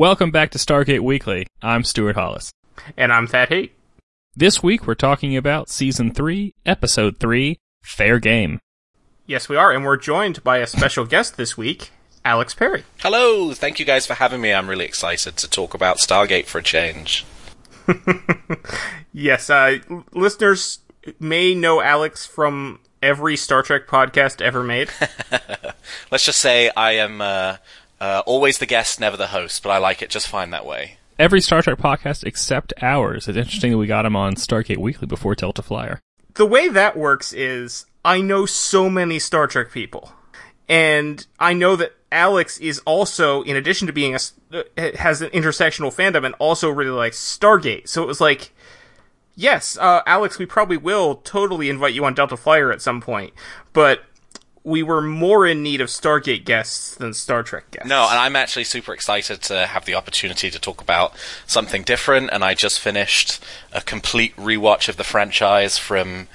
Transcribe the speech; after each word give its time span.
Welcome 0.00 0.30
back 0.30 0.50
to 0.52 0.58
Stargate 0.58 1.00
Weekly. 1.00 1.46
I'm 1.60 1.84
Stuart 1.84 2.16
Hollis. 2.16 2.50
And 2.96 3.12
I'm 3.12 3.26
Thad 3.26 3.50
Haight. 3.50 3.72
This 4.34 4.62
week 4.62 4.86
we're 4.86 4.94
talking 4.94 5.36
about 5.36 5.68
Season 5.68 6.10
3, 6.10 6.54
Episode 6.64 7.20
3, 7.20 7.58
Fair 7.82 8.18
Game. 8.18 8.60
Yes, 9.26 9.50
we 9.50 9.56
are, 9.56 9.70
and 9.70 9.84
we're 9.84 9.98
joined 9.98 10.42
by 10.42 10.56
a 10.56 10.66
special 10.66 11.04
guest 11.04 11.36
this 11.36 11.58
week, 11.58 11.90
Alex 12.24 12.54
Perry. 12.54 12.84
Hello, 13.00 13.52
thank 13.52 13.78
you 13.78 13.84
guys 13.84 14.06
for 14.06 14.14
having 14.14 14.40
me. 14.40 14.54
I'm 14.54 14.70
really 14.70 14.86
excited 14.86 15.36
to 15.36 15.50
talk 15.50 15.74
about 15.74 15.98
Stargate 15.98 16.46
for 16.46 16.60
a 16.60 16.62
change. 16.62 17.26
yes, 19.12 19.50
uh, 19.50 19.80
listeners 20.14 20.78
may 21.18 21.54
know 21.54 21.82
Alex 21.82 22.24
from 22.24 22.80
every 23.02 23.36
Star 23.36 23.62
Trek 23.62 23.86
podcast 23.86 24.40
ever 24.40 24.62
made. 24.62 24.88
Let's 26.10 26.24
just 26.24 26.40
say 26.40 26.70
I 26.74 26.92
am 26.92 27.20
uh, 27.20 27.56
uh, 28.00 28.22
always 28.26 28.58
the 28.58 28.66
guest, 28.66 29.00
never 29.00 29.16
the 29.16 29.28
host, 29.28 29.62
but 29.62 29.70
I 29.70 29.78
like 29.78 30.02
it 30.02 30.10
just 30.10 30.28
fine 30.28 30.50
that 30.50 30.66
way. 30.66 30.96
Every 31.18 31.40
Star 31.40 31.60
Trek 31.60 31.78
podcast 31.78 32.24
except 32.24 32.72
ours. 32.80 33.28
It's 33.28 33.36
interesting 33.36 33.72
that 33.72 33.78
we 33.78 33.86
got 33.86 34.06
him 34.06 34.16
on 34.16 34.36
Stargate 34.36 34.78
Weekly 34.78 35.06
before 35.06 35.34
Delta 35.34 35.62
Flyer. 35.62 36.00
The 36.34 36.46
way 36.46 36.68
that 36.68 36.96
works 36.96 37.32
is 37.32 37.84
I 38.04 38.20
know 38.20 38.46
so 38.46 38.88
many 38.88 39.18
Star 39.18 39.46
Trek 39.46 39.70
people. 39.70 40.12
And 40.68 41.26
I 41.38 41.52
know 41.52 41.76
that 41.76 41.94
Alex 42.12 42.58
is 42.58 42.78
also, 42.86 43.42
in 43.42 43.56
addition 43.56 43.86
to 43.88 43.92
being 43.92 44.14
a, 44.14 44.18
uh, 44.52 44.62
has 44.96 45.20
an 45.20 45.30
intersectional 45.30 45.94
fandom 45.94 46.24
and 46.24 46.34
also 46.38 46.70
really 46.70 46.90
likes 46.90 47.18
Stargate. 47.18 47.88
So 47.88 48.02
it 48.02 48.06
was 48.06 48.20
like, 48.20 48.52
yes, 49.34 49.76
uh, 49.78 50.02
Alex, 50.06 50.38
we 50.38 50.46
probably 50.46 50.76
will 50.76 51.16
totally 51.16 51.68
invite 51.68 51.92
you 51.92 52.04
on 52.04 52.14
Delta 52.14 52.36
Flyer 52.36 52.72
at 52.72 52.80
some 52.80 53.00
point. 53.00 53.32
But 53.72 54.04
we 54.62 54.82
were 54.82 55.00
more 55.00 55.46
in 55.46 55.62
need 55.62 55.80
of 55.80 55.88
Stargate 55.88 56.44
guests 56.44 56.94
than 56.94 57.14
Star 57.14 57.42
Trek 57.42 57.70
guests. 57.70 57.88
No, 57.88 58.06
and 58.10 58.18
I'm 58.18 58.36
actually 58.36 58.64
super 58.64 58.92
excited 58.92 59.40
to 59.42 59.66
have 59.66 59.86
the 59.86 59.94
opportunity 59.94 60.50
to 60.50 60.58
talk 60.58 60.82
about 60.82 61.14
something 61.46 61.82
different. 61.82 62.30
And 62.30 62.44
I 62.44 62.54
just 62.54 62.78
finished 62.78 63.42
a 63.72 63.80
complete 63.80 64.36
rewatch 64.36 64.88
of 64.88 64.96
the 64.96 65.04
franchise 65.04 65.78
from 65.78 66.28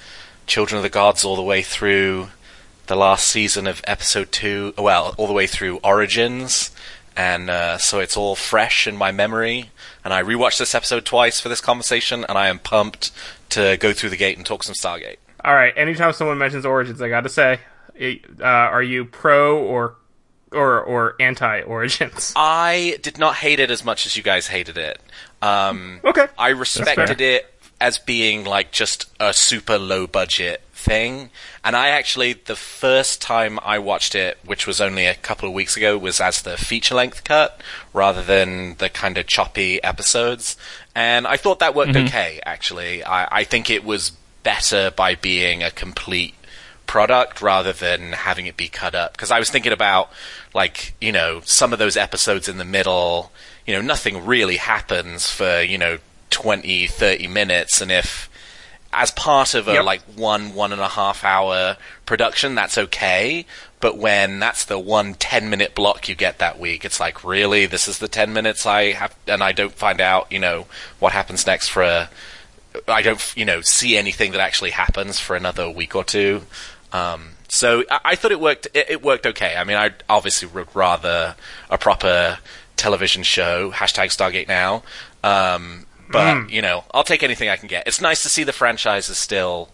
Children 0.48 0.78
of 0.78 0.84
the 0.84 0.90
Gods 0.90 1.23
all 1.23 1.36
the 1.36 1.44
way 1.44 1.62
through 1.62 2.30
the 2.88 2.96
last 2.96 3.28
season 3.28 3.68
of 3.68 3.81
episode 3.86 4.31
two. 4.31 4.73
Well, 4.78 5.14
all 5.18 5.28
the 5.28 5.34
way 5.34 5.46
through 5.46 5.78
Origins. 5.84 6.72
And 7.16 7.50
uh, 7.50 7.78
so 7.78 8.00
it's 8.00 8.18
all 8.18 8.36
fresh 8.36 8.88
in 8.88 8.98
my 8.98 9.12
memory. 9.12 9.70
And 10.03 10.14
I 10.14 10.23
rewatched 10.23 10.58
this 10.58 10.76
episode 10.76 11.06
twice 11.06 11.40
for 11.40 11.50
this 11.50 11.62
conversation, 11.62 12.26
and 12.28 12.38
I 12.38 12.48
am 12.48 12.59
pumped 12.59 13.12
to 13.50 13.78
go 13.78 13.94
through 13.94 14.09
the 14.09 14.18
gate 14.18 14.36
and 14.36 14.46
talk 14.46 14.64
some 14.64 14.76
Stargate. 14.76 15.18
All 15.44 15.53
right. 15.53 15.73
Anytime 15.78 16.12
someone 16.14 16.38
mentions 16.38 16.66
Origins, 16.66 17.02
I 17.02 17.08
got 17.08 17.22
to 17.22 17.30
say, 17.30 17.59
uh, 18.00 18.44
are 18.44 18.83
you 18.83 19.06
pro 19.06 19.59
or 19.59 19.95
or 20.51 20.81
or 20.81 21.16
anti 21.19 21.61
Origins? 21.61 22.33
I 22.38 22.97
did 23.01 23.17
not 23.17 23.35
hate 23.35 23.59
it 23.59 23.72
as 23.72 23.83
much 23.83 24.06
as 24.06 24.17
you 24.17 24.23
guys 24.23 24.47
hated 24.47 24.78
it. 24.78 25.00
Um, 25.41 26.00
okay, 26.03 26.28
I 26.38 26.50
respected 26.50 27.22
it 27.22 27.51
as 27.79 27.97
being 27.97 28.45
like 28.45 28.72
just 28.72 29.05
a 29.19 29.34
super 29.34 29.78
low 29.78 30.07
budget 30.07 30.61
thing. 30.72 31.29
And 31.63 31.75
I 31.75 31.89
actually, 31.89 32.34
the 32.34 32.55
first 32.55 33.22
time 33.22 33.59
I 33.63 33.79
watched 33.79 34.16
it, 34.16 34.38
which 34.45 34.67
was 34.67 34.79
only 34.79 35.05
a 35.05 35.16
couple 35.16 35.50
of 35.50 35.55
weeks 35.55 35.75
ago, 35.75 35.97
was 35.97 36.22
as 36.22 36.44
the 36.44 36.57
feature 36.57 36.95
length 36.95 37.23
cut 37.23 37.59
rather 37.91 38.23
than 38.23 38.75
the 38.75 38.89
kind 38.89 39.17
of 39.17 39.28
choppy 39.28 39.84
episodes. 39.84 40.55
And 40.94 41.28
I 41.28 41.38
thought 41.38 41.59
that 41.59 41.75
worked 41.75 41.94
mm-hmm. 41.94 42.07
okay, 42.07 42.39
actually. 42.45 43.03
I, 43.03 43.39
I 43.39 43.44
think 43.44 43.69
it 43.69 43.84
was 43.84 44.11
better 44.44 44.91
by 44.91 45.16
being 45.16 45.63
a 45.63 45.72
complete 45.72 46.35
product 46.88 47.41
rather 47.41 47.73
than 47.73 48.13
having 48.13 48.46
it 48.46 48.57
be 48.57 48.68
cut 48.68 48.96
up. 48.96 49.13
Because 49.13 49.31
I 49.31 49.40
was 49.40 49.50
thinking 49.50 49.72
about, 49.72 50.12
like, 50.53 50.94
you 51.01 51.12
know, 51.12 51.41
some 51.44 51.73
of 51.73 51.79
those 51.79 51.97
episodes 51.97 52.47
in 52.47 52.57
the 52.57 52.66
middle, 52.66 53.31
you 53.66 53.73
know, 53.73 53.81
nothing 53.81 54.25
really 54.25 54.57
happens 54.57 55.29
for, 55.29 55.62
you 55.62 55.78
know, 55.78 55.97
20, 56.29 56.88
30 56.88 57.28
minutes. 57.28 57.81
And 57.81 57.91
if, 57.91 58.29
as 58.94 59.12
part 59.12 59.53
of 59.53 59.68
a, 59.68 59.73
yep. 59.73 59.84
like, 59.84 60.01
one, 60.16 60.53
one 60.53 60.72
and 60.72 60.81
a 60.81 60.88
half 60.88 61.23
hour 61.23 61.78
production, 62.06 62.56
that's 62.56 62.78
okay. 62.78 63.46
But 63.79 63.97
when 63.97 64.40
that's 64.40 64.66
the 64.66 64.79
one 64.79 65.13
10 65.13 65.50
minute 65.50 65.75
block 65.75 66.09
you 66.09 66.16
get 66.16 66.40
that 66.40 66.59
week, 66.59 66.85
it's 66.85 67.00
like, 67.00 67.23
really? 67.23 67.66
This 67.66 67.88
is 67.88 68.00
the 68.00 68.07
10 68.07 68.34
minutes 68.34 68.66
I 68.66 68.94
have, 68.94 69.16
and 69.28 69.44
I 69.44 69.52
don't 69.52 69.73
find 69.73 70.02
out, 70.02 70.31
you 70.31 70.40
know, 70.40 70.66
what 71.00 71.13
happens 71.13 71.46
next 71.46 71.67
for 71.69 71.84
a, 71.84 72.09
I 72.88 73.02
don't, 73.02 73.34
you 73.38 73.46
know, 73.46 73.62
see 73.62 73.96
anything 73.97 74.31
that 74.31 74.41
actually 74.41 74.72
happens 74.72 75.19
for 75.19 75.35
another 75.35 75.69
week 75.69 75.96
or 75.96 76.03
two. 76.03 76.41
Um, 76.95 77.29
so 77.47 77.83
I, 77.89 78.00
I, 78.06 78.16
thought 78.16 78.31
it 78.31 78.39
worked. 78.39 78.67
It, 78.73 78.89
it, 78.89 79.03
worked 79.03 79.25
okay. 79.25 79.56
I 79.56 79.63
mean, 79.63 79.78
I 79.78 79.91
obviously 80.09 80.47
would 80.50 80.73
rather 80.75 81.35
a 81.69 81.78
proper 81.78 82.39
television 82.75 83.23
show. 83.23 83.72
Hashtag 83.72 84.07
Stargate 84.07 84.47
now. 84.47 84.83
Um, 85.23 85.85
but 86.09 86.35
mm. 86.35 86.50
you 86.50 86.61
know, 86.61 86.85
I'll 86.94 87.03
take 87.03 87.23
anything 87.23 87.50
I 87.50 87.57
can 87.57 87.67
get. 87.67 87.88
It's 87.88 88.01
nice 88.01 88.23
to 88.23 88.29
see 88.29 88.44
the 88.44 88.53
franchise 88.53 89.09
is 89.09 89.17
still 89.17 89.69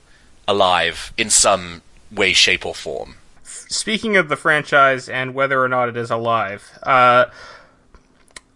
alive 0.47 1.13
in 1.17 1.29
some 1.29 1.81
way, 2.11 2.33
shape, 2.33 2.65
or 2.65 2.75
form. 2.75 3.15
Speaking 3.43 4.17
of 4.17 4.27
the 4.27 4.35
franchise 4.35 5.07
and 5.07 5.33
whether 5.33 5.63
or 5.63 5.69
not 5.69 5.89
it 5.89 5.97
is 5.97 6.11
alive, 6.11 6.77
uh, 6.83 7.25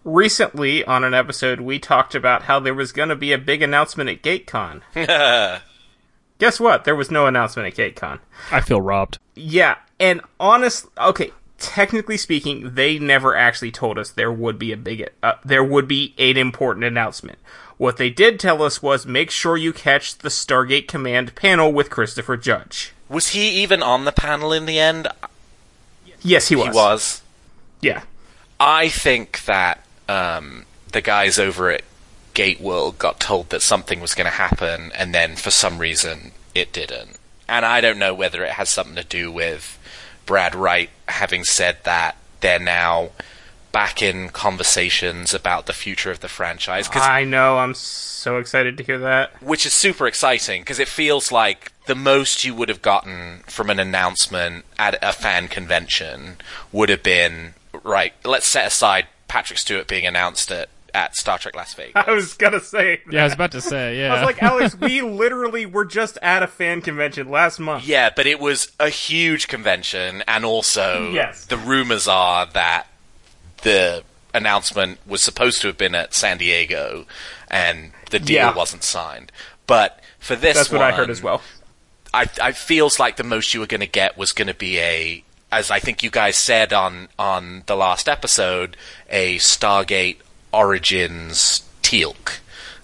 recently 0.03 0.83
on 0.83 1.03
an 1.03 1.13
episode 1.13 1.61
we 1.61 1.79
talked 1.79 2.15
about 2.15 2.43
how 2.43 2.59
there 2.59 2.73
was 2.73 2.91
going 2.91 3.09
to 3.09 3.15
be 3.15 3.31
a 3.31 3.37
big 3.37 3.61
announcement 3.61 4.09
at 4.09 4.21
GateCon. 4.21 4.81
Guess 6.37 6.59
what? 6.59 6.83
There 6.83 6.95
was 6.95 7.09
no 7.09 7.27
announcement 7.27 7.67
at 7.67 7.95
GateCon. 7.95 8.19
I 8.51 8.61
feel 8.61 8.81
robbed. 8.81 9.19
Yeah, 9.35 9.77
and 9.99 10.21
honest, 10.39 10.87
okay, 10.97 11.31
technically 11.57 12.17
speaking, 12.17 12.75
they 12.75 12.99
never 12.99 13.35
actually 13.35 13.71
told 13.71 13.97
us 13.97 14.11
there 14.11 14.31
would 14.31 14.59
be 14.59 14.71
a 14.71 14.77
big, 14.77 15.09
uh, 15.23 15.33
there 15.43 15.63
would 15.63 15.87
be 15.87 16.13
an 16.17 16.37
important 16.37 16.85
announcement. 16.85 17.39
What 17.77 17.97
they 17.97 18.09
did 18.09 18.39
tell 18.39 18.61
us 18.63 18.81
was 18.81 19.05
make 19.05 19.31
sure 19.31 19.57
you 19.57 19.73
catch 19.73 20.17
the 20.17 20.29
Stargate 20.29 20.87
Command 20.87 21.35
panel 21.35 21.71
with 21.73 21.89
Christopher 21.89 22.37
Judge. 22.37 22.93
Was 23.09 23.29
he 23.29 23.49
even 23.49 23.83
on 23.83 24.05
the 24.05 24.11
panel 24.11 24.53
in 24.53 24.65
the 24.65 24.79
end? 24.79 25.07
Yes, 26.21 26.47
he 26.47 26.55
was. 26.55 26.67
He 26.67 26.71
was. 26.71 27.21
Yeah. 27.81 28.03
I 28.59 28.87
think 28.87 29.43
that 29.45 29.83
um, 30.07 30.65
the 30.91 31.01
guys 31.01 31.37
over 31.37 31.69
at 31.69 31.83
Gate 32.35 32.61
World 32.61 32.99
got 32.99 33.19
told 33.19 33.49
that 33.49 33.63
something 33.63 33.99
was 33.99 34.13
going 34.13 34.29
to 34.29 34.37
happen, 34.37 34.91
and 34.93 35.15
then 35.15 35.35
for 35.35 35.49
some 35.49 35.79
reason 35.79 36.33
it 36.53 36.71
didn't. 36.71 37.17
And 37.47 37.65
I 37.65 37.81
don't 37.81 37.97
know 37.97 38.13
whether 38.13 38.43
it 38.43 38.51
has 38.51 38.69
something 38.69 38.95
to 38.95 39.03
do 39.03 39.31
with 39.31 39.79
Brad 40.27 40.53
Wright 40.53 40.89
having 41.07 41.43
said 41.43 41.77
that 41.83 42.17
they're 42.41 42.59
now 42.59 43.09
back 43.71 44.01
in 44.01 44.29
conversations 44.29 45.33
about 45.33 45.65
the 45.65 45.73
future 45.73 46.09
of 46.09 46.21
the 46.21 46.27
franchise. 46.27 46.87
Cause, 46.87 47.01
I 47.01 47.25
know, 47.25 47.57
I'm 47.57 47.73
so 47.73 48.37
excited 48.37 48.77
to 48.77 48.83
hear 48.83 48.99
that. 48.99 49.41
Which 49.41 49.65
is 49.65 49.73
super 49.73 50.07
exciting 50.07 50.61
because 50.61 50.79
it 50.79 50.87
feels 50.87 51.31
like 51.31 51.71
the 51.85 51.95
most 51.95 52.43
you 52.43 52.55
would 52.55 52.69
have 52.69 52.81
gotten 52.81 53.43
from 53.47 53.69
an 53.69 53.79
announcement 53.79 54.65
at 54.79 54.97
a 55.03 55.11
fan 55.11 55.47
convention 55.47 56.37
would 56.71 56.89
have 56.89 57.03
been 57.03 57.53
right. 57.83 58.13
Let's 58.23 58.47
set 58.47 58.65
aside 58.65 59.07
Patrick 59.27 59.59
Stewart 59.59 59.87
being 59.87 60.05
announced 60.05 60.51
at 60.51 60.69
at 60.95 61.15
Star 61.15 61.37
Trek 61.37 61.55
Las 61.55 61.73
Vegas. 61.75 61.93
I 61.95 62.09
was 62.11 62.33
gonna 62.33 62.61
say. 62.61 63.01
Yeah, 63.11 63.21
I 63.21 63.23
was 63.25 63.33
about 63.33 63.51
to 63.51 63.61
say. 63.61 63.99
Yeah, 63.99 64.13
I 64.13 64.19
was 64.19 64.25
like, 64.25 64.41
Alex, 64.41 64.75
we 64.75 65.01
literally 65.01 65.65
were 65.65 65.85
just 65.85 66.17
at 66.21 66.41
a 66.41 66.47
fan 66.47 66.81
convention 66.81 67.29
last 67.29 67.59
month. 67.59 67.85
Yeah, 67.85 68.09
but 68.15 68.25
it 68.25 68.39
was 68.39 68.71
a 68.79 68.89
huge 68.89 69.47
convention, 69.47 70.23
and 70.27 70.45
also, 70.45 71.11
yes. 71.11 71.45
the 71.45 71.57
rumors 71.57 72.07
are 72.07 72.45
that 72.47 72.87
the 73.61 74.03
announcement 74.33 74.99
was 75.05 75.21
supposed 75.21 75.61
to 75.61 75.67
have 75.67 75.77
been 75.77 75.93
at 75.93 76.13
San 76.13 76.37
Diego, 76.37 77.05
and 77.49 77.91
the 78.09 78.19
deal 78.19 78.37
yeah. 78.37 78.55
wasn't 78.55 78.83
signed. 78.83 79.31
But 79.67 79.99
for 80.19 80.35
this, 80.35 80.55
that's 80.55 80.71
what 80.71 80.81
I 80.81 80.91
heard 80.91 81.09
as 81.09 81.21
well. 81.21 81.41
I, 82.13 82.29
I 82.41 82.51
feels 82.53 82.97
like 82.97 83.17
the 83.17 83.25
most 83.25 83.53
you 83.53 83.59
were 83.59 83.67
going 83.67 83.81
to 83.81 83.87
get 83.87 84.17
was 84.17 84.31
going 84.31 84.47
to 84.47 84.53
be 84.53 84.79
a 84.79 85.23
as 85.51 85.71
I 85.71 85.79
think 85.79 86.03
you 86.03 86.09
guys 86.09 86.35
said 86.35 86.73
on 86.73 87.07
on 87.17 87.63
the 87.65 87.75
last 87.75 88.09
episode, 88.09 88.75
a 89.09 89.37
Stargate 89.37 90.17
Origins 90.55 91.63
Teal'c. 91.81 92.39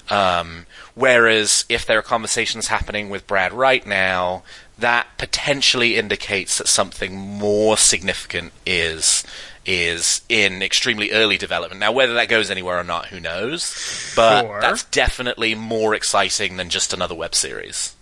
Um, 0.10 0.66
whereas 0.94 1.66
if 1.70 1.86
there 1.86 2.00
are 2.00 2.04
conversations 2.04 2.68
happening 2.68 3.10
with 3.10 3.26
Brad 3.26 3.54
right 3.54 3.86
now, 3.88 4.44
that 4.78 5.08
potentially 5.18 5.96
indicates 5.96 6.58
that 6.58 6.68
something 6.68 7.16
more 7.16 7.78
significant 7.78 8.52
is 8.66 9.24
is 9.64 10.22
in 10.28 10.62
extremely 10.64 11.12
early 11.12 11.38
development. 11.38 11.80
Now, 11.80 11.92
whether 11.92 12.16
that 12.16 12.28
goes 12.28 12.50
anywhere 12.50 12.80
or 12.80 12.84
not, 12.84 13.08
who 13.08 13.20
knows? 13.20 14.12
But 14.16 14.42
sure. 14.42 14.60
that's 14.60 14.84
definitely 14.86 15.54
more 15.54 15.94
exciting 15.94 16.58
than 16.58 16.70
just 16.70 16.94
another 16.94 17.14
web 17.14 17.36
series. 17.36 17.96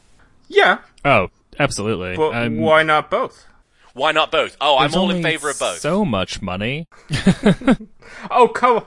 Yeah. 0.47 0.79
Oh, 1.03 1.27
absolutely. 1.59 2.15
But 2.15 2.33
um, 2.33 2.57
why 2.59 2.83
not 2.83 3.11
both? 3.11 3.45
Why 3.93 4.13
not 4.13 4.31
both? 4.31 4.55
Oh, 4.61 4.77
I'm 4.77 4.93
all 4.95 5.11
in 5.11 5.21
favor 5.21 5.49
of 5.49 5.59
both. 5.59 5.79
So 5.79 6.05
much 6.05 6.41
money. 6.41 6.87
oh, 8.31 8.47
come 8.47 8.85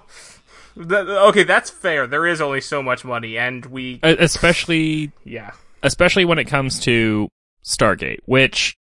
okay, 0.77 1.45
that's 1.45 1.71
fair. 1.71 2.07
There 2.07 2.27
is 2.27 2.41
only 2.41 2.61
so 2.61 2.83
much 2.83 3.05
money, 3.05 3.39
and 3.39 3.65
we 3.67 4.01
especially 4.03 5.13
yeah, 5.25 5.53
especially 5.83 6.25
when 6.25 6.39
it 6.39 6.45
comes 6.45 6.81
to 6.81 7.29
Stargate, 7.65 8.21
which 8.27 8.77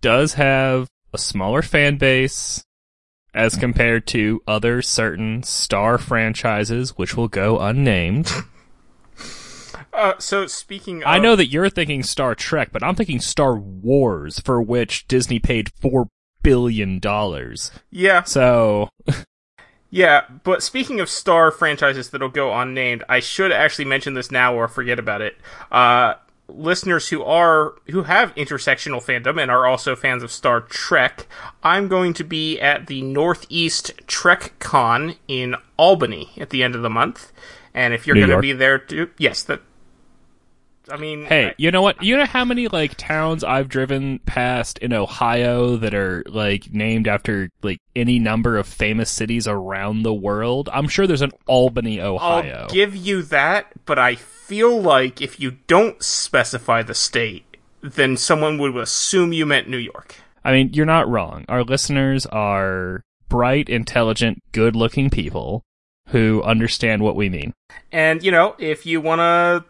does 0.00 0.34
have 0.34 0.88
a 1.12 1.18
smaller 1.18 1.62
fan 1.62 1.96
base 1.96 2.64
as 3.34 3.56
compared 3.56 4.06
to 4.06 4.42
other 4.46 4.80
certain 4.80 5.42
star 5.42 5.98
franchises 5.98 6.96
which 6.96 7.16
will 7.16 7.28
go 7.28 7.58
unnamed. 7.58 8.30
Uh, 9.92 10.12
so 10.18 10.46
speaking, 10.46 11.02
of, 11.02 11.08
I 11.08 11.18
know 11.18 11.36
that 11.36 11.46
you're 11.46 11.70
thinking 11.70 12.02
Star 12.02 12.34
Trek, 12.34 12.68
but 12.70 12.82
I'm 12.82 12.94
thinking 12.94 13.18
Star 13.18 13.56
Wars, 13.56 14.38
for 14.40 14.60
which 14.60 15.08
Disney 15.08 15.38
paid 15.38 15.70
four 15.80 16.08
billion 16.42 16.98
dollars. 16.98 17.70
Yeah, 17.90 18.22
So 18.24 18.90
yeah. 19.96 20.24
But 20.44 20.62
speaking 20.62 21.00
of 21.00 21.08
star 21.08 21.50
franchises 21.50 22.10
that'll 22.10 22.28
go 22.28 22.52
unnamed, 22.52 23.02
I 23.08 23.20
should 23.20 23.50
actually 23.50 23.86
mention 23.86 24.12
this 24.12 24.30
now 24.30 24.54
or 24.54 24.68
forget 24.68 24.98
about 24.98 25.22
it. 25.22 25.38
Uh, 25.72 26.14
listeners 26.48 27.08
who 27.08 27.24
are 27.24 27.76
who 27.90 28.02
have 28.02 28.34
intersectional 28.34 29.02
fandom 29.02 29.40
and 29.40 29.50
are 29.50 29.64
also 29.64 29.96
fans 29.96 30.22
of 30.22 30.30
Star 30.30 30.60
Trek, 30.60 31.26
I'm 31.62 31.88
going 31.88 32.12
to 32.12 32.24
be 32.24 32.60
at 32.60 32.88
the 32.88 33.00
Northeast 33.00 33.92
Trek 34.06 34.52
Con 34.58 35.14
in 35.28 35.56
Albany 35.78 36.30
at 36.36 36.50
the 36.50 36.62
end 36.62 36.74
of 36.74 36.82
the 36.82 36.90
month. 36.90 37.32
And 37.72 37.94
if 37.94 38.06
you're 38.06 38.16
New 38.16 38.26
going 38.26 38.36
to 38.36 38.42
be 38.42 38.52
there 38.52 38.78
too, 38.78 39.10
yes, 39.16 39.42
that. 39.44 39.62
I 40.90 40.96
mean, 40.96 41.24
Hey, 41.24 41.48
I- 41.48 41.54
you 41.58 41.70
know 41.70 41.82
what? 41.82 42.02
You 42.02 42.16
know 42.16 42.26
how 42.26 42.44
many 42.44 42.68
like 42.68 42.94
towns 42.96 43.42
I've 43.42 43.68
driven 43.68 44.18
past 44.20 44.78
in 44.78 44.92
Ohio 44.92 45.76
that 45.76 45.94
are 45.94 46.22
like 46.28 46.72
named 46.72 47.08
after 47.08 47.50
like 47.62 47.78
any 47.94 48.18
number 48.18 48.56
of 48.56 48.66
famous 48.66 49.10
cities 49.10 49.48
around 49.48 50.02
the 50.02 50.14
world? 50.14 50.68
I'm 50.72 50.88
sure 50.88 51.06
there's 51.06 51.22
an 51.22 51.32
Albany, 51.46 52.00
Ohio. 52.00 52.62
I'll 52.62 52.68
give 52.68 52.94
you 52.94 53.22
that, 53.22 53.66
but 53.84 53.98
I 53.98 54.14
feel 54.14 54.80
like 54.80 55.20
if 55.20 55.40
you 55.40 55.52
don't 55.66 56.02
specify 56.02 56.82
the 56.82 56.94
state, 56.94 57.44
then 57.82 58.16
someone 58.16 58.58
would 58.58 58.76
assume 58.76 59.32
you 59.32 59.46
meant 59.46 59.68
New 59.68 59.76
York. 59.78 60.14
I 60.44 60.52
mean, 60.52 60.70
you're 60.72 60.86
not 60.86 61.08
wrong. 61.08 61.44
Our 61.48 61.64
listeners 61.64 62.26
are 62.26 63.02
bright, 63.28 63.68
intelligent, 63.68 64.40
good-looking 64.52 65.10
people 65.10 65.64
who 66.10 66.40
understand 66.44 67.02
what 67.02 67.16
we 67.16 67.28
mean. 67.28 67.52
And 67.90 68.22
you 68.22 68.30
know, 68.30 68.54
if 68.60 68.86
you 68.86 69.00
wanna, 69.00 69.64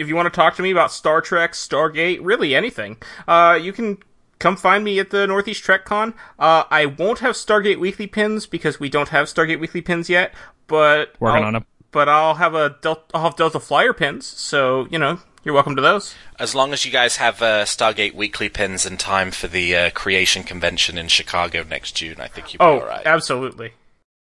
if 0.00 0.08
you 0.08 0.16
wanna 0.16 0.30
talk 0.30 0.56
to 0.56 0.62
me 0.62 0.70
about 0.70 0.90
Star 0.92 1.20
Trek, 1.20 1.52
Stargate, 1.52 2.18
really 2.22 2.54
anything, 2.54 2.96
uh, 3.28 3.58
you 3.60 3.72
can 3.72 3.98
come 4.38 4.56
find 4.56 4.82
me 4.82 4.98
at 4.98 5.10
the 5.10 5.26
Northeast 5.26 5.62
Trek 5.62 5.84
Con. 5.84 6.14
Uh, 6.38 6.64
I 6.70 6.86
won't 6.86 7.18
have 7.20 7.34
Stargate 7.34 7.78
Weekly 7.78 8.06
pins 8.06 8.46
because 8.46 8.80
we 8.80 8.88
don't 8.88 9.10
have 9.10 9.26
Stargate 9.26 9.60
Weekly 9.60 9.82
pins 9.82 10.08
yet, 10.08 10.32
but 10.66 11.14
Working 11.20 11.42
I'll- 11.42 11.48
on 11.48 11.56
'em. 11.56 11.66
But 11.92 12.08
I'll 12.08 12.36
have 12.36 12.54
a 12.54 12.76
Del- 12.82 13.02
I'll 13.12 13.24
have 13.24 13.34
Delta 13.36 13.58
Flyer 13.58 13.92
pins, 13.92 14.24
so 14.24 14.86
you 14.92 14.98
know 14.98 15.18
you're 15.42 15.54
welcome 15.54 15.74
to 15.74 15.82
those. 15.82 16.14
As 16.38 16.54
long 16.54 16.72
as 16.72 16.84
you 16.84 16.92
guys 16.92 17.16
have 17.16 17.42
uh, 17.42 17.64
Stargate 17.64 18.14
Weekly 18.14 18.48
pins 18.48 18.86
in 18.86 18.96
time 18.96 19.32
for 19.32 19.48
the 19.48 19.74
uh, 19.74 19.90
Creation 19.90 20.44
Convention 20.44 20.96
in 20.96 21.08
Chicago 21.08 21.64
next 21.68 21.96
June, 21.96 22.16
I 22.20 22.28
think 22.28 22.52
you'll 22.54 22.58
be 22.60 22.64
Oh, 22.64 22.78
alright. 22.82 23.04
absolutely. 23.04 23.72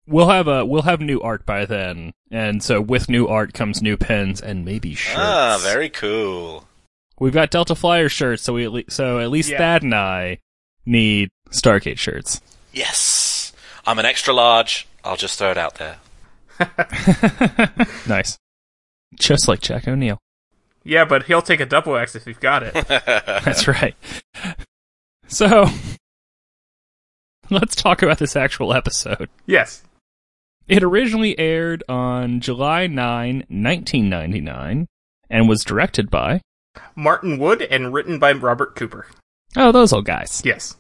We'll 0.07 0.29
have 0.29 0.49
a 0.49 0.65
we'll 0.65 0.83
have 0.83 1.01
new 1.01 1.21
art 1.21 1.47
by 1.47 1.65
then, 1.65 2.13
and 2.31 2.63
so 2.63 2.81
with 2.81 3.09
new 3.09 3.29
art 3.29 3.55
comes 3.55 3.81
new 3.81 3.97
pens 3.97 4.41
and 4.41 4.65
maybe 4.65 4.95
shirts. 4.95 5.19
ah, 5.21 5.59
very 5.63 5.89
cool. 5.89 6.67
We've 7.21 7.33
got 7.33 7.51
Delta 7.51 7.75
Flyer 7.77 8.09
shirts, 8.09 8.43
so 8.43 8.55
we 8.55 8.65
at 8.65 8.73
le- 8.73 8.91
so 8.91 9.21
at 9.21 9.31
least 9.31 9.51
Yeah. 9.51 9.59
Thad 9.59 9.83
and 9.85 9.95
I 9.95 10.39
need 10.85 11.29
Stargate 11.51 11.99
shirts. 11.99 12.41
Yes. 12.73 13.53
I'm 13.87 13.99
an 14.01 14.05
extra 14.07 14.35
large. 14.35 14.89
I'll 15.05 15.17
just 15.17 15.39
throw 15.39 15.51
it 15.53 15.59
out 15.59 15.77
there. 15.77 15.99
Nice, 18.09 18.39
just 19.15 19.47
like 19.49 19.61
Jack 19.61 19.87
O'Neill. 19.89 20.19
Yeah, 20.85 21.05
but 21.05 21.25
he'll 21.25 21.43
take 21.43 21.61
a 21.61 21.67
double 21.67 21.97
X 21.97 22.15
if 22.17 22.27
you've 22.27 22.41
got 22.41 22.63
it. 22.65 22.75
That's 22.89 23.69
right. 23.69 23.95
So 25.29 25.67
let's 27.51 27.75
talk 27.77 28.03
about 28.03 28.19
this 28.19 28.35
actual 28.37 28.73
episode. 28.75 29.29
yes. 29.47 29.83
It 30.69 30.83
originally 30.83 31.39
aired 31.39 31.83
on 31.89 32.41
July 32.41 32.87
9, 32.87 33.37
1999, 33.49 34.87
and 35.29 35.49
was 35.49 35.65
directed 35.65 36.11
by 36.11 36.41
Martin 36.95 37.39
Wood 37.39 37.63
and 37.63 37.93
written 37.93 38.19
by 38.19 38.33
Robert 38.33 38.75
Cooper. 38.77 39.07
oh 39.57 39.73
those 39.73 39.93
old 39.93 40.07
guys. 40.07 40.43
Yes. 40.45 40.77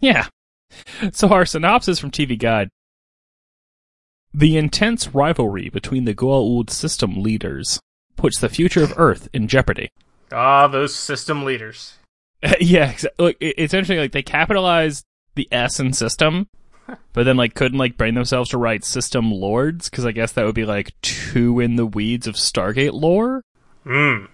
Yeah. 0.00 0.26
So 1.12 1.28
our 1.28 1.46
synopsis 1.46 1.98
from 1.98 2.10
TV 2.10 2.38
Guide. 2.38 2.68
The 4.34 4.56
intense 4.58 5.14
rivalry 5.14 5.70
between 5.70 6.04
the 6.04 6.14
Goa'uld 6.14 6.68
system 6.68 7.22
leaders 7.22 7.80
puts 8.16 8.38
the 8.38 8.50
future 8.50 8.82
of 8.82 8.92
Earth 8.98 9.28
in 9.32 9.48
jeopardy. 9.48 9.88
Ah, 10.32 10.66
those 10.66 10.94
system 10.94 11.44
leaders. 11.44 11.94
yeah, 12.60 12.92
exa- 12.92 13.06
look, 13.18 13.36
it's 13.40 13.72
interesting. 13.72 13.98
Like 13.98 14.12
they 14.12 14.22
capitalized 14.22 15.04
the 15.36 15.48
S 15.50 15.80
in 15.80 15.92
system, 15.94 16.48
but 17.12 17.24
then 17.24 17.36
like 17.36 17.54
couldn't 17.54 17.78
like 17.78 17.96
bring 17.96 18.14
themselves 18.14 18.50
to 18.50 18.58
write 18.58 18.84
system 18.84 19.30
lords 19.30 19.88
because 19.88 20.06
I 20.06 20.12
guess 20.12 20.32
that 20.32 20.44
would 20.44 20.54
be 20.54 20.64
like 20.64 20.92
too 21.02 21.60
in 21.60 21.76
the 21.76 21.86
weeds 21.86 22.26
of 22.26 22.34
Stargate 22.34 22.92
lore. 22.92 23.42
Hmm. 23.84 24.26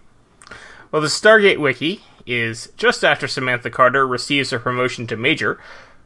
Well, 0.91 1.03
the 1.03 1.09
Stargate 1.09 1.59
Wiki 1.59 2.03
is 2.27 2.71
just 2.77 3.05
after 3.05 3.27
Samantha 3.27 3.71
Carter 3.71 4.07
receives 4.07 4.51
her 4.51 4.59
promotion 4.59 5.07
to 5.09 5.17
Major, 5.17 5.59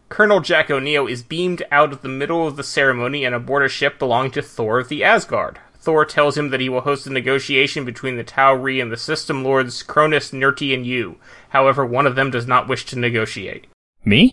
Colonel 0.08 0.40
Jack 0.40 0.70
O'Neill 0.70 1.08
is 1.08 1.22
beamed 1.22 1.64
out 1.72 1.92
of 1.92 2.02
the 2.02 2.08
middle 2.08 2.46
of 2.46 2.56
the 2.56 2.62
ceremony 2.62 3.24
and 3.24 3.34
aboard 3.34 3.64
a 3.64 3.68
ship 3.68 3.98
belonging 3.98 4.30
to 4.32 4.42
Thor 4.42 4.78
of 4.78 4.88
the 4.88 5.02
Asgard. 5.02 5.58
Thor 5.80 6.04
tells 6.04 6.36
him 6.36 6.50
that 6.50 6.60
he 6.60 6.68
will 6.68 6.82
host 6.82 7.06
a 7.06 7.12
negotiation 7.12 7.84
between 7.84 8.16
the 8.16 8.24
Tauri 8.24 8.80
and 8.80 8.90
the 8.90 8.96
System 8.96 9.42
Lords 9.42 9.82
Cronus, 9.82 10.30
Nirrti, 10.30 10.74
and 10.74 10.86
Yu. 10.86 11.16
However, 11.50 11.84
one 11.84 12.06
of 12.06 12.14
them 12.14 12.30
does 12.30 12.46
not 12.46 12.68
wish 12.68 12.86
to 12.86 12.98
negotiate. 12.98 13.66
Me? 14.04 14.32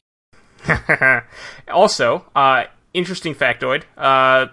also, 1.71 2.25
uh, 2.35 2.65
interesting 2.93 3.35
factoid. 3.35 3.83
Uh, 3.97 4.47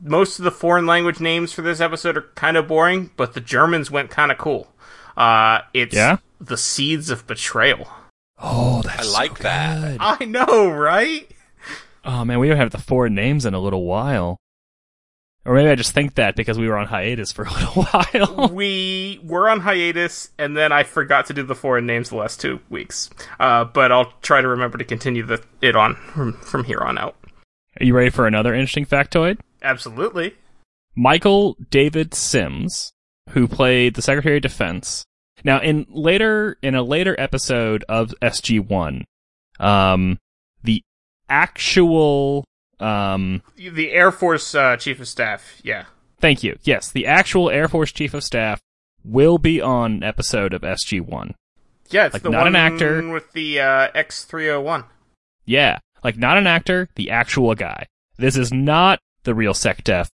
most 0.00 0.38
of 0.38 0.44
the 0.44 0.50
foreign 0.50 0.86
language 0.86 1.20
names 1.20 1.52
for 1.52 1.62
this 1.62 1.80
episode 1.80 2.16
are 2.16 2.22
kind 2.34 2.56
of 2.56 2.68
boring, 2.68 3.10
but 3.16 3.34
the 3.34 3.40
Germans 3.40 3.90
went 3.90 4.10
kind 4.10 4.30
of 4.30 4.38
cool. 4.38 4.72
Uh, 5.16 5.60
it's 5.72 5.94
Yeah? 5.94 6.18
the 6.40 6.56
Seeds 6.56 7.08
of 7.10 7.26
Betrayal. 7.26 7.88
Oh, 8.38 8.78
I 8.80 8.96
that's 8.96 9.12
like 9.14 9.38
that. 9.38 9.96
I 10.00 10.24
know, 10.26 10.68
right? 10.68 11.30
Oh 12.04 12.24
man, 12.24 12.38
we 12.38 12.48
haven't 12.48 12.62
had 12.62 12.72
the 12.72 12.78
four 12.84 13.08
names 13.08 13.46
in 13.46 13.54
a 13.54 13.58
little 13.58 13.84
while. 13.84 14.36
Or 15.46 15.54
maybe 15.54 15.70
I 15.70 15.76
just 15.76 15.92
think 15.92 16.16
that 16.16 16.34
because 16.34 16.58
we 16.58 16.68
were 16.68 16.76
on 16.76 16.86
hiatus 16.86 17.30
for 17.30 17.44
a 17.48 17.52
little 17.52 17.84
while. 17.84 18.48
we 18.48 19.20
were 19.22 19.48
on 19.48 19.60
hiatus, 19.60 20.30
and 20.38 20.56
then 20.56 20.72
I 20.72 20.82
forgot 20.82 21.26
to 21.26 21.32
do 21.32 21.44
the 21.44 21.54
foreign 21.54 21.86
names 21.86 22.10
the 22.10 22.16
last 22.16 22.40
two 22.40 22.60
weeks. 22.68 23.10
Uh, 23.38 23.64
but 23.64 23.92
I'll 23.92 24.12
try 24.22 24.40
to 24.40 24.48
remember 24.48 24.76
to 24.76 24.84
continue 24.84 25.24
the, 25.24 25.42
it 25.62 25.76
on 25.76 25.94
from, 25.94 26.32
from 26.32 26.64
here 26.64 26.80
on 26.80 26.98
out. 26.98 27.14
Are 27.80 27.84
you 27.84 27.94
ready 27.94 28.10
for 28.10 28.26
another 28.26 28.54
interesting 28.54 28.86
factoid? 28.86 29.38
Absolutely. 29.62 30.34
Michael 30.96 31.56
David 31.70 32.12
Simms, 32.12 32.92
who 33.30 33.46
played 33.46 33.94
the 33.94 34.02
Secretary 34.02 34.36
of 34.36 34.42
Defense. 34.42 35.04
Now, 35.44 35.60
in 35.60 35.86
later 35.90 36.56
in 36.62 36.74
a 36.74 36.82
later 36.82 37.14
episode 37.18 37.84
of 37.88 38.14
SG 38.22 38.66
One, 38.66 39.04
um, 39.60 40.18
the 40.64 40.82
actual 41.28 42.44
um, 42.80 43.42
The 43.56 43.90
Air 43.92 44.12
Force 44.12 44.54
uh, 44.54 44.76
Chief 44.76 45.00
of 45.00 45.08
Staff, 45.08 45.60
yeah. 45.62 45.84
thank 46.18 46.42
you, 46.42 46.58
yes, 46.62 46.90
the 46.90 47.06
actual 47.06 47.50
Air 47.50 47.68
Force 47.68 47.92
Chief 47.92 48.14
of 48.14 48.22
Staff 48.24 48.60
will 49.04 49.38
be 49.38 49.60
on 49.60 49.94
an 49.94 50.02
episode 50.02 50.52
of 50.52 50.62
SG 50.62 51.00
One. 51.00 51.34
Yeah, 51.90 52.06
it's 52.06 52.14
Like, 52.14 52.22
the 52.22 52.30
not 52.30 52.38
one 52.40 52.48
an 52.48 52.56
actor. 52.56 53.08
with 53.10 53.32
the 53.32 53.60
uh, 53.60 53.88
X301. 53.92 54.84
Yeah, 55.44 55.78
like 56.02 56.16
not 56.16 56.36
an 56.38 56.46
actor, 56.46 56.88
the 56.96 57.10
actual 57.10 57.54
guy. 57.54 57.86
This 58.16 58.36
is 58.36 58.52
not 58.52 58.98
the 59.22 59.34
real 59.34 59.52
SecDef. 59.52 60.08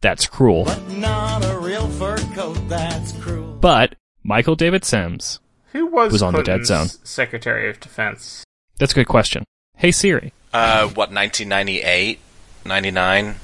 That's 0.00 0.26
cruel. 0.26 0.64
But 0.64 0.86
not 0.90 1.44
a 1.46 1.58
real 1.58 1.88
fur 1.88 2.18
coat, 2.34 2.58
that's 2.68 3.12
cruel. 3.12 3.56
But 3.58 3.94
Michael 4.22 4.54
David 4.56 4.84
Simms. 4.84 5.40
Who 5.72 5.86
was, 5.86 6.12
Was 6.12 6.22
on 6.22 6.34
the 6.34 6.42
dead 6.42 6.66
zone. 6.66 6.88
Secretary 6.88 7.70
of 7.70 7.80
Defense? 7.80 8.44
That's 8.78 8.92
a 8.92 8.96
good 8.96 9.08
question. 9.08 9.44
Hey 9.76 9.90
Siri. 9.92 10.32
Uh, 10.54 10.84
what, 10.88 11.10
1998? 11.12 12.18
99? 12.64 13.26
Um, 13.28 13.36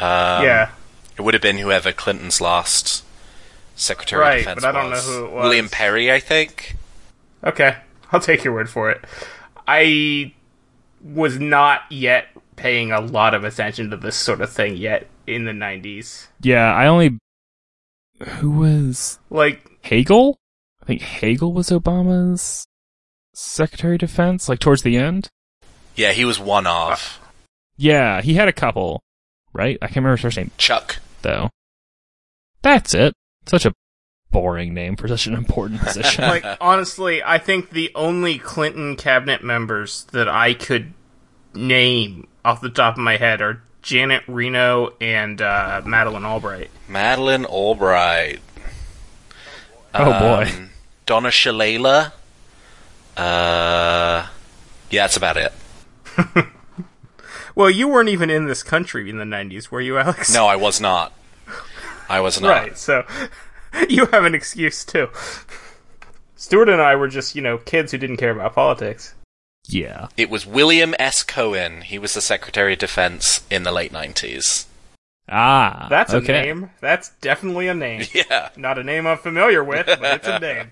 yeah. 0.00 0.70
It 1.16 1.22
would 1.22 1.34
have 1.34 1.42
been 1.42 1.58
whoever 1.58 1.92
Clinton's 1.92 2.40
last 2.40 3.04
Secretary 3.76 4.20
Right, 4.20 4.32
of 4.34 4.38
Defense 4.40 4.62
but 4.62 4.76
I 4.76 4.80
don't 4.82 4.90
was. 4.90 5.06
know 5.06 5.12
who 5.12 5.24
it 5.26 5.32
was. 5.32 5.42
William 5.44 5.68
Perry, 5.68 6.12
I 6.12 6.20
think. 6.20 6.76
Okay, 7.42 7.76
I'll 8.12 8.20
take 8.20 8.44
your 8.44 8.52
word 8.54 8.68
for 8.68 8.90
it. 8.90 9.04
I 9.66 10.32
was 11.02 11.38
not 11.38 11.82
yet 11.90 12.26
paying 12.56 12.92
a 12.92 13.00
lot 13.00 13.34
of 13.34 13.44
attention 13.44 13.90
to 13.90 13.96
this 13.96 14.16
sort 14.16 14.40
of 14.40 14.50
thing 14.50 14.76
yet 14.76 15.06
in 15.26 15.44
the 15.44 15.52
90s. 15.52 16.26
Yeah, 16.40 16.72
I 16.74 16.86
only. 16.86 17.18
Who 18.38 18.50
was 18.52 19.18
Like, 19.30 19.78
Hagel? 19.82 20.36
I 20.82 20.86
think 20.86 21.00
Hagel 21.02 21.52
was 21.52 21.70
Obama's 21.70 22.66
Secretary 23.34 23.94
of 23.96 24.00
Defense, 24.00 24.48
like 24.48 24.58
towards 24.60 24.82
the 24.82 24.96
end. 24.96 25.28
Yeah, 25.94 26.12
he 26.12 26.24
was 26.24 26.38
one 26.38 26.66
of. 26.66 27.20
Yeah, 27.76 28.22
he 28.22 28.34
had 28.34 28.48
a 28.48 28.52
couple, 28.52 29.02
right? 29.52 29.78
I 29.80 29.86
can't 29.86 29.96
remember 29.96 30.16
his 30.16 30.22
first 30.22 30.36
name 30.36 30.50
Chuck. 30.56 30.98
though. 31.22 31.50
That's 32.62 32.94
it. 32.94 33.14
Such 33.46 33.66
a 33.66 33.72
boring 34.30 34.74
name 34.74 34.96
for 34.96 35.06
such 35.06 35.26
an 35.26 35.34
important 35.34 35.80
position. 35.80 36.24
like 36.28 36.44
honestly, 36.60 37.22
I 37.22 37.38
think 37.38 37.70
the 37.70 37.92
only 37.94 38.38
Clinton 38.38 38.96
cabinet 38.96 39.44
members 39.44 40.04
that 40.12 40.28
I 40.28 40.54
could 40.54 40.92
name 41.54 42.26
off 42.44 42.60
the 42.60 42.70
top 42.70 42.94
of 42.94 43.00
my 43.00 43.16
head 43.16 43.40
are 43.40 43.62
Janet 43.82 44.24
Reno 44.26 44.94
and 45.00 45.40
uh, 45.40 45.82
Madeleine 45.84 46.24
Albright. 46.24 46.70
Madeleine 46.88 47.44
Albright. 47.44 48.40
Oh 49.94 50.18
boy. 50.18 50.50
Um, 50.50 50.70
Donna 51.06 51.28
Shalala. 51.28 52.12
Uh, 53.16 54.26
yeah, 54.90 55.02
that's 55.02 55.16
about 55.16 55.36
it. 55.36 55.52
Well, 57.54 57.70
you 57.70 57.88
weren't 57.88 58.08
even 58.08 58.30
in 58.30 58.46
this 58.46 58.62
country 58.62 59.08
in 59.08 59.18
the 59.18 59.24
'90s, 59.24 59.70
were 59.70 59.80
you, 59.80 59.96
Alex? 59.98 60.34
No, 60.34 60.46
I 60.46 60.56
was 60.56 60.80
not. 60.80 61.12
I 62.08 62.20
was 62.20 62.40
not. 62.40 62.48
Right. 62.48 62.76
So 62.78 63.04
you 63.88 64.06
have 64.06 64.24
an 64.24 64.34
excuse 64.34 64.84
too. 64.84 65.08
Stuart 66.36 66.68
and 66.68 66.82
I 66.82 66.96
were 66.96 67.08
just, 67.08 67.34
you 67.34 67.42
know, 67.42 67.58
kids 67.58 67.92
who 67.92 67.98
didn't 67.98 68.18
care 68.18 68.32
about 68.32 68.54
politics. 68.54 69.14
Yeah. 69.66 70.08
It 70.16 70.28
was 70.28 70.44
William 70.44 70.94
S. 70.98 71.22
Cohen. 71.22 71.82
He 71.82 71.98
was 71.98 72.12
the 72.12 72.20
Secretary 72.20 72.74
of 72.74 72.80
Defense 72.80 73.42
in 73.50 73.62
the 73.62 73.72
late 73.72 73.92
90s. 73.92 74.66
Ah. 75.26 75.86
That's 75.88 76.12
okay. 76.12 76.40
a 76.40 76.42
name. 76.42 76.70
That's 76.80 77.10
definitely 77.22 77.68
a 77.68 77.74
name. 77.74 78.02
Yeah. 78.14 78.50
Not 78.56 78.78
a 78.78 78.84
name 78.84 79.06
I'm 79.06 79.16
familiar 79.16 79.64
with, 79.64 79.86
but 79.86 80.16
it's 80.16 80.28
a 80.28 80.38
name. 80.38 80.70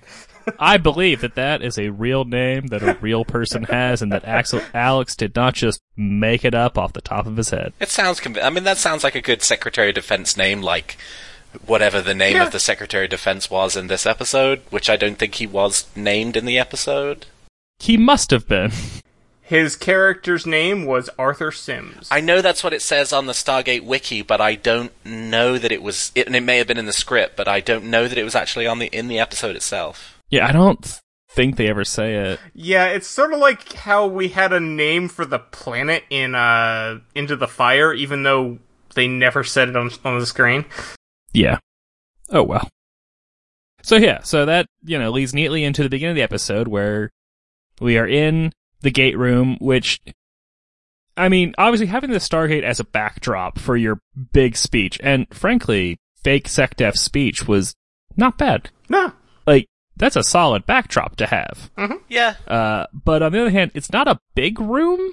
I 0.59 0.77
believe 0.77 1.21
that 1.23 1.35
that 1.35 1.63
is 1.63 1.79
a 1.79 1.91
real 1.91 2.25
name 2.25 2.69
that 2.69 2.83
a 2.83 2.99
real 3.01 3.25
person 3.25 3.65
has, 3.65 4.03
and 4.03 4.13
that 4.13 4.25
Axel 4.25 4.61
Alex 4.75 5.15
did 5.17 5.35
not 5.37 5.55
just 5.55 5.81
make 5.97 6.45
it 6.45 6.55
up 6.55 6.77
off 6.79 6.93
the 6.93 7.01
top 7.01 7.27
of 7.27 7.37
his 7.37 7.51
head. 7.51 7.73
It 7.81 7.89
sounds. 7.89 8.21
Conv- 8.21 8.43
I 8.43 8.51
mean, 8.51 8.65
that 8.65 8.79
sounds 8.79 9.05
like 9.05 9.15
a 9.15 9.21
good 9.21 9.43
Secretary 9.43 9.89
of 9.91 9.95
Defense 9.95 10.37
name, 10.37 10.63
like 10.63 10.97
whatever 11.67 12.01
the 12.01 12.15
name 12.15 12.37
Yeah. 12.37 12.47
of 12.47 12.53
the 12.53 12.61
Secretary 12.61 13.05
of 13.05 13.11
Defense 13.11 13.51
was 13.51 13.77
in 13.77 13.87
this 13.87 14.07
episode, 14.07 14.61
which 14.71 14.89
I 14.89 14.97
don't 14.97 15.19
think 15.19 15.35
he 15.35 15.47
was 15.47 15.87
named 15.95 16.37
in 16.37 16.47
the 16.47 16.59
episode. 16.59 17.27
He 17.79 17.97
must 17.97 18.31
have 18.31 18.49
been. 18.49 18.73
His 19.43 19.77
character's 19.77 20.47
name 20.47 20.87
was 20.87 21.11
Arthur 21.19 21.53
Sims. 21.53 22.09
I 22.11 22.21
know 22.23 22.41
that's 22.41 22.65
what 22.65 22.73
it 22.73 22.81
says 22.81 23.13
on 23.13 23.27
the 23.27 23.35
Stargate 23.35 23.85
wiki, 23.85 24.23
but 24.23 24.41
I 24.41 24.55
don't 24.55 24.93
know 25.05 25.59
that 25.59 25.73
it 25.73 25.83
was. 25.83 26.11
It, 26.15 26.27
and 26.27 26.35
it 26.35 26.41
may 26.43 26.57
have 26.57 26.67
been 26.69 26.79
in 26.79 26.87
the 26.87 26.93
script, 26.93 27.37
but 27.37 27.49
I 27.49 27.61
don't 27.61 27.85
know 27.85 28.09
that 28.09 28.17
it 28.17 28.25
was 28.25 28.35
actually 28.35 28.67
on 28.67 28.79
the 28.79 28.87
in 28.87 29.09
the 29.09 29.19
episode 29.19 29.55
itself. 29.55 30.12
Yeah, 30.33 30.49
I 30.49 30.53
don't 30.53 31.01
think 31.31 31.57
they 31.57 31.69
ever 31.69 31.85
say 31.85 32.15
it. 32.15 32.41
Yeah, 32.55 32.87
it's 32.87 33.07
sort 33.07 33.35
of 33.35 33.39
like 33.39 33.75
how 33.75 34.07
we 34.07 34.29
had 34.29 34.53
a 34.53 34.61
name 34.61 35.09
for 35.09 35.25
the 35.25 35.39
planet 35.39 36.05
in 36.11 36.35
uh 36.35 37.01
Into 37.15 37.37
the 37.37 37.47
Fire, 37.47 37.93
even 37.93 38.23
though 38.23 38.59
they 38.95 39.07
never 39.07 39.45
said 39.45 39.69
it 39.69 39.77
on 39.77 39.91
on 40.05 40.19
the 40.19 40.27
screen. 40.27 40.65
Yeah. 41.35 41.59
Oh 42.31 42.43
well. 42.43 42.67
So 43.83 43.97
yeah, 43.97 44.23
so 44.23 44.47
that, 44.47 44.67
you 44.85 44.99
know, 44.99 45.11
leads 45.11 45.35
neatly 45.35 45.65
into 45.65 45.83
the 45.83 45.89
beginning 45.91 46.13
of 46.13 46.17
the 46.17 46.23
episode 46.23 46.67
where 46.67 47.11
we 47.81 47.99
are 47.99 48.09
in 48.09 48.53
the 48.81 48.91
gate 48.91 49.19
room, 49.19 49.59
which 49.61 50.01
I 51.15 51.29
mean, 51.29 51.55
obviously 51.59 51.89
having 51.89 52.11
the 52.11 52.19
Stargate 52.19 52.63
as 52.63 52.81
a 52.81 52.85
backdrop 52.85 53.59
for 53.59 53.77
your 53.77 54.01
big 54.33 54.57
speech, 54.57 54.99
and 55.03 55.27
frankly, 55.31 55.99
fake 56.25 56.49
SecDef 56.49 56.97
speech 56.97 57.47
was 57.47 57.75
not 58.17 58.39
bad. 58.39 58.71
No. 58.89 59.13
Like, 59.47 59.67
that's 59.97 60.17
a 60.17 60.23
solid 60.23 60.67
backdrop 60.67 61.17
to 61.17 61.27
have. 61.27 61.71
Yeah, 62.09 62.35
Uh, 62.47 62.87
but 62.93 63.23
on 63.23 63.33
the 63.33 63.41
other 63.41 63.51
hand, 63.51 63.71
it's 63.75 63.93
not 63.93 64.09
a 64.09 64.21
big 64.35 64.59
room, 64.61 65.13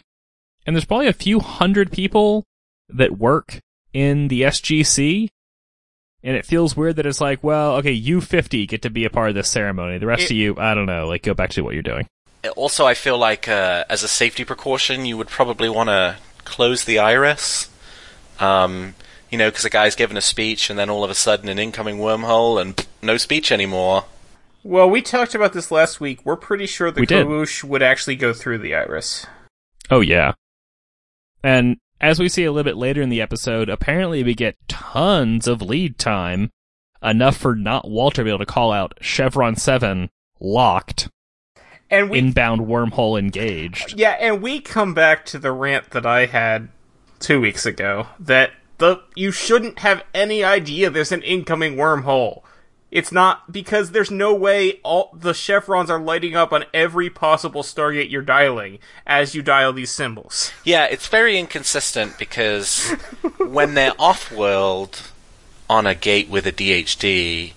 and 0.65 0.75
there's 0.75 0.85
probably 0.85 1.07
a 1.07 1.13
few 1.13 1.39
hundred 1.39 1.91
people 1.91 2.45
that 2.89 3.17
work 3.17 3.59
in 3.93 4.27
the 4.29 4.41
SGC, 4.43 5.29
and 6.23 6.35
it 6.35 6.45
feels 6.45 6.75
weird 6.75 6.95
that 6.97 7.05
it's 7.05 7.21
like, 7.21 7.43
well, 7.43 7.75
okay, 7.75 7.91
you 7.91 8.19
50 8.21 8.65
get 8.67 8.81
to 8.81 8.89
be 8.89 9.05
a 9.05 9.09
part 9.09 9.29
of 9.29 9.35
this 9.35 9.49
ceremony. 9.49 9.97
The 9.97 10.05
rest 10.07 10.23
It- 10.23 10.31
of 10.31 10.37
you, 10.37 10.55
I 10.57 10.73
don't 10.73 10.85
know, 10.85 11.07
like, 11.07 11.23
go 11.23 11.33
back 11.33 11.51
to 11.51 11.61
what 11.63 11.73
you're 11.73 11.83
doing. 11.83 12.07
Also, 12.55 12.85
I 12.85 12.93
feel 12.93 13.17
like 13.17 13.47
uh, 13.49 13.83
as 13.89 14.01
a 14.03 14.07
safety 14.07 14.45
precaution, 14.45 15.05
you 15.05 15.17
would 15.17 15.27
probably 15.27 15.67
want 15.69 15.89
to 15.89 16.15
close 16.45 16.85
the 16.85 16.97
iris. 16.99 17.69
Um, 18.39 18.95
you 19.29 19.37
know, 19.37 19.49
because 19.49 19.65
a 19.65 19.69
guy's 19.69 19.95
giving 19.95 20.15
a 20.17 20.21
speech, 20.21 20.69
and 20.69 20.79
then 20.79 20.89
all 20.89 21.03
of 21.03 21.11
a 21.11 21.15
sudden, 21.15 21.49
an 21.49 21.59
incoming 21.59 21.97
wormhole, 21.97 22.59
and 22.61 22.75
pff, 22.77 22.85
no 23.01 23.17
speech 23.17 23.51
anymore. 23.51 24.05
Well, 24.63 24.89
we 24.89 25.01
talked 25.01 25.35
about 25.35 25.53
this 25.53 25.71
last 25.71 26.01
week. 26.01 26.25
We're 26.25 26.35
pretty 26.35 26.65
sure 26.65 26.91
the 26.91 27.01
We 27.01 27.69
would 27.69 27.81
actually 27.81 28.15
go 28.15 28.33
through 28.33 28.57
the 28.59 28.75
iris. 28.75 29.25
Oh, 29.89 30.01
yeah. 30.01 30.33
And 31.43 31.77
as 32.01 32.19
we 32.19 32.29
see 32.29 32.43
a 32.43 32.51
little 32.51 32.69
bit 32.69 32.77
later 32.77 33.01
in 33.01 33.09
the 33.09 33.21
episode, 33.21 33.69
apparently 33.69 34.23
we 34.23 34.35
get 34.35 34.57
tons 34.67 35.47
of 35.47 35.61
lead 35.61 35.97
time, 35.97 36.51
enough 37.01 37.37
for 37.37 37.55
not 37.55 37.89
Walter 37.89 38.21
to 38.21 38.23
be 38.25 38.29
able 38.29 38.39
to 38.39 38.45
call 38.45 38.71
out 38.71 38.93
Chevron 39.01 39.55
7 39.55 40.09
locked, 40.39 41.09
And 41.89 42.09
we 42.09 42.19
inbound 42.19 42.61
wormhole 42.61 43.17
engaged. 43.17 43.97
Yeah, 43.97 44.17
and 44.19 44.41
we 44.41 44.59
come 44.59 44.93
back 44.93 45.25
to 45.27 45.39
the 45.39 45.51
rant 45.51 45.91
that 45.91 46.05
I 46.05 46.25
had 46.25 46.69
two 47.19 47.41
weeks 47.41 47.65
ago 47.65 48.07
that 48.19 48.51
the 48.77 49.01
you 49.15 49.31
shouldn't 49.31 49.79
have 49.79 50.03
any 50.13 50.43
idea 50.43 50.89
there's 50.89 51.11
an 51.11 51.21
incoming 51.21 51.75
wormhole. 51.75 52.43
It's 52.91 53.11
not 53.11 53.51
because 53.51 53.91
there's 53.91 54.09
no 54.09 54.33
way 54.33 54.79
all 54.83 55.11
the 55.13 55.33
chevrons 55.33 55.89
are 55.89 55.99
lighting 55.99 56.35
up 56.35 56.51
on 56.51 56.65
every 56.73 57.09
possible 57.09 57.61
Stargate 57.61 58.09
you're 58.09 58.21
dialing 58.23 58.79
as 59.05 59.35
you 59.35 59.43
dial 59.43 59.73
these 59.73 59.91
symbols. 59.91 60.51
Yeah, 60.63 60.85
it's 60.85 61.07
very 61.07 61.37
inconsistent 61.37 62.17
because 62.17 62.89
when 63.37 63.75
they're 63.75 63.93
off 63.99 64.31
world 64.31 65.11
on 65.69 65.85
a 65.85 65.93
gate 65.93 66.29
with 66.29 66.47
a 66.47 66.51
DHD, 66.51 67.53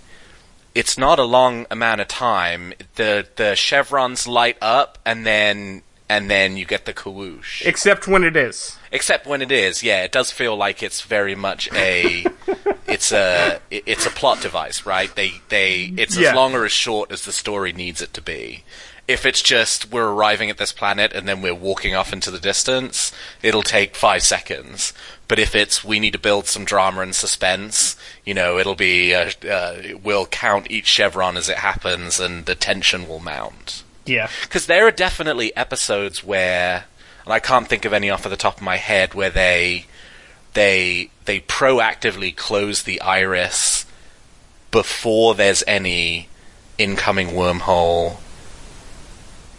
it's 0.75 0.99
not 0.99 1.19
a 1.19 1.25
long 1.25 1.67
amount 1.71 2.03
of 2.03 2.09
time. 2.09 2.75
The 2.97 3.27
the 3.37 3.55
chevrons 3.55 4.27
light 4.27 4.59
up 4.61 4.99
and 5.07 5.25
then 5.25 5.83
and 6.17 6.31
then 6.31 6.57
you 6.57 6.65
get 6.65 6.85
the 6.85 6.93
kawoosh. 6.93 7.65
Except 7.65 8.07
when 8.07 8.23
it 8.25 8.37
is. 8.37 8.77
Except 8.91 9.27
when 9.27 9.41
it 9.41 9.51
is, 9.51 9.83
yeah, 9.83 10.03
it 10.05 10.13
does 10.13 10.31
feel 10.31 10.55
like 10.57 10.83
it's 10.83 11.01
very 11.01 11.35
much 11.35 11.69
a 11.73 12.25
it's 12.87 13.13
a 13.13 13.61
it's 13.71 14.05
a 14.07 14.11
plot 14.11 14.41
device, 14.43 14.85
right? 14.85 15.15
They 15.15 15.33
they 15.49 15.93
it's 15.97 16.17
Yeah. 16.17 16.31
as 16.31 16.35
long 16.37 16.55
or 16.55 16.65
as 16.65 16.73
short 16.73 17.11
as 17.11 17.25
the 17.25 17.33
story 17.33 17.73
needs 17.73 18.03
it 18.03 18.13
to 18.15 18.21
be. 18.21 18.65
If 19.09 19.27
it's 19.27 19.43
just 19.43 19.91
we're 19.91 20.09
arriving 20.13 20.49
at 20.51 20.59
this 20.59 20.73
planet 20.73 21.13
and 21.13 21.27
then 21.27 21.43
we're 21.43 21.55
walking 21.55 21.95
off 21.95 22.13
into 22.13 22.31
the 22.31 22.39
distance, 22.39 23.11
it'll 23.43 23.63
take 23.63 23.97
five 23.97 24.23
seconds. 24.23 24.93
But 25.29 25.39
if 25.39 25.55
it's 25.55 25.83
we 25.83 25.99
need 25.99 26.13
to 26.13 26.19
build 26.19 26.47
some 26.47 26.65
drama 26.67 27.01
and 27.01 27.15
suspense, 27.15 27.97
you 28.25 28.35
know, 28.35 28.59
it'll 28.59 28.75
be 28.77 29.15
uh, 29.15 29.31
uh, 29.51 29.77
we'll 30.03 30.27
count 30.27 30.71
each 30.71 30.87
chevron 30.87 31.37
as 31.39 31.49
it 31.49 31.59
happens, 31.59 32.21
and 32.21 32.45
the 32.45 32.55
tension 32.55 33.09
will 33.09 33.19
mount. 33.21 33.83
Yeah. 34.07 34.29
Because 34.43 34.67
there 34.67 34.87
are 34.87 34.91
definitely 34.91 35.55
episodes 35.57 36.25
where, 36.25 36.85
and 37.25 37.33
I 37.33 37.39
can't 37.39 37.69
think 37.69 37.85
of 37.85 37.93
any 37.93 38.11
off 38.11 38.25
of 38.25 38.31
the 38.31 38.37
top 38.37 38.57
of 38.57 38.63
my 38.63 38.77
head, 38.77 39.15
where 39.15 39.31
they 39.31 39.87
they 40.55 41.11
they 41.25 41.41
proactively 41.41 42.35
close 42.35 42.83
the 42.83 43.01
iris 43.01 43.87
before 44.71 45.35
there's 45.35 45.63
any 45.67 46.29
incoming 46.79 47.29
wormhole 47.29 48.17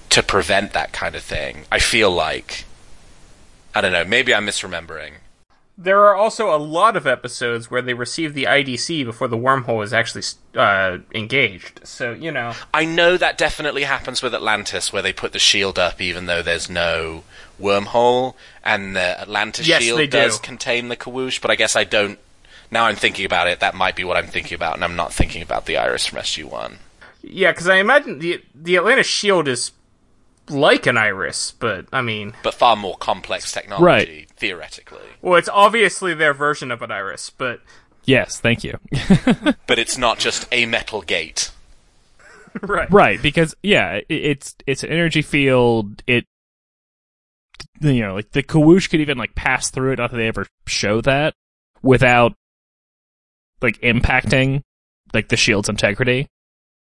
to 0.09 0.21
prevent 0.21 0.73
that 0.73 0.91
kind 0.91 1.15
of 1.15 1.23
thing. 1.23 1.65
I 1.71 1.79
feel 1.79 2.11
like 2.11 2.65
I 3.73 3.81
don't 3.81 3.91
know. 3.91 4.05
Maybe 4.05 4.33
I'm 4.33 4.45
misremembering. 4.45 5.13
There 5.77 6.05
are 6.05 6.15
also 6.15 6.53
a 6.55 6.57
lot 6.57 6.95
of 6.95 7.07
episodes 7.07 7.71
where 7.71 7.81
they 7.81 7.95
receive 7.95 8.35
the 8.35 8.43
IDC 8.43 9.05
before 9.05 9.27
the 9.27 9.37
wormhole 9.37 9.83
is 9.83 9.91
actually 9.91 10.23
uh, 10.55 10.99
engaged. 11.15 11.81
So, 11.83 12.11
you 12.13 12.31
know. 12.31 12.53
I 12.73 12.85
know 12.85 13.17
that 13.17 13.39
definitely 13.39 13.83
happens 13.83 14.21
with 14.21 14.35
Atlantis, 14.35 14.93
where 14.93 15.01
they 15.01 15.13
put 15.13 15.31
the 15.33 15.39
shield 15.39 15.79
up 15.79 15.99
even 15.99 16.27
though 16.27 16.43
there's 16.43 16.69
no 16.69 17.23
wormhole, 17.59 18.35
and 18.63 18.95
the 18.95 19.19
Atlantis 19.19 19.67
Yes, 19.67 19.81
shield 19.81 19.97
they 19.99 20.05
do. 20.07 20.17
does 20.19 20.37
contain 20.39 20.89
the 20.89 20.95
Kawoosh, 20.95 21.41
but 21.41 21.49
I 21.49 21.55
guess 21.55 21.75
I 21.75 21.83
don't. 21.83 22.19
Now 22.69 22.85
I'm 22.85 22.95
thinking 22.95 23.25
about 23.25 23.47
it, 23.47 23.59
that 23.59 23.73
might 23.75 23.95
be 23.95 24.03
what 24.03 24.17
I'm 24.17 24.27
thinking 24.27 24.55
about, 24.55 24.75
and 24.75 24.83
I'm 24.83 24.95
not 24.95 25.13
thinking 25.13 25.41
about 25.41 25.65
the 25.65 25.77
Iris 25.77 26.05
from 26.07 26.19
SG1. 26.19 26.77
Yeah, 27.23 27.51
because 27.51 27.67
I 27.67 27.77
imagine 27.77 28.19
the 28.19 28.43
the 28.53 28.77
Atlantis 28.77 29.07
shield 29.07 29.47
is 29.47 29.71
like 30.49 30.85
an 30.87 30.97
iris, 30.97 31.51
but 31.51 31.85
I 31.93 32.01
mean, 32.01 32.33
But 32.43 32.53
far 32.53 32.75
more 32.75 32.95
complex 32.97 33.51
technology, 33.51 33.83
Right. 33.85 34.29
theoretically. 34.35 34.99
well, 35.21 35.35
it's 35.35 35.49
obviously 35.49 36.13
their 36.13 36.33
version 36.33 36.71
of 36.71 36.81
an 36.81 36.91
iris, 36.91 37.29
but 37.29 37.61
Yes, 38.05 38.39
thank 38.39 38.63
you. 38.63 38.77
But 39.67 39.79
it's 39.79 39.97
not 39.97 40.19
just 40.19 40.45
a 40.51 40.65
metal 40.65 41.01
gate. 41.01 41.51
right, 42.61 42.91
right, 42.91 43.21
because 43.21 43.55
yeah, 43.63 43.93
it, 43.93 44.05
it's 44.09 44.55
it's 44.67 44.83
an 44.83 44.89
energy 44.91 45.21
field. 45.21 46.03
It 46.05 46.25
you 47.79 48.01
know, 48.01 48.13
like 48.15 48.31
the 48.31 48.43
Kawoosh 48.43 48.89
could 48.89 48.99
even 49.01 49.17
like 49.17 49.35
pass 49.35 49.69
through 49.71 49.93
it. 49.93 49.99
Not 49.99 50.11
that 50.11 50.17
they 50.17 50.27
ever 50.27 50.45
show 50.67 51.01
that 51.01 51.33
without 51.81 52.33
like 53.61 53.79
impacting 53.81 54.61
like 55.13 55.29
the 55.29 55.37
shield's 55.37 55.69
integrity. 55.69 56.27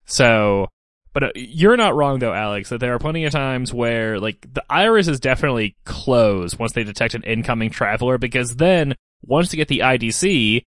So, 0.06 0.68
but 1.12 1.22
uh, 1.24 1.30
you're 1.34 1.76
not 1.76 1.94
wrong 1.94 2.18
though, 2.18 2.32
Alex. 2.32 2.68
That 2.68 2.78
there 2.78 2.94
are 2.94 2.98
plenty 2.98 3.24
of 3.24 3.32
times 3.32 3.72
where 3.74 4.18
like 4.20 4.46
the 4.52 4.64
iris 4.70 5.08
is 5.08 5.20
definitely 5.20 5.76
closed 5.84 6.58
once 6.58 6.72
they 6.72 6.84
detect 6.84 7.14
an 7.14 7.24
incoming 7.24 7.70
traveler, 7.70 8.18
because 8.18 8.56
then 8.56 8.94
once 9.24 9.50
they 9.50 9.56
get 9.56 9.68
the 9.68 9.80
IDC, 9.80 10.62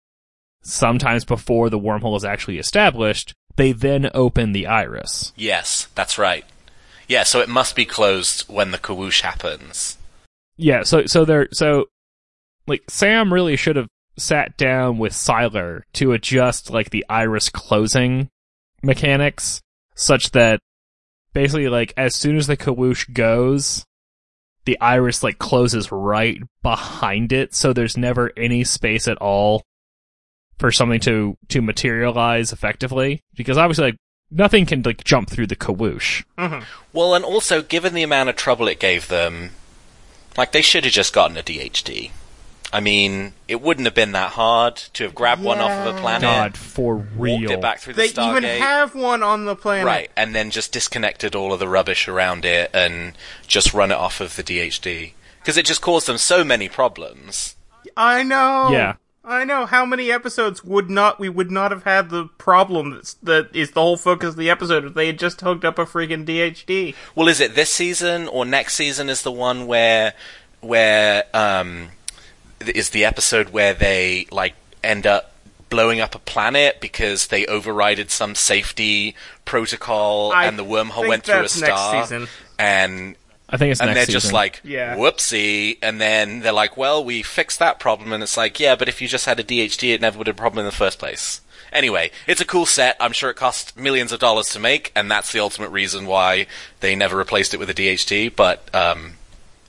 sometimes 0.61 1.25
before 1.25 1.69
the 1.69 1.79
wormhole 1.79 2.17
is 2.17 2.25
actually 2.25 2.57
established, 2.57 3.33
they 3.55 3.71
then 3.71 4.09
open 4.13 4.53
the 4.53 4.67
iris. 4.67 5.33
Yes, 5.35 5.87
that's 5.95 6.17
right. 6.17 6.45
Yeah, 7.07 7.23
so 7.23 7.41
it 7.41 7.49
must 7.49 7.75
be 7.75 7.85
closed 7.85 8.47
when 8.47 8.71
the 8.71 8.77
Kawoosh 8.77 9.21
happens. 9.21 9.97
yeah, 10.57 10.83
so 10.83 11.05
so 11.05 11.25
there 11.25 11.47
so 11.51 11.85
like 12.67 12.83
Sam 12.87 13.33
really 13.33 13.55
should 13.55 13.75
have 13.75 13.87
sat 14.15 14.57
down 14.57 14.97
with 14.97 15.13
Siler 15.13 15.81
to 15.93 16.11
adjust 16.11 16.69
like 16.69 16.91
the 16.91 17.05
iris 17.09 17.49
closing 17.49 18.29
mechanics 18.83 19.61
such 19.99 20.31
that 20.31 20.59
basically 21.33 21.67
like 21.69 21.93
as 21.97 22.15
soon 22.15 22.37
as 22.37 22.47
the 22.47 22.57
kawoosh 22.57 23.05
goes 23.13 23.85
the 24.65 24.79
iris 24.79 25.23
like 25.23 25.37
closes 25.37 25.91
right 25.91 26.41
behind 26.63 27.31
it 27.31 27.53
so 27.53 27.71
there's 27.71 27.97
never 27.97 28.31
any 28.37 28.63
space 28.63 29.07
at 29.07 29.17
all 29.17 29.63
for 30.59 30.71
something 30.71 30.99
to 30.99 31.37
to 31.47 31.61
materialize 31.61 32.51
effectively. 32.53 33.23
Because 33.35 33.57
obviously 33.57 33.85
like 33.85 33.97
nothing 34.29 34.65
can 34.65 34.83
like 34.83 35.03
jump 35.03 35.29
through 35.29 35.47
the 35.47 35.55
kawoosh 35.55 36.23
mm-hmm. 36.37 36.63
Well, 36.93 37.15
and 37.15 37.25
also, 37.25 37.61
given 37.61 37.93
the 37.93 38.03
amount 38.03 38.29
of 38.29 38.35
trouble 38.35 38.67
it 38.67 38.79
gave 38.79 39.07
them, 39.07 39.51
like, 40.37 40.51
they 40.51 40.61
should 40.61 40.83
have 40.83 40.93
just 40.93 41.13
gotten 41.13 41.37
a 41.37 41.43
DHD. 41.43 42.11
I 42.71 42.79
mean, 42.81 43.33
it 43.47 43.61
wouldn't 43.61 43.85
have 43.85 43.95
been 43.95 44.11
that 44.11 44.31
hard 44.31 44.75
to 44.93 45.03
have 45.03 45.15
grabbed 45.15 45.43
one 45.43 45.59
off 45.59 45.71
of 45.71 45.95
a 45.95 45.99
planet, 45.99 46.21
god 46.21 46.57
for 46.57 46.95
walked 46.97 47.17
real 47.17 47.51
it 47.51 47.61
back 47.61 47.79
through 47.79 47.93
the 47.93 48.01
They 48.01 48.09
Stargate, 48.09 48.37
even 48.37 48.43
have 48.43 48.93
one 48.93 49.23
on 49.23 49.45
the 49.45 49.55
planet. 49.55 49.85
right, 49.85 50.11
and 50.15 50.35
then 50.35 50.51
just 50.51 50.71
disconnected 50.71 51.35
all 51.35 51.51
of 51.51 51.59
the 51.59 51.67
rubbish 51.67 52.07
around 52.07 52.45
it 52.45 52.69
and 52.73 53.13
just 53.47 53.73
run 53.73 53.91
it 53.91 53.95
off 53.95 54.21
of 54.21 54.35
the 54.35 54.43
DHD. 54.43 55.13
Because 55.39 55.57
it 55.57 55.65
just 55.65 55.81
caused 55.81 56.07
them 56.07 56.17
so 56.17 56.43
many 56.43 56.69
problems. 56.69 57.55
I 57.97 58.23
know. 58.23 58.69
Yeah. 58.71 58.95
I 59.23 59.45
know. 59.45 59.65
How 59.65 59.85
many 59.85 60.11
episodes 60.11 60.63
would 60.63 60.89
not 60.89 61.19
we 61.19 61.29
would 61.29 61.51
not 61.51 61.71
have 61.71 61.83
had 61.83 62.09
the 62.09 62.25
problem 62.37 62.91
that's, 62.91 63.13
that 63.15 63.55
is 63.55 63.71
the 63.71 63.81
whole 63.81 63.97
focus 63.97 64.29
of 64.29 64.37
the 64.37 64.49
episode 64.49 64.85
if 64.85 64.93
they 64.93 65.07
had 65.07 65.19
just 65.19 65.41
hooked 65.41 65.65
up 65.65 65.77
a 65.77 65.85
freaking 65.85 66.25
DHD? 66.25 66.95
Well, 67.15 67.27
is 67.27 67.39
it 67.39 67.55
this 67.55 67.69
season 67.69 68.27
or 68.27 68.45
next 68.45 68.75
season 68.75 69.09
is 69.09 69.21
the 69.21 69.31
one 69.31 69.67
where 69.67 70.13
where 70.61 71.25
um 71.33 71.89
is 72.61 72.89
the 72.91 73.05
episode 73.05 73.49
where 73.49 73.73
they 73.73 74.27
like 74.31 74.53
end 74.83 75.05
up 75.07 75.33
blowing 75.69 75.99
up 76.01 76.15
a 76.15 76.19
planet 76.19 76.79
because 76.81 77.27
they 77.27 77.45
overrided 77.45 78.09
some 78.09 78.33
safety 78.35 79.15
protocol 79.45 80.31
I 80.33 80.45
and 80.45 80.57
the 80.57 80.65
wormhole 80.65 81.07
went 81.07 81.23
through 81.23 81.35
a 81.35 81.41
that's 81.41 81.59
next 81.61 81.73
star. 81.79 82.03
season. 82.03 82.27
and 82.57 83.15
i 83.49 83.57
think 83.57 83.71
it's 83.71 83.81
and 83.81 83.93
next 83.93 84.07
they're 84.07 84.13
just 84.13 84.33
like 84.33 84.61
Yeah. 84.63 84.95
whoopsie. 84.95 85.77
And 85.81 85.99
then 86.01 86.39
they're 86.41 86.51
like 86.51 86.75
well 86.77 87.03
we 87.03 87.21
fixed 87.23 87.59
that 87.59 87.79
problem. 87.79 88.11
And 88.13 88.23
it's 88.23 88.37
like 88.37 88.59
yeah 88.59 88.75
but 88.75 88.87
if 88.89 89.01
you 89.01 89.07
just 89.07 89.25
had 89.25 89.39
a 89.39 89.43
DHD 89.43 89.93
it 89.93 90.01
never 90.01 90.17
would 90.17 90.27
have 90.27 90.35
been 90.35 90.39
a 90.39 90.43
problem 90.43 90.65
in 90.65 90.71
the 90.71 90.75
first 90.75 90.97
place. 90.99 91.41
Anyway 91.71 92.09
it's 92.27 92.41
a 92.41 92.45
cool 92.45 92.65
set. 92.65 92.95
I'm 92.99 93.11
sure 93.13 93.29
it 93.29 93.35
cost 93.35 93.77
millions 93.77 94.11
of 94.11 94.19
dollars 94.19 94.49
to 94.49 94.59
make 94.59 94.91
and 94.95 95.09
that's 95.09 95.31
the 95.31 95.39
ultimate 95.39 95.69
reason 95.69 96.05
why 96.07 96.47
they 96.79 96.95
never 96.95 97.15
replaced 97.17 97.53
it 97.53 97.57
with 97.59 97.69
a 97.69 97.75
DHD 97.75 98.35
but 98.35 98.73
um 98.73 99.13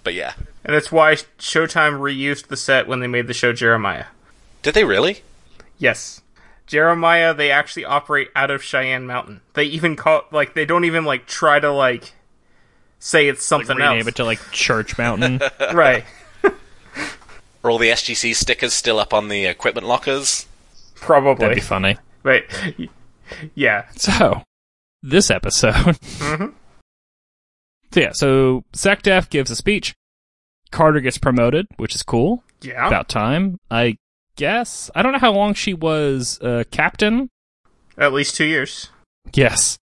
but 0.02 0.14
yeah 0.14 0.32
And 0.64 0.74
that's 0.74 0.92
why 0.92 1.14
Showtime 1.38 1.98
reused 2.00 2.48
the 2.48 2.56
set 2.56 2.86
when 2.86 3.00
they 3.00 3.06
made 3.06 3.26
the 3.26 3.34
show 3.34 3.52
Jeremiah. 3.52 4.06
did 4.62 4.74
they 4.74 4.84
really 4.84 5.22
Yes. 5.78 6.20
Jeremiah, 6.66 7.34
they 7.34 7.50
actually 7.50 7.84
operate 7.84 8.28
out 8.36 8.50
of 8.50 8.62
Cheyenne 8.62 9.06
Mountain. 9.06 9.40
They 9.54 9.64
even 9.64 9.96
call 9.96 10.22
like 10.30 10.54
they 10.54 10.64
don't 10.64 10.84
even 10.84 11.04
like 11.04 11.26
try 11.26 11.58
to 11.58 11.72
like 11.72 12.12
say 12.98 13.26
it's 13.28 13.44
something 13.44 13.76
rename 13.78 13.98
else. 14.00 14.08
it 14.08 14.16
to 14.16 14.24
like 14.24 14.38
church 14.52 14.96
mountain 14.98 15.40
right. 15.72 16.04
are 16.44 17.70
all 17.70 17.78
the 17.78 17.88
SGC 17.88 18.34
stickers 18.36 18.72
still 18.74 18.98
up 18.98 19.12
on 19.14 19.28
the 19.28 19.46
equipment 19.46 19.86
lockers 19.86 20.46
Probably. 20.96 21.40
that'd 21.40 21.54
be 21.56 21.60
funny 21.62 21.96
But 22.22 22.44
yeah. 23.54 23.86
So, 23.96 24.42
this 25.02 25.30
episode. 25.30 25.74
Mm-hmm. 25.74 26.46
So 27.92 28.00
yeah, 28.00 28.10
so 28.12 28.62
SecDef 28.74 29.30
gives 29.30 29.50
a 29.50 29.56
speech. 29.56 29.94
Carter 30.70 31.00
gets 31.00 31.18
promoted, 31.18 31.66
which 31.76 31.94
is 31.94 32.02
cool. 32.02 32.42
Yeah. 32.62 32.86
About 32.86 33.08
time, 33.08 33.58
I 33.70 33.96
guess. 34.36 34.90
I 34.94 35.02
don't 35.02 35.12
know 35.12 35.18
how 35.18 35.32
long 35.32 35.54
she 35.54 35.74
was 35.74 36.38
uh, 36.40 36.64
captain. 36.70 37.30
At 37.98 38.12
least 38.12 38.34
two 38.36 38.44
years. 38.44 38.88
Yes, 39.34 39.78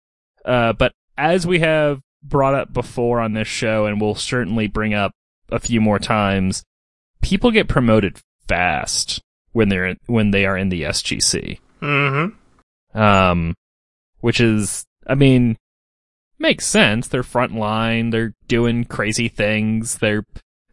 uh, 0.44 0.72
but 0.72 0.92
as 1.18 1.46
we 1.46 1.60
have 1.60 2.00
brought 2.22 2.54
up 2.54 2.72
before 2.72 3.20
on 3.20 3.32
this 3.32 3.48
show, 3.48 3.86
and 3.86 4.00
we'll 4.00 4.14
certainly 4.14 4.66
bring 4.68 4.94
up 4.94 5.12
a 5.50 5.58
few 5.58 5.80
more 5.80 5.98
times, 5.98 6.62
people 7.22 7.50
get 7.50 7.68
promoted 7.68 8.20
fast 8.48 9.20
when 9.52 9.68
they're 9.68 9.96
when 10.06 10.30
they 10.30 10.46
are 10.46 10.56
in 10.56 10.68
the 10.68 10.82
SGC. 10.82 11.58
Mm-hmm. 11.82 12.98
um, 12.98 13.54
which 14.20 14.40
is, 14.40 14.86
I 15.06 15.14
mean, 15.14 15.58
makes 16.38 16.66
sense. 16.66 17.08
They're 17.08 17.22
frontline. 17.22 18.10
They're 18.10 18.32
doing 18.48 18.84
crazy 18.84 19.28
things. 19.28 19.98
They're 19.98 20.24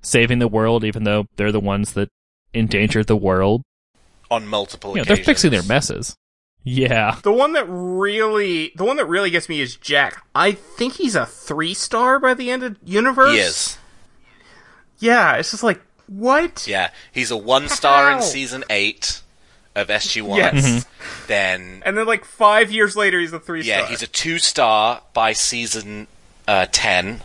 saving 0.02 0.40
the 0.40 0.48
world, 0.48 0.84
even 0.84 1.04
though 1.04 1.26
they're 1.36 1.52
the 1.52 1.60
ones 1.60 1.94
that 1.94 2.10
endangered 2.54 3.08
the 3.08 3.16
world. 3.16 3.62
on 4.30 4.48
multiple 4.48 4.92
You 4.96 5.04
know, 5.04 5.04
they're 5.06 5.24
fixing 5.24 5.52
their 5.52 5.64
messes. 5.64 6.16
Yeah, 6.64 7.18
The 7.24 7.32
one 7.34 7.54
that 7.54 7.66
really, 7.68 8.72
the 8.76 8.84
one 8.84 8.98
that 8.98 9.06
really 9.08 9.32
gets 9.32 9.50
me 9.50 9.62
is 9.62 9.76
Jack. 9.76 10.24
I 10.36 10.52
think 10.52 10.94
he's 10.94 11.16
a 11.16 11.26
three 11.26 11.74
star 11.74 12.20
by 12.20 12.36
the 12.36 12.52
end 12.52 12.62
of 12.62 12.78
Universe. 12.86 13.32
he 13.34 13.40
is 13.40 13.78
Yeah, 15.00 15.38
it's 15.38 15.50
just 15.52 15.64
like 15.64 15.82
what? 16.08 16.68
yeah 16.68 16.90
he's 17.12 17.32
a 17.32 17.38
one 17.38 17.68
star 17.70 18.12
in 18.12 18.22
season 18.22 18.64
8 18.70 19.22
of 19.76 19.88
SG1 19.88 20.38
Yes. 20.38 20.54
Mm-hmm. 20.68 21.28
then 21.28 21.82
And 21.86 21.98
then 21.98 22.06
like 22.06 22.26
five 22.26 22.72
years 22.72 22.96
later, 22.96 23.20
he's 23.20 23.34
a 23.34 23.40
three 23.40 23.64
star. 23.64 23.80
Yeah, 23.80 23.88
he's 23.88 24.04
a 24.04 24.08
two 24.08 24.38
star 24.38 25.02
by 25.14 25.34
season 25.34 26.08
uh, 26.48 26.68
10, 26.72 27.22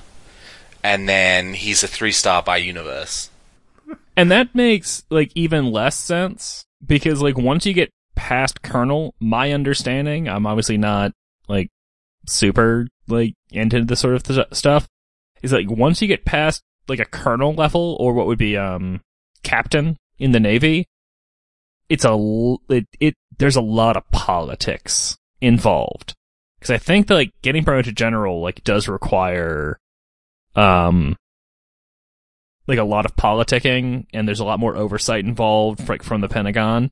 and 0.87 1.09
then 1.09 1.53
he's 1.53 1.83
a 1.83 1.89
three 1.89 2.13
star 2.13 2.45
by 2.45 2.59
universe. 2.59 3.29
and 4.17 4.31
that 4.31 4.55
makes 4.55 5.03
like 5.11 5.33
even 5.35 5.73
less 5.73 5.99
sense 5.99 6.65
because 6.87 7.21
like 7.21 7.37
once 7.37 7.67
you 7.67 7.73
get 7.73 7.91
past 8.15 8.63
Colonel, 8.63 9.13
my 9.19 9.51
understanding, 9.53 10.29
I'm 10.29 10.47
obviously 10.47 10.79
not 10.79 11.11
like 11.49 11.71
super 12.27 12.87
like 13.09 13.35
into 13.51 13.85
this 13.85 13.99
sort 13.99 14.15
of 14.15 14.23
th- 14.23 14.47
stuff, 14.53 14.87
is 15.43 15.53
like 15.53 15.69
once 15.69 16.01
you 16.01 16.07
get 16.07 16.25
past 16.25 16.63
like 16.87 17.01
a 17.01 17.05
Colonel 17.05 17.53
level 17.53 17.97
or 17.99 18.15
what 18.15 18.29
would 18.29 18.39
be 18.39 18.57
um 18.57 19.01
Captain 19.43 19.97
in 20.21 20.31
the 20.31 20.41
Navy, 20.41 20.87
it's 21.89 22.05
a 22.05 22.11
l- 22.11 22.63
it, 22.69 22.87
it 23.01 23.15
there's 23.39 23.57
a 23.57 23.61
lot 23.61 23.97
of 23.97 24.09
politics 24.13 25.17
involved 25.41 26.15
because 26.61 26.71
I 26.71 26.79
think 26.79 27.09
that 27.09 27.15
like 27.15 27.33
getting 27.43 27.65
promoted 27.65 27.87
to 27.87 27.93
general 27.93 28.41
like 28.41 28.63
does 28.63 28.87
require 28.87 29.81
um 30.57 31.17
like 32.67 32.79
a 32.79 32.85
lot 32.85 33.05
of 33.07 33.15
politicking 33.17 34.07
and 34.13 34.27
there's 34.27 34.41
a 34.41 34.45
lot 34.45 34.59
more 34.59 34.77
oversight 34.77 35.25
involved 35.25 35.89
like 35.89 36.03
from 36.03 36.21
the 36.21 36.29
Pentagon. 36.29 36.91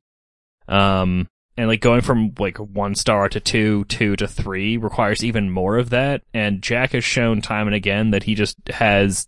Um 0.68 1.28
and 1.56 1.68
like 1.68 1.80
going 1.80 2.00
from 2.00 2.32
like 2.38 2.58
one 2.58 2.94
star 2.96 3.28
to 3.28 3.38
two, 3.40 3.84
two 3.84 4.16
to 4.16 4.26
three 4.26 4.76
requires 4.76 5.24
even 5.24 5.50
more 5.50 5.76
of 5.78 5.90
that. 5.90 6.22
And 6.32 6.62
Jack 6.62 6.92
has 6.92 7.04
shown 7.04 7.40
time 7.40 7.66
and 7.68 7.76
again 7.76 8.10
that 8.10 8.24
he 8.24 8.34
just 8.34 8.56
has 8.68 9.26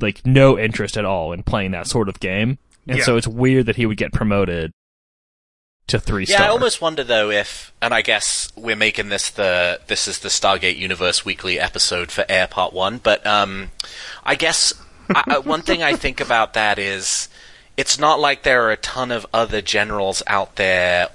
like 0.00 0.24
no 0.26 0.58
interest 0.58 0.96
at 0.96 1.04
all 1.04 1.32
in 1.32 1.42
playing 1.42 1.72
that 1.72 1.86
sort 1.86 2.08
of 2.08 2.20
game. 2.20 2.58
And 2.86 2.98
Yeah. 2.98 3.04
so 3.04 3.16
it's 3.16 3.26
weird 3.28 3.66
that 3.66 3.76
he 3.76 3.86
would 3.86 3.96
get 3.96 4.12
promoted 4.12 4.72
to 5.88 5.98
three 5.98 6.24
Yeah, 6.24 6.36
star. 6.36 6.46
I 6.46 6.50
almost 6.50 6.80
wonder 6.80 7.02
though 7.04 7.30
if, 7.30 7.72
and 7.82 7.92
I 7.92 8.02
guess 8.02 8.50
we're 8.56 8.76
making 8.76 9.08
this 9.08 9.30
the 9.30 9.80
this 9.88 10.06
is 10.08 10.20
the 10.20 10.28
Stargate 10.28 10.76
Universe 10.76 11.24
weekly 11.24 11.58
episode 11.58 12.10
for 12.10 12.24
Air 12.28 12.46
Part 12.46 12.72
One, 12.72 12.98
but 12.98 13.26
um, 13.26 13.70
I 14.24 14.34
guess 14.36 14.72
I, 15.14 15.24
I- 15.26 15.38
one 15.38 15.62
thing 15.62 15.82
I 15.82 15.94
think 15.94 16.20
about 16.20 16.54
that 16.54 16.78
is 16.78 17.28
it's 17.76 17.98
not 17.98 18.20
like 18.20 18.42
there 18.42 18.64
are 18.66 18.72
a 18.72 18.76
ton 18.76 19.10
of 19.10 19.26
other 19.32 19.60
generals 19.60 20.22
out 20.26 20.56
there 20.56 21.08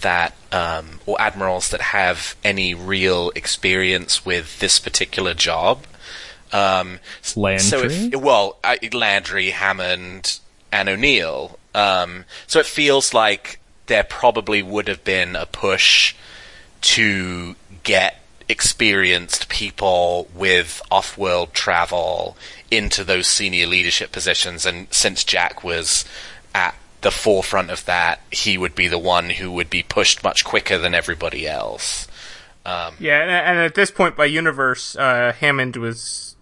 that 0.00 0.34
um, 0.52 1.00
or 1.06 1.20
admirals 1.20 1.70
that 1.70 1.80
have 1.80 2.36
any 2.44 2.74
real 2.74 3.30
experience 3.34 4.24
with 4.24 4.58
this 4.60 4.78
particular 4.78 5.34
job. 5.34 5.84
Um, 6.52 7.00
Landry? 7.34 7.58
So 7.64 7.82
if 7.84 8.14
well, 8.14 8.58
I, 8.62 8.78
Landry, 8.92 9.50
Hammond, 9.50 10.38
and 10.70 10.88
O'Neill. 10.88 11.58
Um, 11.74 12.24
so 12.46 12.60
it 12.60 12.66
feels 12.66 13.12
like 13.12 13.58
there 13.86 14.04
probably 14.04 14.62
would 14.62 14.88
have 14.88 15.04
been 15.04 15.36
a 15.36 15.46
push 15.46 16.14
to 16.80 17.56
get 17.82 18.20
experienced 18.48 19.48
people 19.48 20.28
with 20.34 20.82
off-world 20.90 21.52
travel 21.54 22.36
into 22.70 23.02
those 23.02 23.26
senior 23.26 23.66
leadership 23.66 24.12
positions 24.12 24.66
and 24.66 24.86
since 24.92 25.24
Jack 25.24 25.64
was 25.64 26.04
at 26.54 26.74
the 27.00 27.10
forefront 27.10 27.70
of 27.70 27.84
that 27.86 28.20
he 28.30 28.58
would 28.58 28.74
be 28.74 28.86
the 28.88 28.98
one 28.98 29.30
who 29.30 29.50
would 29.50 29.70
be 29.70 29.82
pushed 29.82 30.22
much 30.22 30.44
quicker 30.44 30.76
than 30.76 30.94
everybody 30.94 31.46
else 31.46 32.06
um, 32.66 32.94
Yeah, 32.98 33.20
and, 33.20 33.30
and 33.30 33.58
at 33.58 33.74
this 33.74 33.90
point 33.90 34.16
by 34.16 34.24
universe, 34.24 34.96
uh, 34.96 35.32
Hammond 35.38 35.76
was 35.76 36.36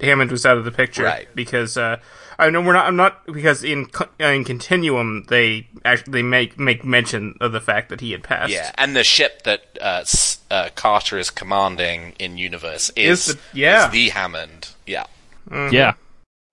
Hammond 0.00 0.30
was 0.30 0.44
out 0.46 0.58
of 0.58 0.64
the 0.64 0.72
picture, 0.72 1.04
Right. 1.04 1.28
Because 1.34 1.76
uh, 1.76 1.98
I 2.38 2.50
know 2.50 2.60
we're 2.60 2.72
not. 2.74 2.86
I'm 2.86 2.96
not 2.96 3.24
because 3.26 3.64
in 3.64 3.86
uh, 3.98 4.24
in 4.24 4.44
Continuum 4.44 5.24
they 5.28 5.68
actually 5.84 6.12
they 6.12 6.22
make 6.22 6.58
make 6.58 6.84
mention 6.84 7.36
of 7.40 7.52
the 7.52 7.60
fact 7.60 7.88
that 7.88 8.00
he 8.00 8.12
had 8.12 8.22
passed. 8.22 8.52
yeah 8.52 8.72
and 8.76 8.94
the 8.94 9.04
ship 9.04 9.42
that 9.44 9.62
uh, 9.80 10.04
uh, 10.50 10.68
Carter 10.74 11.18
is 11.18 11.30
commanding 11.30 12.14
in 12.18 12.36
universe 12.38 12.90
is, 12.96 13.28
Is 13.28 13.34
the- 13.36 13.40
yeah. 13.54 13.86
is 13.86 13.92
the 13.92 14.08
Hammond 14.10 14.68
yeah 14.86 15.06
Yeah. 15.50 15.94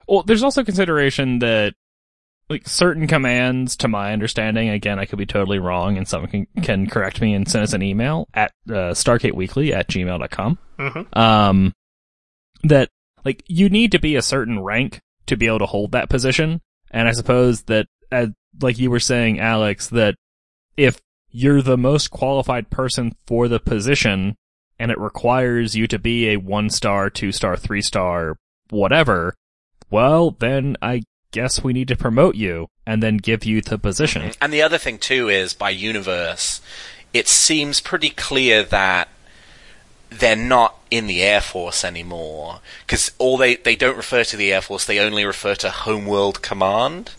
Well, 0.07 0.23
there's 0.23 0.43
also 0.43 0.63
consideration 0.63 1.39
that 1.39 1.73
like 2.49 2.67
certain 2.67 3.07
commands, 3.07 3.77
to 3.77 3.87
my 3.87 4.11
understanding, 4.13 4.69
again, 4.69 4.99
I 4.99 5.05
could 5.05 5.17
be 5.17 5.25
totally 5.25 5.59
wrong, 5.59 5.97
and 5.97 6.05
someone 6.07 6.29
can, 6.29 6.47
can 6.61 6.87
correct 6.87 7.21
me 7.21 7.33
and 7.33 7.47
send 7.49 7.63
us 7.63 7.71
an 7.73 7.81
email 7.81 8.27
at 8.33 8.51
uh, 8.69 8.91
stargateweekly 8.93 9.71
at 9.71 9.87
gmail.com. 9.87 10.57
Mhm. 10.77 11.17
Um, 11.17 11.73
that 12.63 12.89
like 13.25 13.43
you 13.47 13.69
need 13.69 13.91
to 13.93 13.99
be 13.99 14.15
a 14.17 14.21
certain 14.21 14.59
rank 14.61 14.99
to 15.27 15.37
be 15.37 15.47
able 15.47 15.59
to 15.59 15.65
hold 15.65 15.91
that 15.91 16.09
position, 16.09 16.61
and 16.91 17.07
I 17.07 17.11
suppose 17.11 17.63
that, 17.63 17.87
as, 18.11 18.29
like 18.61 18.77
you 18.77 18.91
were 18.91 18.99
saying, 18.99 19.39
Alex, 19.39 19.87
that 19.89 20.15
if 20.77 20.99
you're 21.31 21.61
the 21.61 21.77
most 21.77 22.11
qualified 22.11 22.69
person 22.69 23.15
for 23.25 23.47
the 23.47 23.59
position, 23.59 24.35
and 24.79 24.91
it 24.91 24.99
requires 24.99 25.75
you 25.75 25.87
to 25.87 25.99
be 25.99 26.29
a 26.29 26.37
one 26.37 26.69
star, 26.69 27.09
two 27.09 27.31
star, 27.31 27.57
three 27.57 27.81
star, 27.81 28.37
whatever, 28.69 29.35
well, 29.89 30.31
then 30.31 30.77
I 30.81 31.03
guess 31.31 31.63
we 31.63 31.73
need 31.73 31.87
to 31.87 31.95
promote 31.95 32.35
you 32.35 32.67
and 32.85 33.01
then 33.01 33.17
give 33.17 33.45
you 33.45 33.61
the 33.61 33.77
position. 33.77 34.31
And 34.41 34.53
the 34.53 34.61
other 34.61 34.77
thing 34.77 34.99
too 34.99 35.29
is 35.29 35.53
by 35.53 35.71
universe, 35.71 36.61
it 37.13 37.27
seems 37.27 37.79
pretty 37.79 38.09
clear 38.09 38.63
that 38.63 39.09
they're 40.19 40.35
not 40.35 40.75
in 40.91 41.07
the 41.07 41.21
Air 41.23 41.41
Force 41.41 41.83
anymore 41.83 42.59
because 42.85 43.11
all 43.17 43.37
they 43.37 43.55
they 43.55 43.75
don't 43.75 43.97
refer 43.97 44.23
to 44.23 44.37
the 44.37 44.53
Air 44.53 44.61
Force; 44.61 44.85
they 44.85 44.99
only 44.99 45.25
refer 45.25 45.55
to 45.55 45.69
Homeworld 45.69 46.41
Command, 46.41 47.11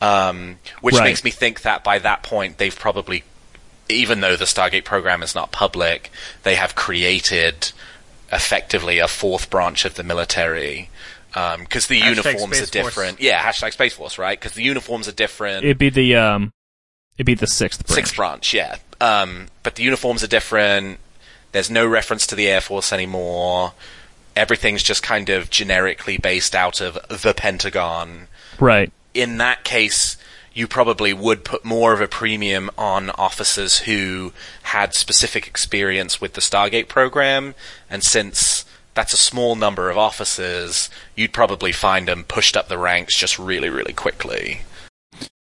um, 0.00 0.58
which 0.80 0.94
Right. 0.96 1.04
makes 1.04 1.24
me 1.24 1.30
think 1.30 1.62
that 1.62 1.84
by 1.84 1.98
that 1.98 2.22
point 2.22 2.58
they've 2.58 2.76
probably, 2.78 3.24
even 3.88 4.20
though 4.20 4.36
the 4.36 4.44
Stargate 4.46 4.84
program 4.84 5.22
is 5.22 5.34
not 5.34 5.52
public, 5.52 6.10
they 6.42 6.54
have 6.56 6.74
created 6.74 7.72
effectively 8.32 8.98
a 8.98 9.08
fourth 9.08 9.48
branch 9.50 9.84
of 9.84 9.94
the 9.94 10.02
military. 10.04 10.90
Because 11.32 11.86
the 11.86 12.00
Hashtag 12.00 12.08
uniforms 12.08 12.40
Space 12.40 12.52
are 12.52 12.58
Force. 12.58 12.70
different, 12.94 13.20
yeah. 13.20 13.40
Hashtag 13.42 13.72
Space 13.72 13.92
Force, 13.94 14.18
right? 14.18 14.38
Because 14.38 14.52
the 14.54 14.62
uniforms 14.62 15.06
are 15.06 15.12
different. 15.12 15.64
It'd 15.64 15.78
be 15.78 15.90
the 15.90 16.16
um, 16.16 16.52
it'd 17.16 17.26
be 17.26 17.34
the 17.34 17.46
sixth 17.46 17.86
branch. 17.86 17.94
Sixth 17.94 18.16
branch, 18.16 18.54
yeah. 18.54 18.76
Um, 19.00 19.46
but 19.62 19.76
the 19.76 19.84
uniforms 19.84 20.24
are 20.24 20.26
different. 20.28 20.98
There's 21.52 21.70
no 21.70 21.86
reference 21.86 22.26
to 22.28 22.34
the 22.34 22.48
Air 22.48 22.60
Force 22.60 22.92
anymore. 22.92 23.72
Everything's 24.36 24.82
just 24.82 25.02
kind 25.02 25.28
of 25.30 25.50
generically 25.50 26.18
based 26.18 26.54
out 26.54 26.80
of 26.80 26.98
the 27.08 27.34
Pentagon. 27.34 28.28
Right. 28.60 28.92
In 29.14 29.38
that 29.38 29.64
case, 29.64 30.16
you 30.54 30.66
probably 30.66 31.12
would 31.12 31.44
put 31.44 31.64
more 31.64 31.92
of 31.92 32.00
a 32.00 32.08
premium 32.08 32.70
on 32.76 33.10
officers 33.10 33.80
who 33.80 34.32
had 34.64 34.94
specific 34.94 35.46
experience 35.46 36.20
with 36.20 36.34
the 36.34 36.40
Stargate 36.40 36.88
program, 36.88 37.54
and 37.88 38.02
since 38.02 38.64
that's 38.94 39.12
a 39.12 39.16
small 39.16 39.54
number 39.54 39.90
of 39.90 39.96
officers, 39.96 40.90
you'd 41.14 41.32
probably 41.32 41.70
find 41.70 42.08
them 42.08 42.24
pushed 42.24 42.56
up 42.56 42.66
the 42.66 42.78
ranks 42.78 43.16
just 43.16 43.38
really, 43.38 43.68
really 43.70 43.92
quickly. 43.92 44.62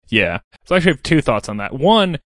Yeah. 0.10 0.40
So 0.66 0.76
I 0.76 0.78
actually 0.78 0.94
have 0.94 1.04
two 1.04 1.22
thoughts 1.22 1.50
on 1.50 1.58
that. 1.58 1.74
One, 1.74 2.20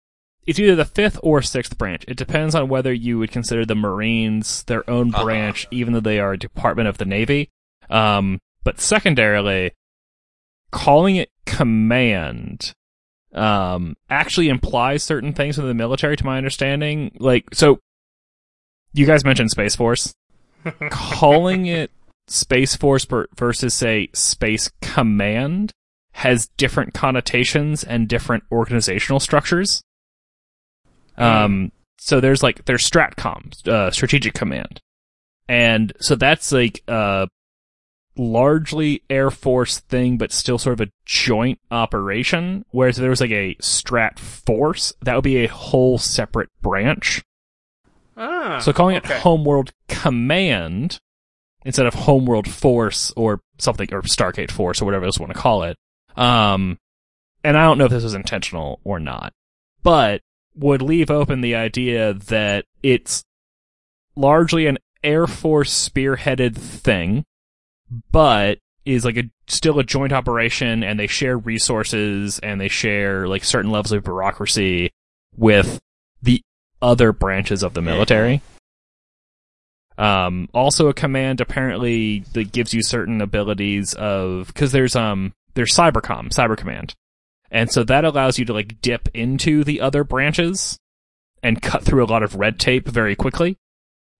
it's 0.49 0.59
either 0.59 0.75
the 0.75 0.85
fifth 0.85 1.21
or 1.23 1.43
sixth 1.43 1.77
branch. 1.79 2.05
It 2.09 2.17
depends 2.17 2.55
on 2.55 2.69
whether 2.69 2.93
you 2.93 3.19
would 3.19 3.31
consider 3.31 3.65
the 3.65 3.75
Marines 3.77 4.63
their 4.65 4.89
own 4.91 5.15
Uh-huh. 5.15 5.25
branch, 5.25 5.67
even 5.71 5.93
though 5.93 6.01
they 6.01 6.19
are 6.19 6.33
a 6.33 6.39
department 6.39 6.89
of 6.89 6.99
the 6.99 7.05
Navy. 7.05 7.51
Um, 7.91 8.41
but 8.65 8.81
secondarily, 8.81 9.73
calling 10.71 11.17
it 11.17 11.31
command 11.47 12.73
um, 13.35 13.95
actually 14.09 14.49
implies 14.49 15.03
certain 15.03 15.33
things 15.35 15.59
in 15.59 15.67
the 15.67 15.75
military, 15.75 16.17
to 16.17 16.25
my 16.25 16.39
understanding. 16.39 17.15
Like, 17.19 17.45
so 17.53 17.79
you 18.95 19.05
guys 19.07 19.25
mentioned 19.25 19.51
Space 19.51 19.77
Force. 19.77 20.15
calling 20.91 21.67
it 21.67 21.91
Space 22.27 22.75
Force 22.75 23.05
per- 23.05 23.29
versus, 23.37 23.75
say, 23.75 24.09
Space 24.15 24.71
Command 24.81 25.73
has 26.13 26.49
different 26.57 26.95
connotations 26.95 27.85
and 27.85 28.09
different 28.09 28.45
organizational 28.51 29.21
structures. 29.21 29.83
Um, 31.19 31.73
so 31.99 32.21
there's 32.21 32.43
like 32.43 32.65
there's 32.65 32.89
Stratcom, 32.89 33.67
uh, 33.69 33.91
Strategic 33.91 34.35
Command, 34.35 34.81
and 35.49 35.93
so 36.01 36.15
that's 36.15 36.53
like 36.53 36.83
a 36.89 37.29
largely 38.17 39.03
Air 39.09 39.31
Force 39.31 39.79
thing, 39.81 40.19
but 40.19 40.33
still 40.33 40.59
sort 40.59 40.81
of 40.81 40.87
a 40.89 40.93
joint 41.05 41.61
operation. 41.71 42.65
Whereas 42.71 42.99
if 42.99 43.03
there 43.03 43.11
was 43.11 43.21
like 43.21 43.31
a 43.31 43.55
Strat 43.57 44.19
Force, 44.19 44.93
that 45.03 45.15
would 45.15 45.25
be 45.25 45.45
a 45.45 45.49
whole 45.49 45.99
separate 45.99 46.51
branch. 46.61 47.23
Ah, 48.17 48.59
So 48.61 48.73
calling 48.73 48.97
okay. 48.97 49.15
it 49.15 49.21
Homeworld 49.21 49.73
Command 49.89 50.99
instead 51.65 51.87
of 51.87 51.95
Homeworld 51.95 52.49
Force 52.49 53.13
or 53.17 53.41
something 53.59 53.93
or 53.93 54.03
Stargate 54.03 54.51
Force 54.51 54.83
or 54.83 54.85
whatever 54.85 55.05
else 55.05 55.19
you 55.19 55.25
want 55.25 55.35
to 55.35 55.41
call 55.41 55.63
it. 55.63 55.77
Um, 56.17 56.79
and 57.45 57.57
I 57.57 57.65
don't 57.65 57.79
know 57.79 57.85
if 57.85 57.91
this 57.93 58.03
was 58.03 58.15
intentional 58.15 58.81
or 58.83 58.99
not, 58.99 59.33
but 59.83 60.23
would 60.59 60.83
leave 60.83 61.11
open 61.11 61.41
the 61.41 61.55
idea 61.55 62.15
that 62.15 62.65
it's 62.83 63.25
largely 64.17 64.67
an 64.67 64.79
Air 65.03 65.27
Force 65.27 65.89
spearheaded 65.89 66.57
thing, 66.57 67.25
but 68.11 68.59
is 68.85 69.05
like 69.05 69.17
a 69.17 69.31
still 69.47 69.79
a 69.79 69.85
joint 69.85 70.13
operation 70.13 70.83
and 70.83 70.99
they 70.99 71.07
share 71.07 71.37
resources 71.37 72.39
and 72.41 72.61
they 72.61 72.69
share 72.69 73.29
like 73.29 73.45
certain 73.45 73.71
levels 73.71 73.93
of 73.93 74.05
bureaucracy 74.05 74.91
with 75.37 75.79
the 76.23 76.43
other 76.83 77.13
branches 77.13 77.63
of 77.63 77.75
the 77.75 77.83
military. 77.83 78.41
Um, 79.97 80.49
also 80.55 80.89
a 80.89 80.95
command 80.95 81.41
apparently 81.41 82.21
that 82.33 82.53
gives 82.53 82.73
you 82.73 82.83
certain 82.83 83.21
abilities 83.21 83.95
of, 83.95 84.55
cause 84.55 84.73
there's, 84.73 84.95
um, 84.95 85.33
there's 85.55 85.75
cybercom, 85.75 86.29
cyber 86.29 86.57
command. 86.57 86.95
And 87.51 87.71
so 87.71 87.85
that 87.85 88.05
allows 88.05 88.39
you 88.39 88.45
to 88.47 88.53
like 88.53 88.81
dip 88.81 89.09
into 89.15 89.65
the 89.65 89.81
other 89.81 90.05
branches 90.05 90.79
and 91.43 91.63
cut 91.63 91.83
through 91.83 92.05
a 92.05 92.07
lot 92.07 92.23
of 92.23 92.35
red 92.35 92.59
tape 92.59 92.87
very 92.87 93.17
quickly. 93.17 93.57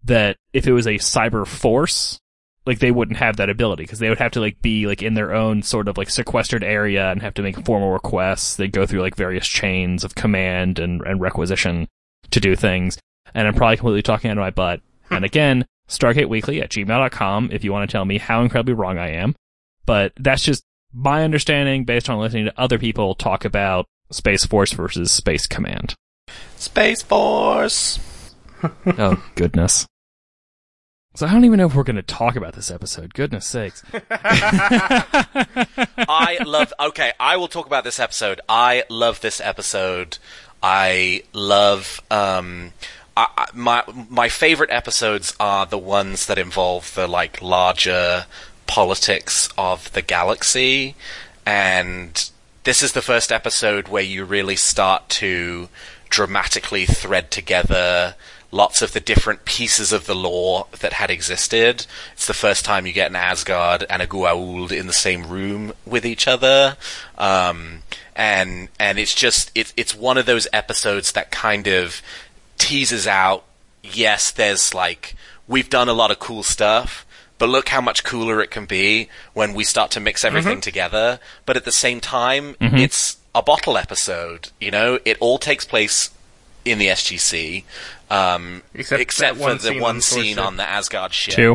That 0.05 0.37
if 0.53 0.67
it 0.67 0.73
was 0.73 0.87
a 0.87 0.95
cyber 0.95 1.47
force, 1.47 2.21
like 2.65 2.79
they 2.79 2.91
wouldn't 2.91 3.19
have 3.19 3.37
that 3.37 3.51
ability 3.51 3.85
because 3.85 3.99
they 3.99 4.09
would 4.09 4.19
have 4.19 4.33
to 4.33 4.41
like 4.41 4.61
be 4.63 4.87
like 4.87 5.03
in 5.03 5.15
their 5.15 5.35
own 5.35 5.63
sort 5.63 5.89
of 5.89 5.99
like 5.99 6.11
sequestered 6.11 6.63
area 6.63 7.11
and 7.11 7.23
have 7.23 7.35
to 7.35 7.43
make 7.43 7.65
formal 7.65 7.93
requests. 7.93 8.57
They 8.57 8.69
go 8.69 8.87
through 8.87 9.01
like 9.01 9.17
various 9.17 9.49
chains 9.49 10.05
of 10.05 10.15
command 10.15 10.79
and, 10.79 11.01
and 11.03 11.21
requisition 11.21 11.89
to 12.31 12.41
do 12.41 12.55
things. 12.55 12.99
And 13.35 13.47
I'm 13.49 13.55
probably 13.55 13.77
completely 13.77 14.03
talking 14.03 14.31
out 14.31 14.39
of 14.39 14.43
my 14.43 14.51
butt. 14.51 14.81
Hmm. 15.09 15.15
and 15.15 15.25
again, 15.25 15.67
StargateWeekly 15.89 16.63
at 16.63 16.71
gmail.com 16.71 17.49
if 17.51 17.65
you 17.65 17.73
want 17.73 17.89
to 17.89 17.93
tell 17.93 18.05
me 18.05 18.19
how 18.19 18.43
incredibly 18.43 18.75
wrong 18.75 18.99
I 18.99 19.13
am. 19.13 19.35
But 19.87 20.13
that's 20.19 20.43
just 20.43 20.63
my 20.93 21.25
understanding 21.25 21.85
based 21.85 22.09
on 22.09 22.19
listening 22.19 22.47
to 22.47 22.61
other 22.61 22.79
people 22.79 23.15
talk 23.15 23.45
about 23.45 23.87
Space 24.11 24.47
Force 24.47 24.73
versus 24.73 25.13
Space 25.13 25.47
Command. 25.47 25.95
Space 26.57 27.03
Force! 27.03 28.01
Oh, 28.87 29.23
goodness. 29.37 29.87
So 31.15 31.27
I 31.27 31.33
don't 31.33 31.45
even 31.45 31.59
know 31.59 31.67
if 31.67 31.75
we're 31.75 31.85
going 31.85 31.97
to 31.97 32.03
talk 32.03 32.37
about 32.37 32.55
this 32.55 32.71
episode. 32.71 33.15
Goodness 33.15 33.47
sakes. 33.47 33.83
I 34.11 36.39
love. 36.47 36.73
Okay, 36.79 37.13
I 37.19 37.37
will 37.37 37.49
talk 37.49 37.67
about 37.67 37.85
this 37.85 38.01
episode. 38.01 38.41
I 38.49 38.85
love 38.89 39.21
this 39.21 39.41
episode. 39.41 40.19
I 40.63 41.23
love. 41.33 42.01
Um, 42.11 42.73
I, 43.17 43.47
my 43.53 43.83
my 44.09 44.29
favorite 44.29 44.71
episodes 44.71 45.35
are 45.41 45.67
the 45.67 45.79
ones 45.79 46.27
that 46.27 46.39
involve 46.39 46.95
the 46.95 47.09
like 47.09 47.43
larger 47.43 48.27
politics 48.69 49.49
of 49.59 49.93
the 49.93 50.03
galaxy, 50.03 50.95
and 51.45 52.31
this 52.63 52.83
is 52.83 52.93
the 52.93 53.03
first 53.03 53.33
episode 53.33 53.89
where 53.89 54.05
you 54.05 54.25
really 54.25 54.55
start 54.55 55.09
to 55.09 55.69
dramatically 56.09 56.87
thread 56.87 57.31
together 57.33 58.15
lots 58.51 58.81
of 58.81 58.93
the 58.93 59.01
different 59.01 59.45
pieces 59.45 59.93
of 59.93 60.07
the 60.07 60.15
lore 60.15 60.67
that 60.81 60.95
had 60.95 61.11
existed. 61.11 61.87
It's 62.15 62.27
the 62.27 62.35
first 62.35 62.65
time 62.65 62.87
you 62.87 62.93
get 62.93 63.11
an 63.11 63.17
Asgard 63.17 63.85
and 63.91 64.01
a 64.01 64.07
Goa'uld 64.07 64.73
in 64.73 64.87
the 64.87 64.93
same 64.93 65.29
room 65.29 65.73
with 65.85 66.07
each 66.07 66.27
other. 66.27 66.77
Um, 67.19 67.83
and, 68.17 68.69
and 68.79 68.99
it's 68.99 69.15
just, 69.15 69.51
it's, 69.55 69.73
it's 69.77 69.95
one 69.95 70.17
of 70.17 70.27
those 70.27 70.49
episodes 70.53 71.13
that 71.13 71.31
kind 71.31 71.67
of 71.67 72.01
teases 72.57 73.07
out, 73.07 73.45
yes, 73.83 74.31
there's 74.31 74.73
like, 74.73 75.15
we've 75.47 75.71
done 75.71 75.89
a 75.89 75.93
lot 75.93 76.11
of 76.11 76.19
cool 76.19 76.43
stuff, 76.43 77.05
but 77.39 77.49
look 77.49 77.69
how 77.69 77.81
much 77.81 78.05
cooler 78.05 78.41
it 78.41 78.51
can 78.51 78.67
be 78.67 79.09
when 79.33 79.55
we 79.55 79.65
start 79.65 79.91
to 79.93 80.01
mix 80.01 80.25
everything 80.25 80.61
together. 80.61 81.21
But 81.47 81.57
at 81.57 81.65
the 81.65 81.73
same 81.73 82.01
time, 82.01 82.57
it's 82.61 83.17
a 83.35 83.43
bottle 83.43 83.77
episode, 83.79 84.51
you 84.61 84.71
know? 84.71 84.99
It 85.05 85.17
all 85.21 85.39
takes 85.39 85.65
place 85.65 86.11
in 86.65 86.79
the 86.79 86.89
SGC, 86.89 87.65
um, 88.11 88.63
Except 88.75 89.01
except, 89.01 89.39
for 89.39 89.55
the 89.55 89.79
one 89.81 90.01
scene 90.01 90.39
on 90.39 90.57
the 90.57 90.65
Asgard 90.69 91.13
ship. 91.15 91.35
Two. 91.35 91.53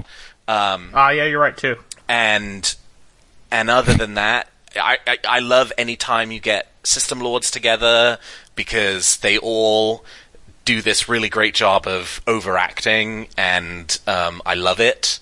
Um, 0.48 0.92
Ah, 0.94 1.10
yeah, 1.10 1.26
you're 1.26 1.40
right 1.40 1.56
too. 1.56 1.78
and 2.08 2.76
and 3.52 3.70
other 3.70 3.94
than 3.94 4.16
that, 4.16 4.50
I, 4.76 4.98
I 5.06 5.18
I 5.28 5.40
love 5.40 5.72
any 5.78 5.96
time 5.96 6.32
you 6.32 6.40
get 6.40 6.68
system 6.84 7.20
lords 7.20 7.52
together 7.52 8.18
because 8.56 9.18
they 9.18 9.38
all 9.38 10.04
do 10.66 10.82
this 10.82 11.08
really 11.10 11.30
great 11.30 11.54
job 11.54 11.88
of 11.88 12.22
overacting, 12.26 13.28
and 13.38 14.00
um, 14.08 14.42
I 14.46 14.56
love 14.56 14.80
it. 14.80 15.20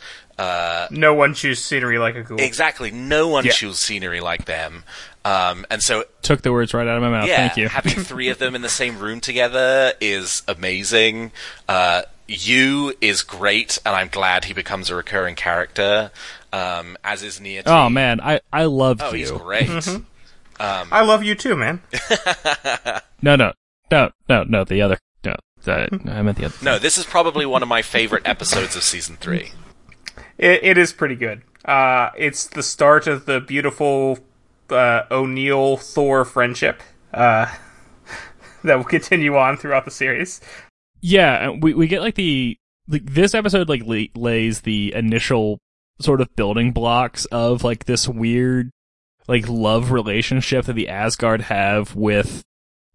No 0.91 1.13
one 1.13 1.33
chews 1.33 1.63
scenery 1.63 1.97
like 1.99 2.15
a 2.15 2.23
Goa'uld. 2.23 2.41
Exactly, 2.41 2.91
no 2.91 3.27
one 3.27 3.45
Yeah. 3.45 3.51
chews 3.51 3.79
scenery 3.79 4.19
like 4.21 4.45
them. 4.45 4.83
Um, 5.23 5.65
and 5.69 5.83
so 5.83 6.03
Took 6.23 6.41
the 6.41 6.51
words 6.51 6.73
right 6.73 6.87
out 6.87 6.97
of 6.97 7.03
my 7.03 7.09
mouth. 7.09 7.27
yeah, 7.27 7.37
Thank 7.47 7.57
you. 7.57 7.67
having 7.69 7.93
three 8.03 8.29
of 8.29 8.39
them 8.39 8.55
in 8.55 8.61
the 8.61 8.69
same 8.69 8.97
room 8.99 9.19
together 9.19 9.93
is 10.01 10.41
amazing. 10.47 11.31
Uh, 11.69 12.01
Yu 12.27 12.93
is 13.01 13.21
great, 13.21 13.77
and 13.85 13.95
I'm 13.95 14.07
glad 14.07 14.45
he 14.45 14.53
becomes 14.53 14.89
a 14.89 14.95
recurring 14.95 15.35
character. 15.35 16.11
Um, 16.53 16.97
as 17.03 17.23
is 17.23 17.39
Nia. 17.39 17.63
oh 17.65 17.89
man, 17.89 18.19
I 18.19 18.41
I 18.51 18.65
love 18.65 18.99
Oh, 19.01 19.11
you. 19.11 19.17
he's 19.19 19.31
great. 19.31 19.69
I 20.59 21.01
love 21.01 21.23
you 21.23 21.35
too, 21.35 21.55
man. 21.55 21.81
No, 23.23 23.35
no, 23.35 23.53
no, 23.91 24.09
no, 24.27 24.43
no. 24.43 24.63
The 24.63 24.81
other. 24.81 24.97
No, 25.23 25.35
the, 25.63 25.87
I 26.11 26.21
meant 26.23 26.37
the 26.39 26.45
other. 26.45 26.55
No, 26.63 26.79
this 26.79 26.97
is 26.97 27.05
probably 27.05 27.45
one 27.45 27.61
of 27.61 27.69
my 27.69 27.83
favorite 27.83 28.23
episodes 28.27 28.75
of 28.75 28.81
season 28.83 29.15
three. 29.17 29.51
It, 30.37 30.63
it 30.63 30.77
is 30.77 30.93
pretty 30.93 31.15
good. 31.15 31.41
Uh, 31.65 32.09
it's 32.17 32.47
the 32.47 32.63
start 32.63 33.07
of 33.07 33.25
the 33.25 33.39
beautiful 33.39 34.19
uh, 34.69 35.03
O'Neill 35.11 35.77
Thor 35.77 36.25
friendship 36.25 36.81
uh, 37.13 37.53
that 38.63 38.75
will 38.75 38.83
continue 38.83 39.37
on 39.37 39.57
throughout 39.57 39.85
the 39.85 39.91
series. 39.91 40.41
Yeah, 41.01 41.49
we 41.49 41.73
we 41.73 41.87
get 41.87 42.01
like 42.01 42.15
the 42.15 42.57
like 42.87 43.05
this 43.05 43.33
episode 43.33 43.69
like 43.69 43.83
lays 44.15 44.61
the 44.61 44.93
initial 44.93 45.59
sort 45.99 46.21
of 46.21 46.35
building 46.35 46.71
blocks 46.71 47.25
of 47.25 47.63
like 47.63 47.85
this 47.85 48.07
weird 48.07 48.71
like 49.27 49.47
love 49.47 49.91
relationship 49.91 50.65
that 50.65 50.73
the 50.73 50.89
Asgard 50.89 51.41
have 51.41 51.95
with 51.95 52.43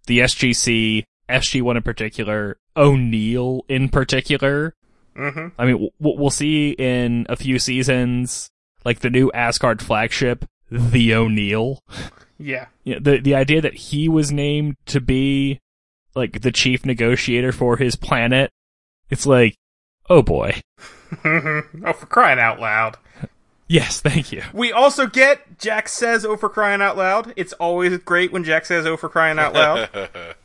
the 0.07 0.21
SGC, 0.21 1.05
SG1 1.29 1.77
in 1.77 1.83
particular, 1.83 2.59
O'Neill 2.77 3.65
in 3.69 3.89
particular. 3.89 4.75
Hmm 5.17 5.49
I 5.59 5.65
mean, 5.65 5.75
w- 5.75 5.91
we'll 5.99 6.31
see 6.31 6.71
in 6.71 7.27
a 7.29 7.37
few 7.37 7.59
seasons 7.59 8.51
like 8.85 9.01
the 9.01 9.11
new 9.11 9.31
Asgard 9.33 9.83
flagship, 9.83 10.45
the 10.71 11.15
O'Neill. 11.15 11.81
Yeah. 12.39 12.67
know, 12.95 13.01
the 13.01 13.19
the 13.19 13.35
idea 13.35 13.61
that 13.61 13.75
he 13.75 14.09
was 14.09 14.31
named 14.31 14.77
to 14.87 15.01
be 15.01 15.59
like 16.15 16.43
the 16.43 16.53
chief 16.53 16.85
negotiator 16.85 17.53
for 17.53 17.77
his 17.77 17.97
planet, 17.97 18.51
it's 19.11 19.27
like, 19.27 19.57
oh 20.11 20.23
boy. 20.23 20.61
oh, 21.25 21.63
for 21.95 22.07
crying 22.07 22.39
out 22.39 22.61
loud. 22.61 22.97
Yes, 23.69 24.01
thank 24.01 24.31
you. 24.31 24.43
We 24.53 24.71
also 24.71 25.07
get 25.07 25.59
Jack 25.59 25.89
says 25.89 26.25
"Oh 26.25 26.37
for 26.37 26.49
crying 26.49 26.81
out 26.81 26.97
loud." 26.97 27.33
It's 27.37 27.53
always 27.55 27.97
great 27.99 28.31
when 28.31 28.45
Jack 28.45 28.65
says 28.65 28.87
"Oh 28.87 28.97
for 28.97 29.09
crying 29.09 29.39
out 29.39 29.55
loud." 29.55 29.89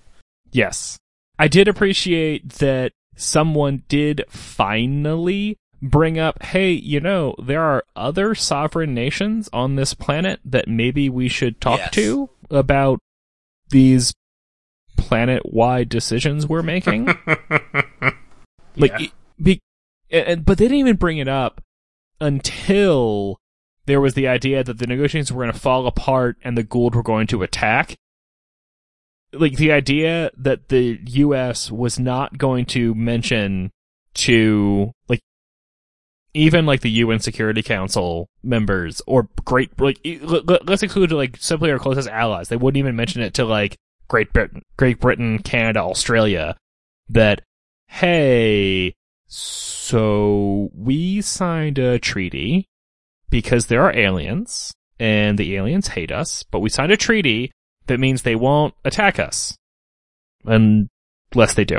Yes. 0.51 0.97
I 1.39 1.47
did 1.47 1.67
appreciate 1.69 2.49
that 2.55 2.91
someone 3.15 3.84
did 3.88 4.24
finally 4.30 5.58
bring 5.82 6.19
up, 6.19 6.43
hey, 6.43 6.71
you 6.71 7.00
know, 7.00 7.36
there 7.41 7.62
are 7.63 7.84
other 7.95 8.36
sovereign 8.36 8.93
nations 8.93 9.50
on 9.52 9.76
this 9.76 9.93
planet 9.93 10.39
that 10.45 10.67
maybe 10.67 11.10
we 11.10 11.28
should 11.28 11.60
talk 11.60 11.80
Yes. 11.80 11.91
to 11.91 12.30
about 12.52 13.00
these 13.69 14.13
planet-wide 14.97 15.89
decisions 15.89 16.47
we're 16.47 16.62
making. 16.63 17.08
Like, 18.78 18.93
Yeah. 19.00 19.08
be, 19.41 19.60
and, 20.10 20.45
but 20.45 20.58
they 20.58 20.65
didn't 20.65 20.78
even 20.78 20.95
bring 20.95 21.17
it 21.17 21.28
up 21.28 21.62
until 22.21 23.38
there 23.86 24.00
was 24.00 24.13
the 24.13 24.28
idea 24.30 24.63
that 24.63 24.78
the 24.78 24.88
negotiations 24.88 25.32
were 25.34 25.43
going 25.43 25.54
to 25.54 25.60
fall 25.60 25.88
apart 25.88 26.38
and 26.43 26.58
the 26.58 26.63
Goa'uld 26.63 26.95
were 26.95 27.04
going 27.04 27.28
to 27.28 27.43
attack. 27.43 27.95
Like 29.34 29.58
the 29.58 29.72
idea 29.72 30.32
that 30.38 30.70
the 30.70 31.00
U.S. 31.06 31.72
was 31.72 31.98
not 32.00 32.38
going 32.38 32.65
to 32.67 32.94
mention 32.96 33.72
to 34.13 34.91
like 35.08 35.22
even 36.34 36.65
like 36.65 36.82
the 36.82 36.89
UN 36.89 37.20
Security 37.20 37.62
Council 37.62 38.30
members 38.44 39.02
or 39.08 39.30
great 39.46 39.80
like 39.80 40.00
let's 40.65 40.84
include 40.84 41.12
like 41.12 41.38
simply 41.38 41.72
our 41.72 41.80
closest 41.80 42.10
allies. 42.10 42.50
They 42.50 42.58
wouldn't 42.58 42.80
even 42.80 42.96
mention 42.96 43.22
it 43.22 43.34
to 43.36 43.46
like 43.46 43.78
Great 44.08 44.34
Britain, 44.34 44.62
Great 44.78 45.00
Britain, 45.00 45.39
Canada, 45.39 45.80
Australia. 45.80 46.58
That 47.08 47.41
hey, 47.88 48.94
so 49.28 50.70
we 50.74 51.22
signed 51.22 51.78
a 51.80 52.00
treaty 52.00 52.67
because 53.30 53.67
there 53.67 53.82
are 53.82 53.96
aliens 53.96 54.74
and 55.00 55.38
the 55.38 55.56
aliens 55.56 55.89
hate 55.89 56.12
us, 56.12 56.44
but 56.44 56.60
we 56.60 56.70
signed 56.70 56.91
a 56.91 56.98
treaty 56.98 57.52
that 57.91 57.99
means 57.99 58.21
they 58.21 58.36
won't 58.38 58.73
attack 58.86 59.19
us 59.19 59.58
unless 60.45 61.54
they 61.56 61.65
do. 61.65 61.77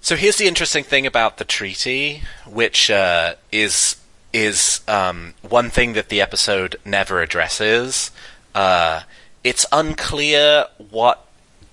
So 0.00 0.16
here's 0.16 0.36
the 0.36 0.46
interesting 0.48 0.84
thing 0.84 1.06
about 1.06 1.36
the 1.36 1.44
treaty, 1.44 2.22
which 2.46 2.90
uh, 2.90 3.34
is 3.52 3.96
is 4.32 4.80
um, 4.88 5.34
one 5.42 5.70
thing 5.70 5.92
that 5.94 6.08
the 6.08 6.20
episode 6.20 6.76
never 6.84 7.20
addresses. 7.20 8.10
Uh, 8.54 9.02
it's 9.44 9.66
unclear 9.72 10.66
what 10.90 11.26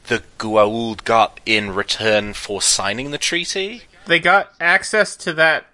the 0.08 0.23
Goa'uld 0.39 1.04
got 1.04 1.39
in 1.45 1.73
return 1.73 2.34
for 2.34 2.62
signing 2.62 3.12
the 3.12 3.17
treaty. 3.17 3.84
they 4.06 4.19
got 4.19 4.52
access 4.60 5.15
to 5.17 5.34
that 5.34 5.65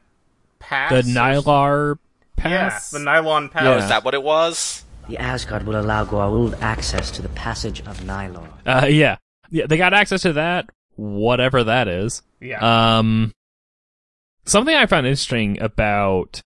pass. 0.60 0.92
The 0.92 1.00
or- 1.00 1.02
Nylar 1.04 1.98
Yeah, 2.44 2.80
the 2.92 3.00
nylon 3.00 3.50
pass. 3.50 3.64
Oh, 3.64 3.72
Yeah. 3.72 3.84
is 3.84 3.90
that 3.90 4.04
what 4.04 4.14
it 4.14 4.24
was? 4.24 4.83
The 5.08 5.18
Asgard 5.18 5.66
will 5.66 5.80
allow 5.80 6.06
Goa'uld 6.06 6.60
access 6.62 7.12
to 7.12 7.22
the 7.22 7.30
passage 7.30 7.82
of 7.82 8.06
Nylor. 8.06 8.48
Uh, 8.66 8.88
yeah, 8.90 9.18
yeah, 9.50 9.66
they 9.68 9.78
got 9.78 9.94
access 9.94 10.22
to 10.22 10.34
that, 10.34 10.70
whatever 10.96 11.64
that 11.66 11.88
is. 11.88 12.22
Yeah. 12.40 12.98
Um, 12.98 13.34
something 14.46 14.74
I 14.74 14.86
found 14.86 15.06
interesting 15.06 15.62
about 15.62 16.42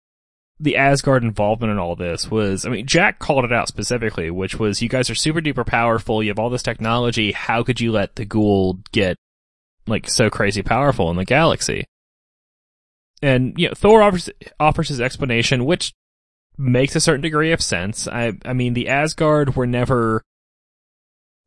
the 0.59 0.77
Asgard 0.77 1.23
involvement 1.23 1.71
in 1.71 1.79
all 1.79 1.97
this 1.97 2.31
was, 2.31 2.65
I 2.65 2.69
mean, 2.69 2.87
Jack 2.87 3.19
called 3.19 3.43
it 3.43 3.51
out 3.51 3.67
specifically, 3.67 4.31
which 4.31 4.57
was, 4.57 4.81
you 4.81 4.87
guys 4.87 5.09
are 5.09 5.15
super 5.15 5.41
duper 5.41 5.65
powerful. 5.65 6.23
You 6.23 6.29
have 6.29 6.39
all 6.39 6.49
this 6.49 6.63
technology. 6.63 7.33
How 7.33 7.61
could 7.63 7.81
you 7.81 7.91
let 7.91 8.15
the 8.15 8.25
Goa'uld 8.25 8.89
get 8.91 9.17
like 9.85 10.09
so 10.09 10.29
crazy 10.29 10.63
powerful 10.63 11.11
in 11.11 11.17
the 11.17 11.25
galaxy? 11.25 11.85
And 13.21 13.53
you 13.57 13.67
know, 13.67 13.73
Thor 13.73 14.01
offers 14.01 14.29
offers 14.59 14.89
his 14.89 15.01
explanation, 15.01 15.65
which 15.65 15.93
makes 16.57 16.95
a 16.95 17.01
certain 17.01 17.21
degree 17.21 17.51
of 17.51 17.61
sense. 17.61 18.07
I 18.07 18.33
I 18.45 18.53
mean, 18.53 18.73
the 18.73 18.87
Asgard 18.89 19.55
were 19.55 19.67
never, 19.67 20.21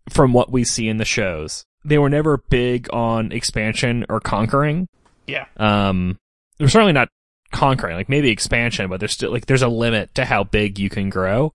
from 0.08 0.32
what 0.32 0.50
we 0.52 0.64
see 0.64 0.88
in 0.88 0.98
the 0.98 1.04
shows, 1.04 1.64
they 1.84 1.98
were 1.98 2.10
never 2.10 2.36
big 2.36 2.88
on 2.92 3.32
expansion 3.32 4.04
or 4.08 4.20
conquering. 4.20 4.88
yeah. 5.26 5.46
Um, 5.56 6.18
they're 6.58 6.68
certainly 6.68 6.92
not 6.92 7.08
conquering, 7.52 7.96
like 7.96 8.08
maybe 8.08 8.30
expansion, 8.30 8.88
but 8.90 9.00
there's 9.00 9.12
still 9.12 9.30
like 9.30 9.46
there's 9.46 9.62
a 9.62 9.68
limit 9.68 10.14
to 10.16 10.24
how 10.24 10.44
big 10.44 10.78
you 10.78 10.90
can 10.90 11.08
grow. 11.08 11.52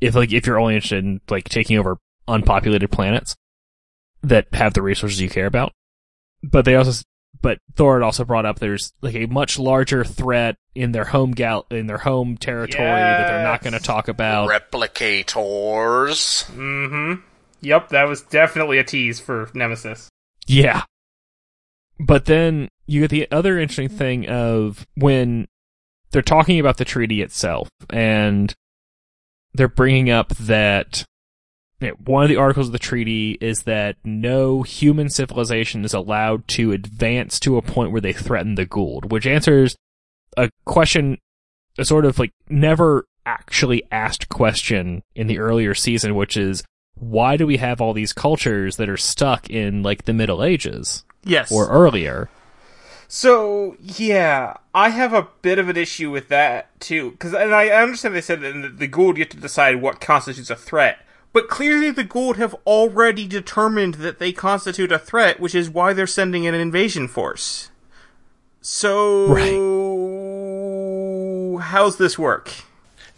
If 0.00 0.14
like 0.14 0.32
if 0.32 0.46
you're 0.46 0.58
only 0.58 0.74
interested 0.74 1.04
in 1.04 1.20
like 1.30 1.48
taking 1.48 1.78
over 1.78 1.98
unpopulated 2.26 2.90
planets 2.90 3.36
that 4.22 4.46
have 4.52 4.74
the 4.74 4.82
resources 4.82 5.20
you 5.20 5.28
care 5.28 5.46
about, 5.46 5.72
but 6.42 6.64
they 6.64 6.74
also 6.74 7.02
but 7.42 7.58
Thor 7.76 7.94
had 7.94 8.04
also 8.04 8.24
brought 8.24 8.46
up 8.46 8.58
there's 8.58 8.92
like 9.00 9.14
a 9.14 9.26
much 9.26 9.58
larger 9.58 10.04
threat 10.04 10.56
in 10.74 10.92
their 10.92 11.04
home 11.04 11.32
gal 11.32 11.66
in 11.70 11.86
their 11.86 11.98
home 11.98 12.36
territory 12.36 12.88
that 12.88 13.28
they're 13.28 13.42
not 13.42 13.62
going 13.62 13.72
to 13.74 13.80
talk 13.80 14.08
about. 14.08 14.48
Replicators. 14.48 16.44
Mm-hmm. 16.50 17.20
Yep, 17.60 17.88
that 17.90 18.04
was 18.04 18.22
definitely 18.22 18.78
a 18.78 18.84
tease 18.84 19.20
for 19.20 19.50
Nemesis. 19.54 20.08
Yeah. 20.46 20.82
But 21.98 22.26
then 22.26 22.68
you 22.86 23.02
get 23.02 23.10
the 23.10 23.30
other 23.30 23.58
interesting 23.58 23.88
thing 23.88 24.28
of 24.28 24.86
when 24.96 25.46
they're 26.10 26.22
talking 26.22 26.60
about 26.60 26.76
the 26.76 26.84
treaty 26.84 27.22
itself 27.22 27.68
and 27.90 28.52
they're 29.54 29.68
bringing 29.68 30.10
up 30.10 30.28
that 30.36 31.04
you 31.84 31.90
know, 31.90 31.96
one 32.04 32.22
of 32.22 32.28
the 32.28 32.36
articles 32.36 32.68
of 32.68 32.72
the 32.72 32.78
treaty 32.78 33.38
is 33.40 33.62
that 33.62 33.96
no 34.04 34.62
human 34.62 35.08
civilization 35.08 35.84
is 35.84 35.94
allowed 35.94 36.46
to 36.48 36.72
advance 36.72 37.38
to 37.40 37.56
a 37.56 37.62
point 37.62 37.92
where 37.92 38.00
they 38.00 38.12
threaten 38.12 38.54
the 38.54 38.66
Goa'uld, 38.66 39.10
which 39.10 39.26
answers 39.26 39.76
a 40.36 40.50
question, 40.64 41.18
a 41.78 41.84
sort 41.84 42.04
of 42.04 42.18
like 42.18 42.32
never 42.48 43.04
actually 43.26 43.82
asked 43.90 44.28
question 44.28 45.02
in 45.14 45.26
the 45.26 45.38
earlier 45.38 45.74
season, 45.74 46.14
which 46.14 46.36
is 46.36 46.64
why 46.94 47.36
do 47.36 47.46
we 47.46 47.56
have 47.56 47.80
all 47.80 47.92
these 47.92 48.12
cultures 48.12 48.76
that 48.76 48.88
are 48.88 48.96
stuck 48.96 49.50
in 49.50 49.82
like 49.82 50.04
the 50.04 50.12
Middle 50.12 50.42
Ages 50.42 51.04
Yes. 51.24 51.50
or 51.50 51.68
earlier? 51.68 52.28
So 53.08 53.76
yeah, 53.80 54.56
I 54.74 54.88
have 54.88 55.12
a 55.12 55.28
bit 55.42 55.58
of 55.58 55.68
an 55.68 55.76
issue 55.76 56.10
with 56.10 56.28
that 56.28 56.78
too, 56.80 57.12
because 57.12 57.34
and 57.34 57.54
I 57.54 57.68
understand 57.68 58.14
they 58.14 58.20
said 58.20 58.40
that 58.40 58.52
the, 58.54 58.68
the 58.68 58.88
Goa'uld 58.88 59.16
get 59.16 59.30
to 59.32 59.36
decide 59.36 59.80
what 59.80 60.00
constitutes 60.00 60.50
a 60.50 60.56
threat, 60.56 60.98
but 61.34 61.48
clearly 61.48 61.90
the 61.90 62.04
Goa'uld 62.04 62.36
have 62.36 62.54
already 62.64 63.26
determined 63.26 63.94
that 63.94 64.18
they 64.18 64.32
constitute 64.32 64.90
a 64.92 64.98
threat, 64.98 65.38
which 65.40 65.54
is 65.54 65.68
why 65.68 65.92
they're 65.92 66.06
sending 66.06 66.46
an 66.46 66.54
invasion 66.54 67.08
force. 67.08 67.70
So 68.62 69.34
how's 71.60 71.98
this 71.98 72.18
work? 72.18 72.52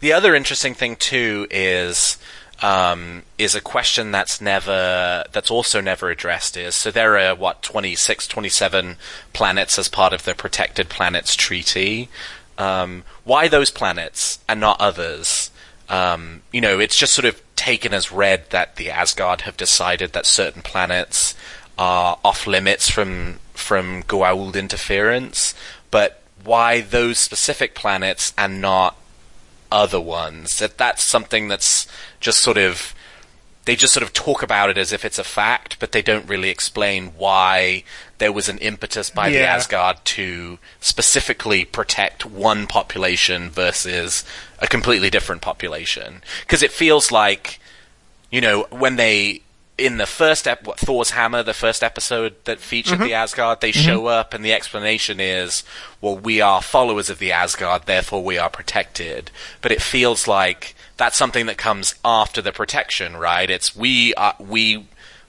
The 0.01 0.11
other 0.11 0.35
interesting 0.35 0.73
thing 0.73 0.97
too 0.97 1.47
is 1.49 2.17
um, 2.61 3.23
is 3.37 3.55
a 3.55 3.61
question 3.61 4.11
that's 4.11 4.41
never 4.41 5.23
that's 5.31 5.51
also 5.51 5.79
never 5.79 6.09
addressed 6.09 6.57
is 6.57 6.73
so 6.73 6.89
there 6.89 7.17
are 7.19 7.35
what 7.35 7.61
26 7.61 8.27
27 8.27 8.95
planets 9.31 9.77
as 9.77 9.87
part 9.87 10.11
of 10.11 10.23
the 10.23 10.33
protected 10.33 10.89
planets 10.89 11.35
treaty 11.35 12.09
Um, 12.57 13.03
why 13.23 13.47
those 13.47 13.69
planets 13.69 14.39
and 14.49 14.59
not 14.59 14.81
others? 14.81 15.51
Um, 15.89 16.41
you 16.51 16.59
know, 16.59 16.79
it's 16.79 16.97
just 16.97 17.13
sort 17.13 17.25
of 17.25 17.41
taken 17.57 17.93
as 17.93 18.11
read 18.11 18.49
that 18.51 18.77
the 18.77 18.89
Asgard 18.89 19.41
have 19.41 19.57
decided 19.57 20.13
that 20.13 20.25
certain 20.25 20.61
planets 20.61 21.35
are 21.77 22.17
off 22.23 22.47
limits 22.47 22.89
from 22.89 23.39
from 23.53 24.03
Goa'uld 24.03 24.55
interference, 24.55 25.53
but 25.91 26.21
why 26.43 26.79
those 26.79 27.17
specific 27.17 27.75
planets 27.75 28.33
and 28.37 28.61
not 28.61 28.95
other 29.69 29.99
ones? 29.99 30.59
That 30.59 30.77
that's 30.77 31.03
something 31.03 31.49
that's 31.49 31.87
just 32.21 32.39
sort 32.39 32.57
of 32.57 32.93
they 33.65 33.75
just 33.75 33.93
sort 33.93 34.03
of 34.03 34.13
talk 34.13 34.41
about 34.41 34.69
it 34.69 34.77
as 34.77 34.93
if 34.93 35.03
it's 35.03 35.19
a 35.19 35.25
fact, 35.25 35.77
but 35.79 35.91
they 35.91 36.01
don't 36.01 36.29
really 36.29 36.49
explain 36.49 37.07
why 37.17 37.83
there 38.17 38.31
was 38.31 38.49
an 38.49 38.57
impetus 38.59 39.09
by 39.09 39.29
the 39.29 39.39
Asgard 39.39 40.03
to 40.03 40.57
specifically 40.79 41.65
protect 41.65 42.25
one 42.25 42.67
population 42.67 43.49
versus 43.49 44.23
a 44.59 44.67
completely 44.67 45.09
different 45.09 45.41
population. 45.41 46.21
Because 46.41 46.63
it 46.63 46.71
feels 46.71 47.11
like, 47.11 47.59
you 48.31 48.41
know, 48.41 48.65
when 48.71 48.95
they 48.95 49.41
in 49.77 49.97
the 49.97 50.07
first 50.07 50.47
ep- 50.47 50.65
what, 50.65 50.79
Thor's 50.79 51.11
hammer, 51.11 51.43
the 51.43 51.53
first 51.53 51.83
episode 51.83 52.35
that 52.45 52.59
featured 52.59 52.99
the 52.99 53.05
mm-hmm. 53.05 53.13
Asgard, 53.13 53.61
they 53.61 53.71
mm-hmm. 53.71 53.85
show 53.85 54.07
up 54.07 54.33
and 54.33 54.43
the 54.43 54.53
explanation 54.53 55.19
is, 55.19 55.63
well, 56.01 56.17
we 56.17 56.41
are 56.41 56.61
followers 56.61 57.09
of 57.11 57.19
the 57.19 57.31
Asgard, 57.31 57.83
therefore 57.85 58.23
we 58.23 58.39
are 58.39 58.49
protected. 58.49 59.29
But 59.61 59.71
it 59.71 59.81
feels 59.81 60.27
like 60.27 60.73
that's 60.97 61.17
something 61.17 61.45
that 61.45 61.57
comes 61.57 61.93
after 62.03 62.41
the 62.41 62.51
protection, 62.51 63.15
right? 63.15 63.49
It's 63.49 63.75
we 63.75 64.15
are 64.15 64.35
we 64.39 64.87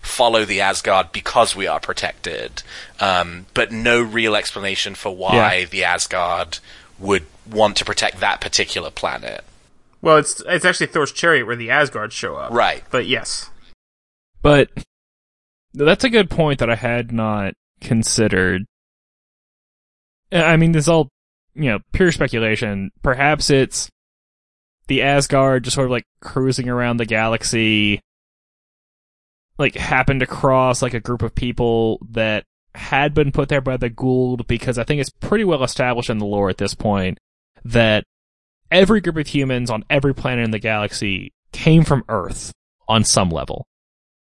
follow 0.09 0.45
the 0.45 0.61
Asgard 0.61 1.13
because 1.13 1.55
we 1.55 1.67
are 1.67 1.81
protected, 1.81 2.63
um, 3.01 3.47
but 3.55 3.71
no 3.73 4.01
real 4.01 4.35
explanation 4.35 4.95
for 4.95 5.15
why 5.15 5.55
Yeah. 5.57 5.65
the 5.67 5.85
Asgard 5.85 6.59
would 6.99 7.27
want 7.49 7.77
to 7.77 7.85
protect 7.85 8.21
that 8.21 8.41
particular 8.41 8.91
planet. 8.91 9.45
Well, 10.03 10.17
it's 10.19 10.43
it's 10.47 10.65
actually 10.65 10.87
Thor's 10.89 11.13
chariot 11.13 11.47
where 11.47 11.57
the 11.57 11.71
Asgard 11.71 12.13
show 12.13 12.37
up. 12.37 12.53
Right. 12.53 12.83
But 12.91 13.07
yes. 13.07 13.51
But 14.43 14.71
that's 15.75 16.05
a 16.05 16.11
good 16.11 16.31
point 16.31 16.61
that 16.61 16.71
I 16.71 16.77
had 16.77 17.13
not 17.13 17.55
considered. 17.81 18.65
I 20.31 20.57
mean, 20.57 20.73
this 20.73 20.85
is 20.85 20.89
all, 20.89 21.09
you 21.55 21.71
know, 21.71 21.79
pure 21.93 22.13
speculation. 22.13 22.91
Perhaps 23.03 23.51
it's 23.51 23.89
the 24.87 25.03
Asgard 25.03 25.65
just 25.65 25.75
sort 25.75 25.87
of 25.87 25.91
like 25.91 26.05
cruising 26.21 26.69
around 26.69 26.99
the 26.99 27.07
galaxy, 27.07 28.01
like 29.59 29.75
happened 29.75 30.23
across 30.23 30.83
like 30.83 30.95
a 30.95 31.01
group 31.01 31.23
of 31.23 31.35
people 31.35 31.99
that 32.11 32.45
had 32.75 33.13
been 33.13 33.33
put 33.33 33.49
there 33.49 33.61
by 33.61 33.77
the 33.77 33.91
Goa'uld 33.91 34.47
because 34.47 34.79
I 34.79 34.85
think 34.85 35.01
it's 35.01 35.11
pretty 35.11 35.45
well 35.45 35.65
established 35.65 36.11
in 36.11 36.19
the 36.19 36.27
lore 36.27 36.49
at 36.49 36.59
this 36.59 36.75
point 36.75 37.19
that 37.65 38.05
every 38.71 39.01
group 39.01 39.17
of 39.17 39.27
humans 39.27 39.71
on 39.71 39.85
every 39.91 40.15
planet 40.15 40.45
in 40.45 40.51
the 40.53 40.59
galaxy 40.59 41.33
came 41.53 41.85
from 41.85 42.05
Earth 42.09 42.53
on 42.87 43.05
some 43.05 43.31
level. 43.31 43.67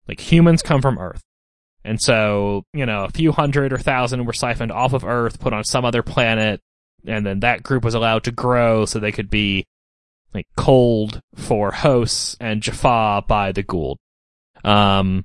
Like 0.09 0.20
humans 0.20 0.62
come 0.62 0.81
from 0.81 0.99
Earth. 0.99 1.22
And 1.85 2.01
so, 2.01 2.64
you 2.72 2.87
know, 2.87 3.05
a 3.05 3.11
few 3.11 3.31
hundred 3.31 3.72
or 3.72 3.79
thousand 3.79 4.25
were 4.25 4.33
siphoned 4.33 4.72
off 4.72 4.92
of 4.92 5.05
Earth, 5.05 5.38
put 5.38 5.53
on 5.53 5.64
some 5.64 5.85
other 5.85 6.03
planet, 6.03 6.61
and 7.07 7.25
then 7.25 7.40
that 7.40 7.62
group 7.62 7.85
was 7.85 7.94
allowed 7.94 8.25
to 8.25 8.33
grow 8.33 8.87
so 8.87 8.99
they 8.99 9.12
could 9.12 9.31
be 9.31 9.64
like 10.35 10.46
cold 10.57 11.20
for 11.35 11.70
hosts 11.70 12.37
and 12.40 12.62
Jaffa 12.62 13.22
by 13.29 13.53
the 13.53 13.62
Goa'uld. 13.62 13.96
Um, 14.66 15.24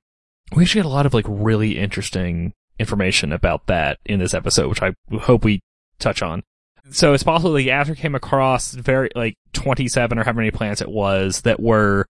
we 0.56 0.64
actually 0.64 0.80
get 0.80 0.86
a 0.86 0.94
lot 0.94 1.06
of 1.06 1.14
like 1.14 1.26
really 1.28 1.78
interesting 1.78 2.54
information 2.80 3.34
about 3.34 3.68
that 3.68 4.00
in 4.06 4.20
this 4.20 4.34
episode, 4.34 4.70
which 4.70 4.82
I 4.82 4.94
hope 5.20 5.44
we 5.44 5.62
touch 6.00 6.22
on. 6.22 6.44
So 6.92 7.14
it's 7.14 7.24
possible 7.24 7.54
the 7.54 7.72
Asgard 7.72 7.98
came 7.98 8.16
across 8.16 8.74
very 8.74 9.10
like 9.16 9.36
27 9.54 10.18
or 10.18 10.24
how 10.24 10.34
many 10.34 10.52
planets 10.52 10.82
it 10.82 10.90
was 10.90 11.42
that 11.42 11.60
were 11.60 12.06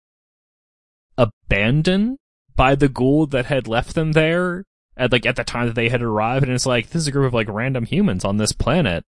abandoned 1.17 2.17
by 2.56 2.76
the 2.76 2.89
Goa'uld 2.89 3.32
that 3.32 3.46
had 3.46 3.67
left 3.67 3.96
them 3.96 4.13
there 4.13 4.63
at 4.98 5.12
like 5.12 5.26
at 5.26 5.36
the 5.36 5.44
time 5.44 5.67
that 5.67 5.76
they 5.76 5.89
had 5.89 6.02
arrived, 6.02 6.46
and 6.46 6.54
it's 6.54 6.65
like 6.65 6.89
this 6.89 7.02
is 7.02 7.08
a 7.08 7.12
group 7.12 7.28
of 7.28 7.34
like 7.34 7.50
random 7.50 7.86
humans 7.86 8.26
on 8.26 8.38
this 8.38 8.52
planet 8.52 9.04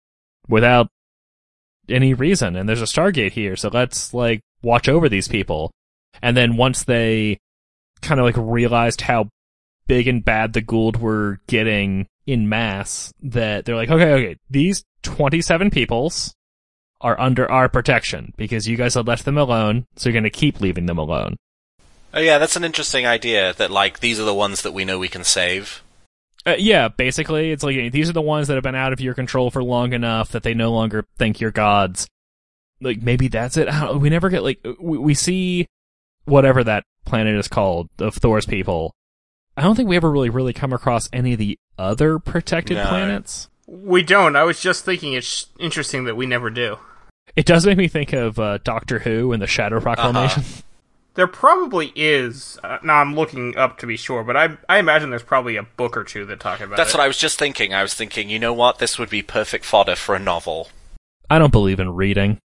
without 0.48 0.88
any 1.88 2.14
reason, 2.14 2.56
and 2.56 2.68
there's 2.68 2.82
a 2.82 2.84
Stargate 2.84 3.32
here, 3.32 3.56
so 3.56 3.68
let's 3.72 4.12
like 4.14 4.40
watch 4.62 4.88
over 4.88 5.08
these 5.08 5.28
people. 5.28 5.70
And 6.22 6.36
then 6.36 6.56
once 6.56 6.84
they 6.84 7.38
kind 8.00 8.20
of 8.20 8.24
like 8.24 8.36
realized 8.36 9.02
how 9.02 9.28
big 9.86 10.06
and 10.06 10.24
bad 10.24 10.52
the 10.52 10.62
Goa'uld 10.62 10.98
were 10.98 11.40
getting 11.46 12.06
in 12.26 12.48
mass, 12.48 13.12
that 13.22 13.64
they're 13.64 13.76
like, 13.76 13.90
okay, 13.90 14.12
okay, 14.12 14.36
these 14.50 14.84
27 15.02 15.70
peoples 15.70 16.34
are 17.00 17.18
under 17.18 17.50
our 17.50 17.68
protection 17.68 18.32
because 18.36 18.68
you 18.68 18.76
guys 18.76 18.94
had 18.94 19.06
left 19.06 19.24
them 19.24 19.38
alone, 19.38 19.86
so 19.96 20.08
you're 20.08 20.14
going 20.14 20.24
to 20.24 20.30
keep 20.30 20.60
leaving 20.60 20.86
them 20.86 20.98
alone. 20.98 21.36
Oh 22.12 22.20
yeah, 22.20 22.38
that's 22.38 22.56
an 22.56 22.64
interesting 22.64 23.06
idea. 23.06 23.52
That 23.54 23.70
like 23.70 24.00
these 24.00 24.18
are 24.18 24.24
the 24.24 24.34
ones 24.34 24.62
that 24.62 24.72
we 24.72 24.84
know 24.84 24.98
we 24.98 25.08
can 25.08 25.24
save. 25.24 25.82
Uh, 26.46 26.56
yeah, 26.58 26.88
basically, 26.88 27.50
it's 27.50 27.62
like 27.62 27.92
these 27.92 28.08
are 28.08 28.14
the 28.14 28.22
ones 28.22 28.48
that 28.48 28.54
have 28.54 28.62
been 28.62 28.74
out 28.74 28.92
of 28.92 29.00
your 29.00 29.14
control 29.14 29.50
for 29.50 29.62
long 29.62 29.92
enough 29.92 30.30
that 30.30 30.42
they 30.42 30.54
no 30.54 30.72
longer 30.72 31.04
think 31.18 31.40
you're 31.40 31.50
gods. 31.50 32.08
Like 32.80 33.02
maybe 33.02 33.28
that's 33.28 33.56
it. 33.56 33.68
I 33.68 33.86
don't, 33.86 34.00
we 34.00 34.08
never 34.08 34.30
get 34.30 34.42
like 34.42 34.58
we, 34.80 34.98
we 34.98 35.14
see 35.14 35.66
whatever 36.28 36.62
that 36.64 36.84
planet 37.04 37.36
is 37.36 37.48
called 37.48 37.88
of 37.98 38.14
Thor's 38.14 38.46
people. 38.46 38.92
I 39.56 39.62
don't 39.62 39.74
think 39.74 39.88
we 39.88 39.96
ever 39.96 40.10
really 40.10 40.30
really 40.30 40.52
come 40.52 40.72
across 40.72 41.08
any 41.12 41.32
of 41.32 41.38
the 41.38 41.58
other 41.78 42.18
protected 42.18 42.76
No. 42.76 42.86
planets. 42.86 43.48
We 43.66 44.02
don't. 44.02 44.36
I 44.36 44.44
was 44.44 44.60
just 44.60 44.84
thinking 44.84 45.12
it's 45.12 45.46
interesting 45.58 46.04
that 46.04 46.16
we 46.16 46.26
never 46.26 46.48
do. 46.50 46.78
It 47.36 47.44
does 47.44 47.66
make 47.66 47.76
me 47.76 47.88
think 47.88 48.12
of 48.12 48.38
uh, 48.38 48.58
Doctor 48.64 49.00
Who 49.00 49.32
and 49.32 49.42
the 49.42 49.46
Shadow 49.46 49.80
Proclamation. 49.80 50.42
There 51.14 51.26
probably 51.26 51.92
is. 51.96 52.60
Uh, 52.62 52.78
now 52.84 52.98
I'm 52.98 53.16
looking 53.16 53.56
up 53.56 53.78
to 53.78 53.88
be 53.88 53.96
sure, 53.96 54.22
but 54.22 54.36
I 54.36 54.56
I 54.68 54.78
imagine 54.78 55.10
there's 55.10 55.24
probably 55.24 55.56
a 55.56 55.64
book 55.64 55.96
or 55.96 56.04
two 56.04 56.24
that 56.26 56.38
talk 56.38 56.60
about 56.60 56.76
That's 56.76 56.90
it. 56.94 56.96
what 56.96 57.02
I 57.02 57.08
was 57.08 57.18
just 57.18 57.40
thinking. 57.40 57.74
I 57.74 57.82
was 57.82 57.92
thinking, 57.92 58.30
you 58.30 58.38
know 58.38 58.52
what? 58.52 58.78
This 58.78 59.00
would 59.00 59.10
be 59.10 59.22
perfect 59.22 59.64
fodder 59.64 59.96
for 59.96 60.14
a 60.14 60.20
novel. 60.20 60.68
I 61.28 61.40
don't 61.40 61.50
believe 61.50 61.80
in 61.80 61.92
reading. 61.96 62.38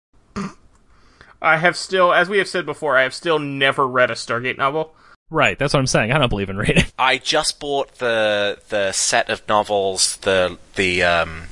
I 1.42 1.58
have 1.58 1.76
still, 1.76 2.14
as 2.14 2.30
we 2.30 2.38
have 2.38 2.48
said 2.48 2.66
before, 2.66 2.98
I 2.98 3.04
have 3.04 3.14
still 3.14 3.40
never 3.40 3.88
read 3.88 4.12
a 4.12 4.16
Stargate 4.16 4.58
novel. 4.58 4.94
Right, 5.30 5.58
that's 5.58 5.74
what 5.74 5.80
I'm 5.80 5.88
saying. 5.88 6.12
I 6.12 6.18
don't 6.18 6.30
believe 6.30 6.50
in 6.50 6.58
reading. 6.58 6.86
I 7.00 7.18
just 7.18 7.60
bought 7.60 7.96
the 7.96 8.60
the 8.70 8.92
set 8.92 9.30
of 9.30 9.48
novels, 9.48 10.18
the 10.18 10.58
the 10.76 11.04
um 11.04 11.44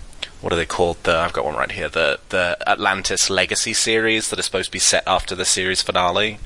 what 0.42 0.54
are 0.54 0.58
they 0.58 0.66
called? 0.66 0.98
The 1.04 1.16
I've 1.16 1.34
got 1.34 1.46
one 1.46 1.56
right 1.56 1.72
here. 1.72 1.90
The 1.90 2.20
the 2.30 2.58
Atlantis 2.68 3.30
Legacy 3.30 3.74
series 3.74 4.30
that 4.30 4.40
is 4.40 4.46
supposed 4.46 4.68
to 4.68 4.72
be 4.72 4.80
set 4.80 5.04
after 5.08 5.34
the 5.34 5.46
series 5.46 5.82
finale. 5.82 6.40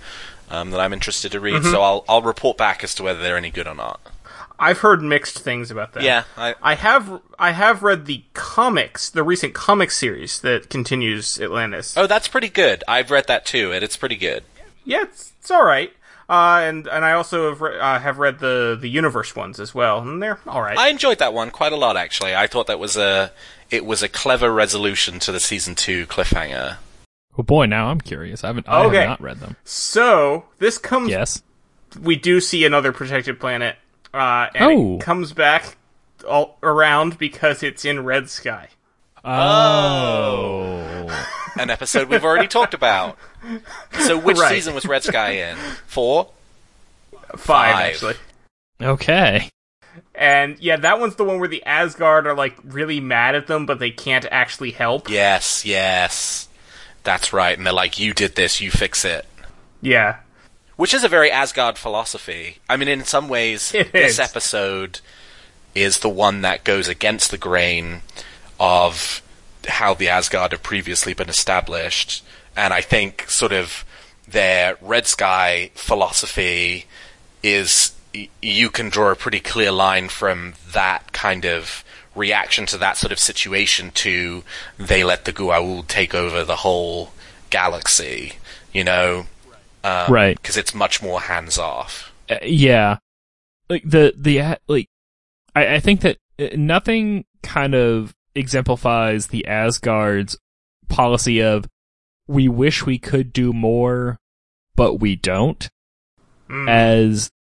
Um, 0.50 0.70
that 0.70 0.80
I'm 0.80 0.94
interested 0.94 1.32
to 1.32 1.40
read, 1.40 1.64
so 1.64 1.82
I'll 1.82 2.06
I'll 2.08 2.22
report 2.22 2.58
back 2.58 2.84
as 2.84 2.94
to 2.96 3.04
whether 3.04 3.20
they're 3.20 3.38
any 3.38 3.50
good 3.50 3.68
or 3.68 3.74
not. 3.74 4.00
I've 4.64 4.80
heard 4.80 5.02
mixed 5.02 5.40
things 5.40 5.70
about 5.72 5.94
that. 5.94 6.04
Yeah, 6.04 6.24
I, 6.38 6.56
I 6.62 6.76
have 6.76 7.22
I 7.38 7.52
have 7.52 7.84
read 7.84 8.06
the 8.06 8.24
comics, 8.34 9.10
the 9.10 9.24
recent 9.24 9.54
comic 9.54 9.92
series 9.92 10.40
that 10.42 10.70
continues 10.70 11.40
Atlantis. 11.40 11.96
oh, 11.98 12.08
that's 12.08 12.28
pretty 12.28 12.50
good. 12.50 12.84
I've 12.88 13.12
read 13.12 13.28
that 13.28 13.46
too, 13.46 13.72
and 13.72 13.84
it's 13.84 13.98
pretty 13.98 14.16
good. 14.16 14.44
Yeah, 14.86 15.04
it's, 15.04 15.34
it's 15.40 15.52
all 15.52 15.66
right. 15.66 15.92
Uh, 16.30 16.62
and 16.64 16.88
and 16.88 17.04
I 17.04 17.14
also 17.14 17.50
have 17.50 17.60
re- 17.62 17.78
uh, 17.80 18.00
have 18.00 18.18
read 18.18 18.40
the 18.40 18.78
the 18.80 18.90
universe 18.90 19.36
ones 19.36 19.60
as 19.60 19.76
well, 19.76 20.00
and 20.00 20.24
they're 20.24 20.40
all 20.48 20.62
right. 20.62 20.78
I 20.78 20.88
enjoyed 20.88 21.20
that 21.20 21.34
one 21.34 21.52
quite 21.52 21.74
a 21.74 21.76
lot, 21.78 21.98
actually. 21.98 22.34
I 22.34 22.48
thought 22.48 22.68
that 22.68 22.80
was 22.80 22.96
a 22.96 23.32
it 23.70 23.86
was 23.86 24.02
a 24.02 24.08
clever 24.10 24.52
resolution 24.54 25.20
to 25.20 25.32
the 25.34 25.40
season 25.42 25.76
two 25.76 26.08
cliffhanger. 26.08 26.78
Oh 27.38 27.44
boy, 27.44 27.66
now 27.66 27.88
I'm 27.90 28.00
curious. 28.00 28.44
I 28.44 28.48
haven't. 28.48 28.70
I 28.70 28.86
Okay. 28.86 29.00
have 29.00 29.10
not 29.10 29.22
read 29.22 29.40
them. 29.42 29.58
so 29.66 30.46
this 30.60 30.78
comes. 30.78 31.10
Yes. 31.10 31.42
We 32.02 32.16
do 32.16 32.40
see 32.40 32.64
another 32.66 32.92
protected 32.92 33.40
planet, 33.40 33.76
uh, 34.14 34.48
and 34.56 34.64
Oh. 34.72 34.96
it 34.96 35.02
comes 35.02 35.34
back 35.34 35.76
all 36.28 36.58
around 36.64 37.18
because 37.18 37.64
it's 37.64 37.84
in 37.86 38.04
Red 38.06 38.30
Sky. 38.30 38.70
Oh. 39.26 41.08
An 41.60 41.70
episode 41.70 42.10
we've 42.10 42.24
already 42.26 42.48
talked 42.48 42.74
about. 42.74 43.18
So, 44.00 44.18
which 44.18 44.38
Right. 44.38 44.50
season 44.50 44.74
was 44.76 44.86
Red 44.86 45.04
Sky 45.04 45.32
in? 45.32 45.58
Four. 45.88 46.30
Five, 47.36 47.40
Five. 47.40 47.76
actually. 47.86 48.16
Okay. 48.82 49.50
And 50.16 50.58
yeah, 50.60 50.78
that 50.78 51.00
one's 51.00 51.16
the 51.16 51.24
one 51.24 51.40
where 51.40 51.48
the 51.50 51.64
Asgard 51.66 52.26
are 52.28 52.36
like 52.36 52.56
really 52.64 53.00
mad 53.00 53.36
at 53.36 53.48
them, 53.48 53.66
but 53.66 53.80
they 53.80 53.92
can't 53.92 54.26
actually 54.32 54.72
help. 54.72 55.10
Yes, 55.10 55.66
yes. 55.66 56.48
That's 57.04 57.34
right. 57.34 57.56
And 57.58 57.66
they're 57.66 57.74
like, 57.74 58.00
you 58.00 58.14
did 58.14 58.36
this, 58.36 58.62
you 58.62 58.72
fix 58.72 59.04
it. 59.06 59.26
Yeah. 59.82 60.18
Which 60.76 60.94
is 60.94 61.04
a 61.04 61.10
very 61.10 61.30
Asgard 61.32 61.78
philosophy. 61.78 62.58
I 62.70 62.78
mean, 62.78 62.88
in 62.88 63.04
some 63.04 63.30
ways, 63.30 63.74
It 63.76 63.92
this 63.92 64.14
is. 64.14 64.20
episode 64.20 65.00
is 65.76 66.00
the 66.00 66.10
one 66.10 66.42
that 66.42 66.64
goes 66.64 66.88
against 66.88 67.32
the 67.32 67.38
grain 67.38 68.02
of 68.60 69.22
how 69.68 69.94
the 69.94 70.10
Asgard 70.10 70.52
have 70.52 70.64
previously 70.64 71.14
been 71.14 71.30
established. 71.30 72.24
And 72.56 72.74
I 72.74 72.82
think 72.82 73.30
sort 73.30 73.52
of 73.52 73.86
their 74.28 74.78
Red 74.82 75.08
Sky 75.08 75.72
philosophy 75.76 76.86
is 77.42 77.94
y- 78.14 78.30
you 78.42 78.70
can 78.70 78.90
draw 78.90 79.12
a 79.12 79.16
pretty 79.16 79.40
clear 79.40 79.72
line 79.72 80.10
from 80.10 80.54
that 80.74 81.12
kind 81.14 81.46
of 81.46 81.84
reaction 82.16 82.66
to 82.68 82.78
that 82.78 82.96
sort 82.98 83.12
of 83.12 83.18
situation 83.20 83.90
to 83.92 84.44
they 84.78 85.04
let 85.04 85.26
the 85.26 85.34
Goa'uld 85.34 85.88
take 85.88 86.14
over 86.14 86.44
the 86.44 86.58
whole 86.58 87.12
galaxy, 87.50 88.34
you 88.72 88.84
know, 88.84 89.26
um, 89.84 90.12
Right. 90.12 90.36
Because 90.42 90.58
it's 90.58 90.74
much 90.74 91.02
more 91.02 91.20
hands 91.22 91.58
off. 91.58 92.12
Uh, 92.30 92.38
yeah 92.44 92.98
like 93.70 93.84
the 93.86 94.14
the 94.18 94.58
like 94.68 94.88
I, 95.56 95.76
I 95.76 95.80
think 95.80 96.02
that 96.02 96.18
uh, 96.40 96.48
nothing 96.56 97.26
kind 97.42 97.76
of 97.76 98.16
exemplifies 98.34 99.28
the 99.28 99.46
asgard's 99.46 100.38
policy 100.90 101.42
of 101.42 101.66
we 102.28 102.48
wish 102.48 102.86
we 102.86 102.98
could 102.98 103.34
do 103.34 103.52
more 103.52 104.20
but 104.76 104.96
we 104.96 105.16
don't 105.16 105.70
Mm. 106.50 106.70
as 106.70 107.32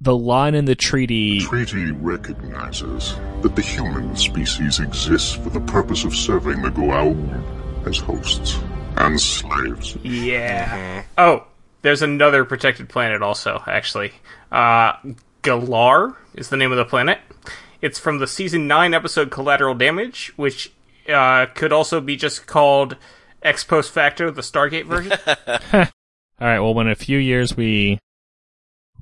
the 0.00 0.16
line 0.16 0.54
in 0.54 0.64
the 0.64 0.76
treaty 0.76 1.40
treaty 1.40 1.90
recognizes 1.90 3.14
that 3.42 3.56
the 3.56 3.62
human 3.62 4.14
species 4.16 4.78
exists 4.78 5.32
for 5.34 5.50
the 5.50 5.60
purpose 5.60 6.04
of 6.04 6.14
serving 6.14 6.62
the 6.62 6.70
Goa'uld 6.70 7.86
as 7.86 7.98
hosts 7.98 8.58
and 8.96 9.20
slaves. 9.20 9.96
Yeah. 10.04 11.02
Oh, 11.18 11.44
there's 11.82 12.02
another 12.02 12.44
protected 12.44 12.88
planet 12.88 13.22
also, 13.22 13.62
actually. 13.66 14.12
Uh, 14.50 14.94
Galar 15.42 16.16
is 16.34 16.48
the 16.48 16.56
name 16.56 16.72
of 16.72 16.78
the 16.78 16.84
planet. 16.84 17.18
It's 17.80 17.98
from 17.98 18.18
the 18.18 18.26
season 18.26 18.66
9 18.66 18.92
episode 18.94 19.30
Collateral 19.30 19.74
Damage, 19.74 20.32
which 20.36 20.72
uh, 21.08 21.46
could 21.54 21.72
also 21.72 22.00
be 22.00 22.16
just 22.16 22.46
called 22.46 22.96
ex 23.42 23.62
post 23.64 23.92
facto, 23.92 24.30
the 24.30 24.42
Stargate 24.42 24.86
version. 24.86 25.12
all 26.40 26.46
right 26.46 26.60
well 26.60 26.74
when 26.74 26.86
in 26.86 26.92
a 26.92 26.96
few 26.96 27.18
years 27.18 27.56
we 27.56 27.98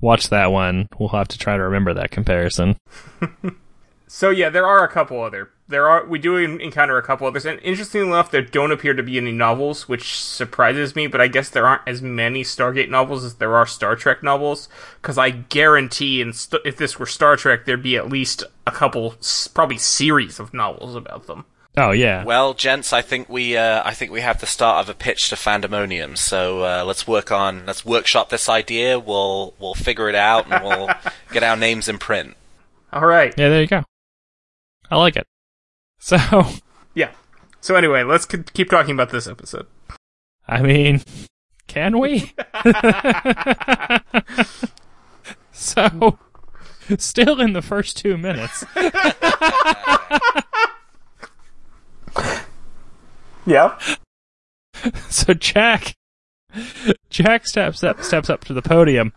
watch 0.01 0.31
that 0.31 0.51
one 0.51 0.89
we'll 0.99 1.11
have 1.11 1.29
to 1.29 1.37
try 1.37 1.55
to 1.55 1.63
remember 1.63 1.93
that 1.93 2.11
comparison 2.11 2.77
so 4.07 4.31
yeah, 4.31 4.51
there 4.51 4.67
are 4.67 4.85
a 4.85 4.89
couple 4.89 5.23
other. 5.23 5.51
There 5.69 5.89
are 5.89 6.05
we 6.07 6.19
do 6.21 6.37
encounter 6.37 6.97
a 6.97 7.03
couple 7.03 7.27
others, 7.27 7.45
and 7.45 7.59
interestingly 7.61 8.07
enough, 8.07 8.31
there 8.31 8.41
don't 8.43 8.71
appear 8.71 8.95
to 8.95 9.03
be 9.03 9.17
any 9.19 9.33
novels, 9.33 9.89
which 9.89 10.17
surprises 10.17 10.95
me. 10.95 11.09
But 11.09 11.21
I 11.21 11.27
guess 11.27 11.49
there 11.51 11.67
aren't 11.67 11.83
as 11.89 12.01
many 12.01 12.45
Stargate 12.45 12.89
novels 12.89 13.25
as 13.25 13.35
there 13.37 13.57
are 13.57 13.67
Star 13.67 13.97
Trek 13.97 14.23
novels, 14.23 14.69
because 15.03 15.19
I 15.19 15.31
guarantee, 15.31 16.21
in 16.21 16.33
st- 16.33 16.63
if 16.65 16.77
this 16.77 16.99
were 17.01 17.07
Star 17.07 17.37
Trek, 17.37 17.65
there'd 17.65 17.83
be 17.83 17.97
at 17.97 18.09
least 18.09 18.45
a 18.65 18.71
couple, 18.71 19.15
s- 19.19 19.49
probably 19.49 19.79
series 19.79 20.39
of 20.39 20.55
novels 20.55 20.95
about 20.95 21.27
them. 21.27 21.45
oh 21.77 21.91
yeah 21.91 22.23
Well, 22.25 22.55
gents, 22.55 22.93
I 22.93 23.03
think 23.03 23.29
we 23.29 23.57
uh, 23.57 23.83
I 23.85 23.93
think 23.93 24.13
we 24.13 24.21
have 24.21 24.41
the 24.41 24.47
start 24.47 24.85
of 24.85 24.89
a 24.89 24.95
pitch 24.97 25.31
to 25.31 25.35
Fandemonium. 25.35 26.17
So 26.17 26.63
uh, 26.63 26.85
let's 26.87 27.09
work 27.09 27.33
on 27.33 27.67
let's 27.67 27.85
workshop 27.85 28.29
this 28.29 28.49
idea. 28.49 29.01
We'll 29.01 29.53
we'll 29.59 29.75
figure 29.75 30.09
it 30.09 30.15
out 30.15 30.47
and 30.49 30.63
we'll 30.65 30.91
get 31.33 31.43
our 31.43 31.57
names 31.57 31.89
in 31.89 31.99
print. 31.99 32.37
All 32.93 33.05
right, 33.05 33.35
yeah 33.37 33.49
there 33.49 33.61
you 33.63 33.67
go 33.67 33.83
i 34.89 34.95
like 34.97 35.17
it 35.17 35.27
so 36.07 36.45
yeah. 36.95 37.11
So 37.61 37.75
anyway, 37.75 38.05
let's 38.05 38.29
c- 38.31 38.45
keep 38.55 38.71
talking 38.71 38.95
about 38.95 39.11
this 39.11 39.27
episode. 39.27 39.67
I 40.47 40.63
mean, 40.63 41.03
can 41.67 41.99
we? 41.99 42.33
so, 45.53 46.19
still 46.97 47.41
in 47.41 47.55
the 47.55 47.63
first 47.63 47.97
two 47.97 48.17
minutes. 48.17 48.65
Yeah. 53.47 53.79
So 55.09 55.33
Jack, 55.35 55.97
Jack 57.11 57.47
steps 57.47 57.83
up, 57.83 58.03
steps 58.03 58.29
up 58.29 58.45
to 58.45 58.53
the 58.53 58.63
podium 58.63 59.13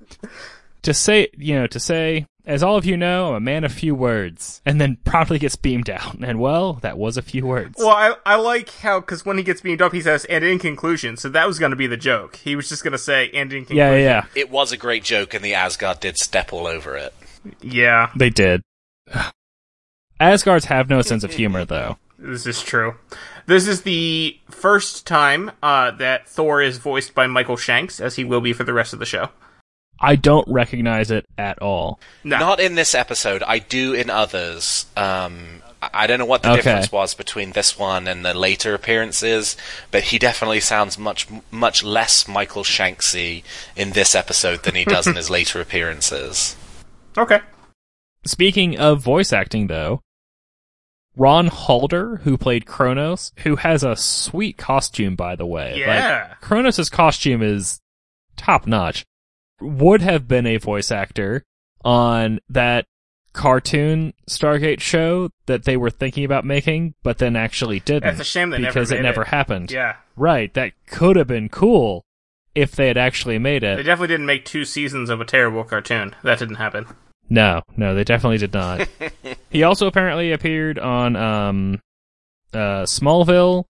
to 0.84 0.94
say, 0.94 1.28
you 1.38 1.56
know, 1.56 1.68
to 1.68 1.80
say, 1.80 2.28
as 2.50 2.64
all 2.64 2.78
of 2.78 2.84
you 2.84 2.98
know, 2.98 3.30
I'm 3.30 3.36
a 3.36 3.40
man 3.40 3.64
of 3.64 3.72
few 3.72 3.94
words, 3.94 4.62
and 4.66 4.82
then 4.82 4.98
promptly 5.06 5.38
gets 5.38 5.56
beamed 5.56 5.88
out. 5.88 6.16
And 6.16 6.40
well, 6.40 6.74
that 6.82 6.98
was 6.98 7.16
a 7.16 7.22
few 7.22 7.46
words. 7.46 7.76
Well, 7.78 7.90
I 7.90 8.16
I 8.26 8.36
like 8.36 8.70
how 8.70 9.00
because 9.00 9.24
when 9.24 9.38
he 9.38 9.44
gets 9.44 9.62
beamed 9.62 9.84
up, 9.84 9.94
he 9.94 10.02
says, 10.02 10.26
"And 10.26 10.44
in 10.44 10.58
conclusion," 10.58 11.16
so 11.16 11.30
that 11.30 11.48
was 11.48 11.60
going 11.60 11.70
to 11.70 11.76
be 11.76 11.86
the 11.86 11.96
joke. 11.96 12.38
He 12.38 12.56
was 12.56 12.68
just 12.68 12.84
going 12.84 12.94
to 12.94 12.98
say, 12.98 13.30
"And 13.36 13.54
in 13.54 13.66
conclusion." 13.66 13.78
yeah, 13.78 13.92
yeah, 13.92 13.98
yeah, 13.98 14.26
It 14.34 14.50
was 14.50 14.72
a 14.72 14.78
great 14.78 15.04
joke, 15.04 15.36
and 15.36 15.46
the 15.46 15.54
Asgard 15.54 16.00
did 16.00 16.18
step 16.18 16.52
all 16.52 16.66
over 16.66 16.98
it. 16.98 17.14
yeah. 17.62 18.10
they 18.16 18.32
did. 18.32 18.64
Asgards 20.20 20.66
have 20.66 20.90
no 20.90 21.02
sense 21.02 21.24
of 21.24 21.32
humor, 21.32 21.64
though. 21.64 21.98
This 22.18 22.46
is 22.46 22.62
true. 22.62 22.96
This 23.46 23.68
is 23.68 23.84
the 23.84 24.38
first 24.50 25.08
time 25.08 25.52
uh, 25.64 25.92
that 25.92 26.28
Thor 26.28 26.62
is 26.62 26.78
voiced 26.78 27.16
by 27.16 27.28
Michael 27.28 27.56
Shanks, 27.56 28.02
as 28.02 28.16
he 28.16 28.26
will 28.26 28.42
be 28.42 28.52
for 28.54 28.64
the 28.66 28.74
rest 28.74 28.92
of 28.92 29.00
the 29.00 29.06
show. 29.06 29.30
I 30.02 30.16
don't 30.16 30.48
recognize 30.48 31.12
it 31.12 31.26
at 31.38 31.60
all. 31.62 32.00
No. 32.24 32.38
Not 32.40 32.60
in 32.60 32.76
this 32.76 32.96
episode. 32.96 33.44
I 33.44 33.60
do 33.60 33.94
in 33.94 34.10
others. 34.10 34.86
Um, 34.96 35.62
I 35.82 35.90
I 35.94 36.08
don't 36.08 36.20
know 36.20 36.26
what 36.26 36.44
the 36.44 36.50
Okay. 36.52 36.58
difference 36.62 36.92
was 36.92 37.14
between 37.14 37.52
this 37.52 37.78
one 37.78 38.08
and 38.08 38.24
the 38.26 38.34
later 38.34 38.74
appearances, 38.74 39.56
but 39.92 40.04
he 40.04 40.20
definitely 40.20 40.60
sounds 40.60 40.98
much 40.98 41.28
much 41.52 41.84
less 41.84 42.28
Michael 42.28 42.64
Shanksy 42.64 43.44
in 43.76 43.92
this 43.92 44.14
episode 44.16 44.64
than 44.64 44.76
he 44.76 44.86
does 44.86 45.08
in 45.08 45.16
his 45.22 45.30
later 45.30 45.62
appearances. 45.62 46.56
Okay. 47.18 47.40
Speaking 48.26 48.78
of 48.78 49.02
voice 49.02 49.32
acting, 49.32 49.68
though, 49.68 50.02
Ron 51.16 51.48
Halder, 51.48 52.18
who 52.24 52.38
played 52.38 52.66
Kronos, 52.66 53.32
who 53.40 53.56
has 53.58 53.84
a 53.84 53.96
sweet 53.96 54.58
costume, 54.58 55.16
by 55.16 55.36
the 55.36 55.46
way. 55.46 55.76
Yeah. 55.78 56.28
Like, 56.30 56.42
Kronos' 56.42 56.90
costume 56.90 57.42
is 57.42 57.80
top 58.38 58.68
notch. 58.68 59.06
Would 59.62 60.02
have 60.02 60.28
been 60.28 60.46
a 60.46 60.58
voice 60.58 60.92
actor 60.92 61.44
on 61.84 62.40
that 62.50 62.86
cartoon 63.34 64.14
Stargate 64.30 64.80
show 64.80 65.30
that 65.46 65.64
they 65.64 65.78
were 65.78 65.90
thinking 65.90 66.26
about 66.26 66.46
making, 66.46 66.96
but 67.04 67.18
then 67.18 67.36
actually 67.36 67.80
didn't. 67.80 68.04
That's 68.04 68.20
a 68.20 68.24
shame 68.24 68.50
they 68.50 68.58
never 68.60 68.74
because 68.74 68.92
it 68.92 69.02
never 69.02 69.22
it. 69.22 69.28
happened. 69.28 69.72
Yeah. 69.72 69.96
Right. 70.16 70.54
That 70.54 70.74
could 70.88 71.16
have 71.16 71.28
been 71.28 71.50
cool 71.50 72.06
if 72.56 72.76
they 72.76 72.88
had 72.88 72.98
actually 72.98 73.40
made 73.40 73.64
it. 73.64 73.78
They 73.78 73.84
definitely 73.84 74.14
didn't 74.14 74.26
make 74.26 74.46
two 74.46 74.66
seasons 74.66 75.10
of 75.10 75.22
a 75.22 75.26
terrible 75.26 75.64
cartoon. 75.64 76.16
That 76.24 76.40
didn't 76.40 76.56
happen. 76.56 76.88
No, 77.30 77.62
no, 77.78 77.94
they 77.94 78.04
definitely 78.04 78.40
did 78.40 78.54
not. 78.54 78.88
he 79.50 79.64
also 79.64 79.88
apparently 79.88 80.32
appeared 80.32 80.80
on 80.80 81.16
um 81.16 81.82
uh 82.54 82.84
Smallville 82.84 83.66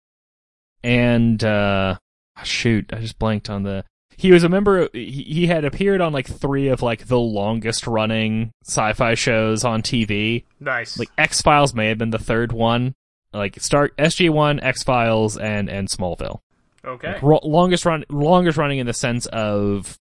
and 0.83 1.43
uh 1.43 1.97
shoot, 2.43 2.89
I 2.93 2.99
just 2.99 3.19
blanked 3.19 3.49
on 3.49 3.63
the 3.63 3.83
he 4.19 4.33
was 4.33 4.43
a 4.43 4.49
member 4.49 4.89
he, 4.91 5.23
he 5.23 5.47
had 5.47 5.63
appeared 5.63 6.01
on 6.01 6.11
like 6.11 6.27
3 6.27 6.67
of 6.67 6.81
like 6.81 7.07
the 7.07 7.17
longest 7.17 7.87
running 7.87 8.51
sci-fi 8.65 9.13
shows 9.13 9.63
on 9.63 9.81
TV. 9.81 10.43
Nice. 10.59 10.99
Like 10.99 11.07
X-Files 11.17 11.73
may 11.73 11.87
have 11.87 11.97
been 11.97 12.09
the 12.09 12.19
third 12.19 12.51
one. 12.51 12.93
Like 13.31 13.61
Star 13.61 13.89
SG1, 13.97 14.61
X-Files 14.61 15.37
and 15.37 15.69
and 15.69 15.87
Smallville. 15.87 16.39
okay. 16.83 17.17
Ro- 17.21 17.39
longest 17.43 17.85
run 17.85 18.03
longest 18.09 18.57
running 18.57 18.79
in 18.79 18.87
the 18.87 18.93
sense 18.93 19.25
of 19.27 19.97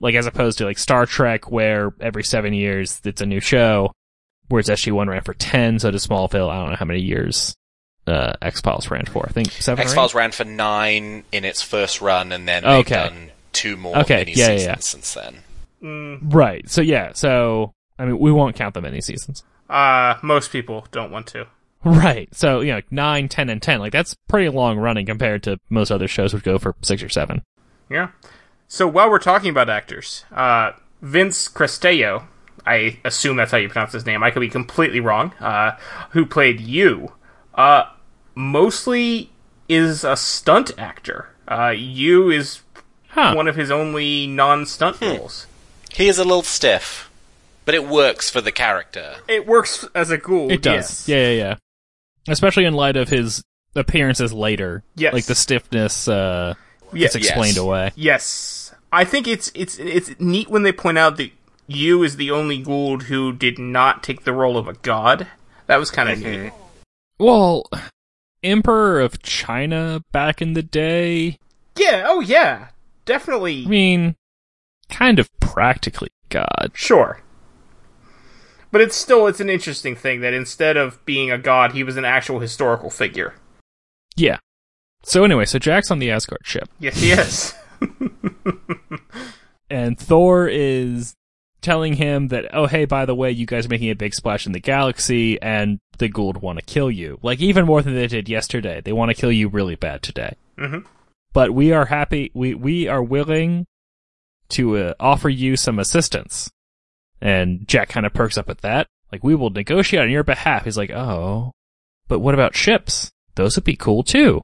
like 0.00 0.14
as 0.16 0.26
opposed 0.26 0.58
to 0.58 0.66
like 0.66 0.76
Star 0.78 1.06
Trek 1.06 1.50
where 1.50 1.94
every 1.98 2.24
7 2.24 2.52
years 2.52 3.00
it's 3.04 3.22
a 3.22 3.26
new 3.26 3.40
show 3.40 3.90
whereas 4.48 4.68
SG1 4.68 5.06
ran 5.08 5.22
for 5.22 5.32
10 5.32 5.78
so 5.78 5.90
does 5.90 6.06
Smallville 6.06 6.50
I 6.50 6.60
don't 6.60 6.70
know 6.70 6.76
how 6.76 6.84
many 6.84 7.00
years 7.00 7.54
uh 8.06 8.34
X-Files 8.42 8.90
ran 8.90 9.06
for 9.06 9.24
I 9.26 9.32
think 9.32 9.50
7 9.52 9.80
X 9.80 9.94
Files 9.94 10.14
ran 10.14 10.32
for 10.32 10.44
nine 10.44 11.24
in 11.32 11.46
its 11.46 11.62
first 11.62 12.02
run, 12.02 12.32
and 12.32 12.46
then 12.46 12.66
Okay. 12.66 13.08
They've 13.62 13.74
done 13.74 13.76
two 13.76 13.82
more 13.82 13.98
Okay, 13.98 14.18
mini 14.18 14.32
yeah, 14.32 14.50
yeah, 14.50 14.56
seasons 14.56 14.66
yeah. 14.66 14.76
since 14.76 15.14
then. 15.14 15.36
Mm, 15.82 16.34
Right. 16.34 16.68
So 16.70 16.80
yeah, 16.80 17.12
so 17.14 17.72
I 17.98 18.04
mean 18.06 18.18
we 18.18 18.32
won't 18.32 18.56
count 18.56 18.74
them 18.74 18.84
any 18.84 19.00
seasons. 19.00 19.44
uh, 19.70 20.14
most 20.22 20.50
people 20.52 20.86
don't 20.90 21.10
want 21.10 21.26
to. 21.28 21.46
Right. 21.84 22.28
So, 22.32 22.60
you 22.60 22.68
know, 22.68 22.76
like 22.76 22.92
9, 22.92 23.28
10 23.28 23.48
and 23.50 23.60
10 23.60 23.80
like 23.80 23.90
that's 23.92 24.14
pretty 24.28 24.48
long 24.48 24.78
running 24.78 25.04
compared 25.04 25.42
to 25.42 25.58
most 25.68 25.90
other 25.90 26.06
shows 26.06 26.32
which 26.32 26.44
go 26.44 26.56
for 26.56 26.76
6 26.80 27.02
or 27.02 27.08
7. 27.08 27.42
Yeah. 27.90 28.10
So 28.68 28.86
while 28.86 29.10
we're 29.10 29.18
talking 29.18 29.50
about 29.50 29.68
actors, 29.68 30.24
uh, 30.30 30.72
Vince 31.00 31.48
Cristello, 31.48 32.22
I 32.64 33.00
assume 33.04 33.36
that's 33.36 33.50
how 33.50 33.58
you 33.58 33.68
pronounce 33.68 33.92
his 33.92 34.06
name. 34.06 34.22
I 34.22 34.30
could 34.30 34.38
be 34.38 34.48
completely 34.48 35.00
wrong. 35.00 35.32
Uh, 35.40 35.72
who 36.10 36.24
played 36.24 36.60
Yu? 36.60 37.10
Uh, 37.52 37.86
mostly 38.36 39.30
is 39.68 40.04
a 40.04 40.16
stunt 40.16 40.70
actor. 40.78 41.30
Uh, 41.48 41.70
Yu 41.76 42.30
is 42.30 42.60
Huh. 43.12 43.34
one 43.34 43.46
of 43.48 43.56
his 43.56 43.70
only 43.70 44.26
non-stunt 44.26 45.00
roles. 45.00 45.46
He 45.92 46.08
is 46.08 46.18
a 46.18 46.24
little 46.24 46.42
stiff, 46.42 47.10
but 47.64 47.74
it 47.74 47.86
works 47.86 48.30
for 48.30 48.40
the 48.40 48.52
character. 48.52 49.16
It 49.28 49.46
works 49.46 49.86
as 49.94 50.10
a 50.10 50.18
Goa'uld. 50.18 50.50
It 50.52 50.62
does. 50.62 51.06
Yes. 51.06 51.08
Yeah, 51.08 51.28
yeah, 51.28 51.36
yeah. 51.36 51.54
Especially 52.28 52.64
in 52.64 52.72
light 52.74 52.96
of 52.96 53.08
his 53.10 53.42
appearances 53.76 54.32
later. 54.32 54.82
Yes. 54.96 55.12
Like 55.12 55.24
the 55.26 55.34
stiffness 55.34 56.08
uh 56.08 56.54
Yes. 56.94 57.14
gets 57.14 57.26
explained 57.26 57.56
Yes. 57.56 57.62
away. 57.64 57.92
Yes, 57.96 58.74
I 58.92 59.04
think 59.04 59.26
it's 59.28 59.50
it's 59.54 59.78
it's 59.78 60.10
neat 60.20 60.48
when 60.48 60.62
they 60.62 60.72
point 60.72 60.98
out 60.98 61.16
that 61.18 61.30
Yu 61.66 62.02
is 62.02 62.16
the 62.16 62.30
only 62.30 62.62
Goa'uld 62.62 63.04
who 63.04 63.32
did 63.32 63.58
not 63.58 64.02
take 64.02 64.24
the 64.24 64.32
role 64.32 64.56
of 64.58 64.68
a 64.68 64.74
god. 64.74 65.26
That 65.66 65.78
was 65.78 65.90
kind 65.90 66.08
of 66.10 66.18
neat. 66.20 66.52
Well, 67.18 67.66
Emperor 68.42 69.00
of 69.00 69.22
China 69.22 70.02
back 70.12 70.42
in 70.42 70.52
the 70.54 70.62
day. 70.62 71.38
Yeah. 71.76 72.04
Oh 72.06 72.20
yeah. 72.20 72.68
Definitely. 73.04 73.64
I 73.64 73.68
mean, 73.68 74.16
kind 74.88 75.18
of 75.18 75.28
practically 75.40 76.08
God. 76.28 76.70
Sure. 76.74 77.20
But 78.70 78.80
it's 78.80 78.96
still 78.96 79.26
it's 79.26 79.40
an 79.40 79.50
interesting 79.50 79.94
thing 79.94 80.20
that 80.20 80.32
instead 80.32 80.76
of 80.76 81.04
being 81.04 81.30
a 81.30 81.38
god, 81.38 81.72
he 81.72 81.84
was 81.84 81.96
an 81.96 82.04
actual 82.04 82.40
historical 82.40 82.90
figure. 82.90 83.34
Yeah. 84.16 84.38
So 85.02 85.24
anyway, 85.24 85.44
so 85.44 85.58
Jack's 85.58 85.90
on 85.90 85.98
the 85.98 86.10
Asgard 86.10 86.40
ship, 86.44 86.68
Yes, 86.78 86.96
he 87.00 87.10
is. 87.10 87.54
and 89.70 89.98
Thor 89.98 90.48
is 90.48 91.14
telling 91.60 91.94
him 91.94 92.28
that, 92.28 92.46
oh 92.54 92.66
hey, 92.66 92.84
by 92.84 93.04
the 93.04 93.14
way, 93.14 93.30
you 93.30 93.44
guys 93.46 93.66
are 93.66 93.68
making 93.70 93.90
a 93.90 93.94
big 93.96 94.14
splash 94.14 94.46
in 94.46 94.52
the 94.52 94.60
galaxy, 94.60 95.40
and 95.42 95.78
the 95.98 96.08
Goa'uld 96.08 96.40
want 96.40 96.58
to 96.58 96.64
kill 96.64 96.90
you. 96.90 97.18
Like 97.22 97.40
even 97.40 97.66
more 97.66 97.82
than 97.82 97.94
they 97.94 98.06
did 98.06 98.28
yesterday. 98.28 98.80
They 98.80 98.92
want 98.92 99.10
to 99.10 99.14
kill 99.20 99.32
you 99.32 99.48
really 99.48 99.76
bad 99.76 100.02
today. 100.02 100.36
Mm 100.56 100.70
Mhm. 100.70 100.84
But 101.32 101.52
we 101.52 101.72
are 101.72 101.86
happy. 101.86 102.30
We 102.34 102.54
we 102.54 102.88
are 102.88 103.02
willing 103.02 103.66
to 104.50 104.76
uh, 104.76 104.94
offer 105.00 105.28
you 105.28 105.56
some 105.56 105.78
assistance. 105.78 106.50
And 107.20 107.66
Jack 107.66 107.88
kind 107.88 108.04
of 108.04 108.12
perks 108.12 108.36
up 108.36 108.50
at 108.50 108.62
that. 108.62 108.86
Like 109.10 109.22
we 109.24 109.34
will 109.34 109.50
negotiate 109.50 110.02
on 110.02 110.10
your 110.10 110.24
behalf. 110.24 110.64
He's 110.64 110.76
like, 110.76 110.90
oh, 110.90 111.52
but 112.08 112.18
what 112.18 112.34
about 112.34 112.54
ships? 112.56 113.10
Those 113.34 113.56
would 113.56 113.64
be 113.64 113.76
cool 113.76 114.02
too. 114.02 114.40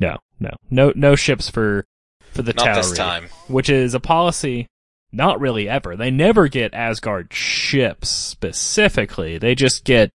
No, 0.00 0.18
no, 0.40 0.50
no, 0.70 0.92
no 0.94 1.16
ships 1.16 1.50
for 1.50 1.84
for 2.30 2.42
the 2.42 2.52
Not 2.52 2.74
this 2.76 2.92
Tauri, 2.92 2.96
time. 2.96 3.28
which 3.48 3.68
is 3.68 3.94
a 3.94 4.00
policy. 4.00 4.66
Not 5.10 5.40
really 5.40 5.68
ever. 5.68 5.96
They 5.96 6.10
never 6.10 6.48
get 6.48 6.74
Asgard 6.74 7.32
ships 7.32 8.08
specifically. 8.10 9.38
They 9.38 9.54
just 9.54 9.84
get 9.84 10.10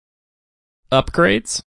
upgrades. 0.90 1.62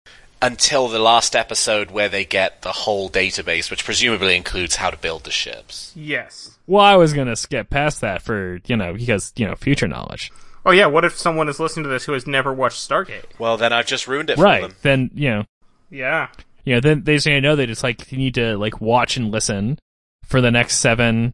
Until 0.43 0.87
the 0.87 0.97
last 0.99 1.35
episode 1.35 1.91
where 1.91 2.09
they 2.09 2.25
get 2.25 2.63
the 2.63 2.71
whole 2.71 3.09
database, 3.11 3.69
which 3.69 3.85
presumably 3.85 4.35
includes 4.35 4.77
how 4.77 4.89
to 4.89 4.97
build 4.97 5.23
the 5.23 5.31
ships. 5.31 5.91
yes. 5.95 6.57
Well, 6.67 6.83
I 6.85 6.95
was 6.95 7.13
gonna 7.13 7.35
skip 7.35 7.69
past 7.69 8.01
that 8.01 8.21
for 8.21 8.59
you 8.65 8.75
know 8.77 8.93
because 8.93 9.33
you 9.35 9.45
know 9.45 9.55
future 9.55 9.87
knowledge. 9.87 10.31
Oh 10.65 10.71
yeah, 10.71 10.85
what 10.87 11.03
if 11.05 11.17
someone 11.17 11.49
is 11.49 11.59
listening 11.59 11.83
to 11.83 11.89
this 11.89 12.05
who 12.05 12.13
has 12.13 12.25
never 12.25 12.53
watched 12.53 12.77
Stargate? 12.89 13.25
Well, 13.39 13.57
then 13.57 13.73
I've 13.73 13.87
just 13.87 14.07
ruined 14.07 14.29
it 14.29 14.37
for 14.37 14.43
right. 14.43 14.61
them. 14.61 14.75
Then 14.81 15.11
you 15.13 15.29
know 15.29 15.43
Yeah. 15.89 16.29
you 16.63 16.75
know 16.75 16.79
then 16.79 17.03
they 17.03 17.17
say 17.19 17.35
I 17.35 17.39
know 17.39 17.55
they 17.55 17.65
just 17.65 17.83
like 17.83 18.11
you 18.11 18.17
need 18.17 18.35
to 18.35 18.57
like 18.57 18.79
watch 18.81 19.17
and 19.17 19.31
listen 19.31 19.77
for 20.23 20.39
the 20.41 20.51
next 20.51 20.77
seven 20.77 21.33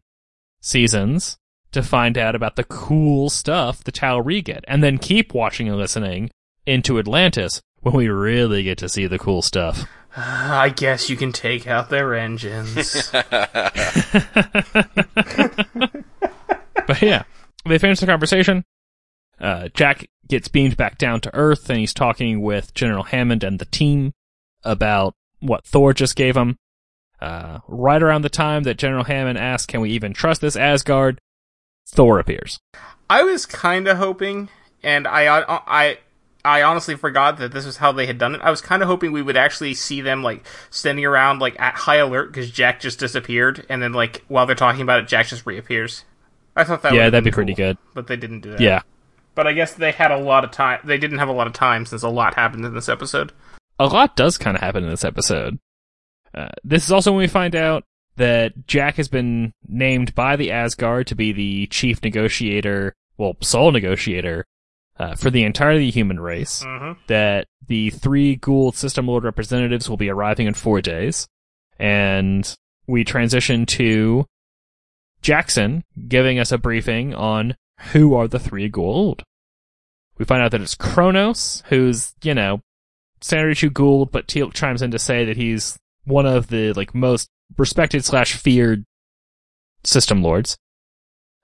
seasons 0.60 1.38
to 1.72 1.82
find 1.82 2.16
out 2.18 2.34
about 2.34 2.56
the 2.56 2.64
cool 2.64 3.30
stuff 3.30 3.84
the 3.84 3.92
Tauri 3.92 4.42
get, 4.42 4.64
and 4.66 4.82
then 4.82 4.98
keep 4.98 5.34
watching 5.34 5.68
and 5.68 5.76
listening 5.78 6.30
into 6.66 6.98
Atlantis 6.98 7.60
when 7.80 7.94
we 7.94 8.08
really 8.08 8.62
get 8.62 8.78
to 8.78 8.88
see 8.88 9.06
the 9.06 9.18
cool 9.18 9.42
stuff. 9.42 9.84
I 10.16 10.70
guess 10.70 11.08
you 11.08 11.16
can 11.16 11.32
take 11.32 11.66
out 11.66 11.90
their 11.90 12.14
engines. 12.14 13.12
But 16.88 17.02
yeah, 17.02 17.24
they 17.66 17.76
finish 17.78 18.00
the 18.00 18.06
conversation. 18.06 18.64
Uh, 19.38 19.68
Jack 19.74 20.08
gets 20.26 20.48
beamed 20.48 20.78
back 20.78 20.96
down 20.96 21.20
to 21.20 21.34
Earth, 21.34 21.68
and 21.68 21.78
he's 21.78 21.92
talking 21.92 22.40
with 22.40 22.72
General 22.72 23.04
Hammond 23.04 23.44
and 23.44 23.58
the 23.58 23.66
team 23.66 24.14
about 24.64 25.14
what 25.40 25.66
Thor 25.66 25.92
just 25.92 26.16
gave 26.16 26.34
him. 26.34 26.56
Uh, 27.20 27.58
right 27.68 28.02
around 28.02 28.22
the 28.22 28.30
time 28.30 28.62
that 28.62 28.78
General 28.78 29.04
Hammond 29.04 29.38
asks, 29.38 29.66
"Can 29.66 29.82
we 29.82 29.90
even 29.90 30.14
trust 30.14 30.40
this 30.40 30.56
Asgard?" 30.56 31.20
Thor 31.86 32.18
appears. 32.18 32.58
I 33.10 33.22
was 33.22 33.44
kind 33.44 33.86
of 33.86 33.98
hoping, 33.98 34.48
and 34.82 35.06
I, 35.06 35.40
I, 35.46 35.98
I 36.48 36.62
honestly 36.62 36.96
forgot 36.96 37.38
that 37.38 37.52
this 37.52 37.66
was 37.66 37.76
how 37.76 37.92
they 37.92 38.06
had 38.06 38.18
done 38.18 38.34
it. 38.34 38.40
I 38.42 38.50
was 38.50 38.60
kind 38.60 38.82
of 38.82 38.88
hoping 38.88 39.12
we 39.12 39.22
would 39.22 39.36
actually 39.36 39.74
see 39.74 40.00
them 40.00 40.22
like 40.22 40.44
standing 40.70 41.04
around 41.04 41.40
like 41.40 41.58
at 41.60 41.74
high 41.74 41.96
alert 41.96 42.32
because 42.32 42.50
Jack 42.50 42.80
just 42.80 42.98
disappeared, 42.98 43.66
and 43.68 43.82
then 43.82 43.92
like 43.92 44.24
while 44.28 44.46
they're 44.46 44.56
talking 44.56 44.82
about 44.82 45.00
it, 45.00 45.08
Jack 45.08 45.26
just 45.26 45.46
reappears. 45.46 46.04
I 46.56 46.64
thought 46.64 46.82
that 46.82 46.94
yeah, 46.94 47.10
that'd 47.10 47.22
be 47.22 47.30
been 47.30 47.34
pretty 47.34 47.54
good. 47.54 47.78
but 47.94 48.06
they 48.06 48.16
didn't 48.16 48.40
do 48.40 48.52
that. 48.52 48.60
Yeah, 48.60 48.82
but 49.34 49.46
I 49.46 49.52
guess 49.52 49.74
they 49.74 49.92
had 49.92 50.10
a 50.10 50.18
lot 50.18 50.44
of 50.44 50.50
time. 50.50 50.80
They 50.84 50.98
didn't 50.98 51.18
have 51.18 51.28
a 51.28 51.32
lot 51.32 51.46
of 51.46 51.52
time 51.52 51.86
since 51.86 52.02
a 52.02 52.08
lot 52.08 52.34
happened 52.34 52.64
in 52.64 52.74
this 52.74 52.88
episode. 52.88 53.32
a 53.78 53.86
lot 53.86 54.16
does 54.16 54.38
kind 54.38 54.56
of 54.56 54.62
happen 54.62 54.84
in 54.84 54.90
this 54.90 55.04
episode. 55.04 55.58
Uh, 56.34 56.48
this 56.64 56.84
is 56.84 56.92
also 56.92 57.12
when 57.12 57.20
we 57.20 57.28
find 57.28 57.54
out 57.54 57.84
that 58.16 58.66
Jack 58.66 58.96
has 58.96 59.08
been 59.08 59.52
named 59.66 60.14
by 60.14 60.36
the 60.36 60.50
Asgard 60.50 61.06
to 61.06 61.14
be 61.14 61.32
the 61.32 61.66
chief 61.68 62.02
negotiator, 62.02 62.94
well, 63.16 63.36
sole 63.40 63.70
negotiator, 63.70 64.44
uh, 64.98 65.14
for 65.14 65.30
the 65.30 65.44
entirety 65.44 65.78
of 65.78 65.88
the 65.88 65.90
human 65.98 66.20
race. 66.20 66.62
Mm-hmm. 66.64 67.00
That 67.06 67.46
the 67.66 67.90
three 67.90 68.36
Goa'uld 68.36 68.74
System 68.74 69.06
Lord 69.06 69.24
representatives 69.24 69.88
will 69.88 69.96
be 69.96 70.10
arriving 70.10 70.46
in 70.46 70.54
four 70.54 70.80
days. 70.80 71.28
And 71.78 72.52
we 72.86 73.04
transition 73.04 73.66
to 73.66 74.26
Jackson 75.22 75.84
giving 76.08 76.38
us 76.38 76.52
a 76.52 76.58
briefing 76.58 77.14
on 77.14 77.54
who 77.92 78.14
are 78.14 78.26
the 78.26 78.38
three 78.38 78.70
Goa'uld. 78.70 79.22
We 80.16 80.24
find 80.24 80.42
out 80.42 80.50
that 80.50 80.60
it's 80.60 80.74
Kronos, 80.74 81.62
who's, 81.68 82.14
you 82.22 82.34
know, 82.34 82.60
standard 83.20 83.50
issue 83.50 83.70
Goa'uld, 83.70 84.10
but 84.10 84.26
Teal'c 84.26 84.52
chimes 84.52 84.82
in 84.82 84.90
to 84.90 84.98
say 84.98 85.24
that 85.24 85.36
he's 85.36 85.78
one 86.04 86.26
of 86.26 86.48
the 86.48 86.72
like 86.72 86.94
most 86.94 87.28
respected 87.56 88.04
slash 88.04 88.34
feared 88.34 88.84
system 89.84 90.22
lords. 90.22 90.56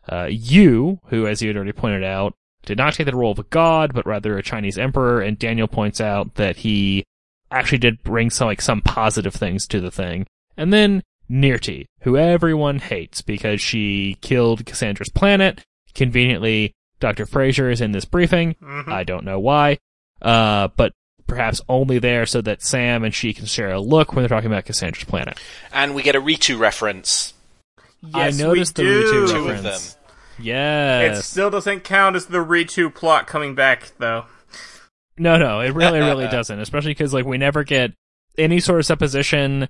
Uh, 0.08 0.28
Yu, 0.30 0.98
who, 1.06 1.26
as 1.26 1.40
you 1.40 1.48
had 1.48 1.56
already 1.56 1.72
pointed 1.72 2.04
out, 2.04 2.34
did 2.66 2.78
not 2.78 2.94
take 2.94 3.06
the 3.06 3.14
role 3.16 3.32
of 3.32 3.38
a 3.38 3.44
god, 3.44 3.92
but 3.94 4.06
rather 4.06 4.36
a 4.36 4.42
Chinese 4.42 4.78
emperor, 4.78 5.20
and 5.20 5.38
Daniel 5.38 5.68
points 5.68 6.00
out 6.00 6.34
that 6.36 6.56
he 6.58 7.04
actually 7.50 7.78
did 7.78 8.02
bring 8.02 8.30
some 8.30 8.46
like 8.48 8.60
some 8.60 8.80
positive 8.80 9.34
things 9.34 9.66
to 9.68 9.80
the 9.80 9.90
thing. 9.90 10.26
And 10.56 10.72
then 10.72 11.02
Nirrti, 11.30 11.86
who 12.00 12.16
everyone 12.16 12.78
hates 12.78 13.22
because 13.22 13.60
she 13.60 14.18
killed 14.20 14.66
Cassandra's 14.66 15.10
planet. 15.10 15.62
Conveniently, 15.94 16.72
Dr. 17.00 17.26
Fraiser 17.26 17.70
is 17.70 17.80
in 17.80 17.92
this 17.92 18.04
briefing. 18.04 18.54
Mhm. 18.62 18.88
I 18.88 19.04
don't 19.04 19.24
know 19.24 19.38
why. 19.38 19.78
Uh, 20.20 20.68
but 20.76 20.92
perhaps 21.26 21.60
only 21.68 21.98
there 21.98 22.26
so 22.26 22.40
that 22.42 22.62
Sam 22.62 23.04
and 23.04 23.14
she 23.14 23.32
can 23.32 23.46
share 23.46 23.72
a 23.72 23.80
look 23.80 24.12
when 24.14 24.22
they're 24.22 24.28
talking 24.28 24.50
about 24.50 24.64
Cassandra's 24.64 25.04
planet. 25.04 25.38
And 25.72 25.94
we 25.94 26.02
get 26.02 26.14
a 26.14 26.20
Reetou 26.20 26.58
reference. 26.58 27.32
Yes, 28.02 28.38
I 28.40 28.42
noticed 28.42 28.76
we 28.78 28.84
the 28.84 28.90
do. 28.90 29.02
Reetou 29.04 29.28
Two 29.30 29.38
of 29.38 29.46
reference. 29.46 29.96
Yes. 30.38 31.18
It 31.18 31.22
still 31.22 31.50
doesn't 31.50 31.84
count 31.84 32.16
as 32.16 32.26
the 32.26 32.38
Reetou 32.44 32.94
plot 32.94 33.26
coming 33.26 33.54
back, 33.54 33.92
though. 33.98 34.26
No, 35.16 35.36
no, 35.36 35.60
it 35.60 35.74
really, 35.74 36.00
really 36.00 36.28
doesn't. 36.30 36.58
Especially 36.58 36.90
because 36.90 37.14
like 37.14 37.24
we 37.24 37.38
never 37.38 37.64
get 37.64 37.92
any 38.36 38.60
sort 38.60 38.80
of 38.80 38.86
supposition 38.86 39.68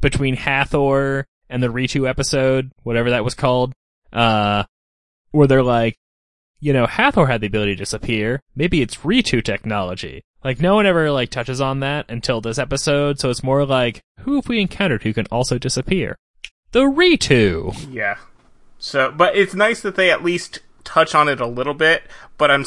between 0.00 0.34
Hathor 0.36 1.26
and 1.48 1.62
the 1.62 1.68
Reetou 1.68 2.08
episode, 2.08 2.72
whatever 2.82 3.10
that 3.10 3.24
was 3.24 3.34
called, 3.34 3.72
uh, 4.12 4.64
where 5.30 5.46
they're 5.46 5.62
like, 5.62 5.96
you 6.60 6.72
know, 6.72 6.86
Hathor 6.86 7.26
had 7.26 7.40
the 7.40 7.46
ability 7.46 7.72
to 7.72 7.78
disappear. 7.78 8.40
Maybe 8.54 8.82
it's 8.82 8.98
Reetou 8.98 9.44
technology. 9.44 10.22
Like 10.44 10.60
no 10.60 10.74
one 10.74 10.86
ever 10.86 11.10
like 11.10 11.30
touches 11.30 11.60
on 11.60 11.80
that 11.80 12.06
until 12.08 12.40
this 12.40 12.58
episode, 12.58 13.18
so 13.20 13.30
it's 13.30 13.42
more 13.42 13.64
like, 13.64 14.00
who 14.20 14.36
have 14.36 14.48
we 14.48 14.60
encountered 14.60 15.02
who 15.02 15.12
can 15.12 15.26
also 15.26 15.58
disappear? 15.58 16.16
The 16.72 16.80
Reetou. 16.80 17.92
Yeah. 17.92 18.16
So, 18.82 19.12
but 19.12 19.36
it's 19.36 19.54
nice 19.54 19.80
that 19.82 19.94
they 19.94 20.10
at 20.10 20.24
least 20.24 20.58
touch 20.82 21.14
on 21.14 21.28
it 21.28 21.40
a 21.40 21.46
little 21.46 21.72
bit. 21.72 22.02
But 22.36 22.50
I'm 22.50 22.64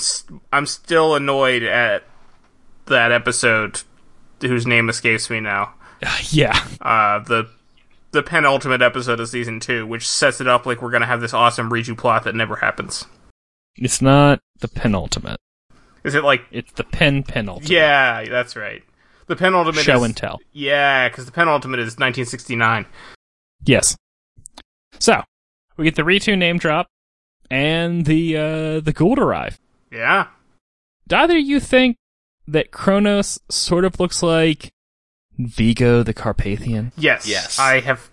I'm 0.53 0.65
still 0.65 1.13
annoyed 1.13 1.61
at 1.61 2.03
that 2.85 3.11
episode, 3.11 3.81
whose 4.39 4.65
name 4.65 4.87
escapes 4.87 5.29
me 5.29 5.41
now. 5.41 5.73
yeah. 6.29 6.57
Uh, 6.79 7.19
the 7.19 7.49
the 8.11 8.23
penultimate 8.23 8.81
episode 8.81 9.19
of 9.19 9.27
season 9.27 9.59
two, 9.59 9.85
which 9.85 10.07
sets 10.07 10.39
it 10.39 10.47
up 10.47 10.65
like 10.65 10.81
we're 10.81 10.89
gonna 10.89 11.05
have 11.05 11.19
this 11.19 11.33
awesome 11.33 11.69
Reetou 11.69 11.97
plot 11.97 12.23
that 12.23 12.33
never 12.33 12.55
happens. 12.55 13.05
It's 13.75 14.01
not 14.01 14.39
the 14.61 14.69
penultimate. 14.69 15.37
Is 16.05 16.15
it 16.15 16.23
like? 16.23 16.45
It's 16.49 16.71
the 16.71 16.85
pen 16.85 17.23
penultimate. 17.23 17.69
Yeah, 17.69 18.23
that's 18.23 18.55
right. 18.55 18.83
The 19.27 19.35
penultimate 19.35 19.83
Show 19.83 19.97
is, 19.97 20.03
and 20.03 20.15
tell. 20.15 20.39
Yeah, 20.53 21.09
because 21.09 21.25
the 21.25 21.33
penultimate 21.33 21.81
is 21.81 21.97
1969. 21.97 22.85
Yes. 23.65 23.97
So 24.99 25.21
we 25.77 25.83
get 25.85 25.95
the 25.95 26.01
Reetou 26.03 26.37
name 26.37 26.57
drop 26.57 26.87
and 27.49 28.05
the 28.05 28.37
uh 28.37 28.79
the 28.79 28.93
Goa'uld 28.93 29.17
arrive. 29.17 29.59
Yeah. 29.91 30.27
Do 31.07 31.15
either 31.17 31.37
of 31.37 31.43
you 31.45 31.59
think 31.59 31.97
that 32.47 32.71
Kronos 32.71 33.39
sort 33.49 33.85
of 33.85 33.99
looks 33.99 34.23
like 34.23 34.71
Vigo 35.37 36.03
the 36.03 36.13
Carpathian? 36.13 36.91
Yes. 36.97 37.27
Yes. 37.27 37.59
I 37.59 37.79
have 37.81 38.09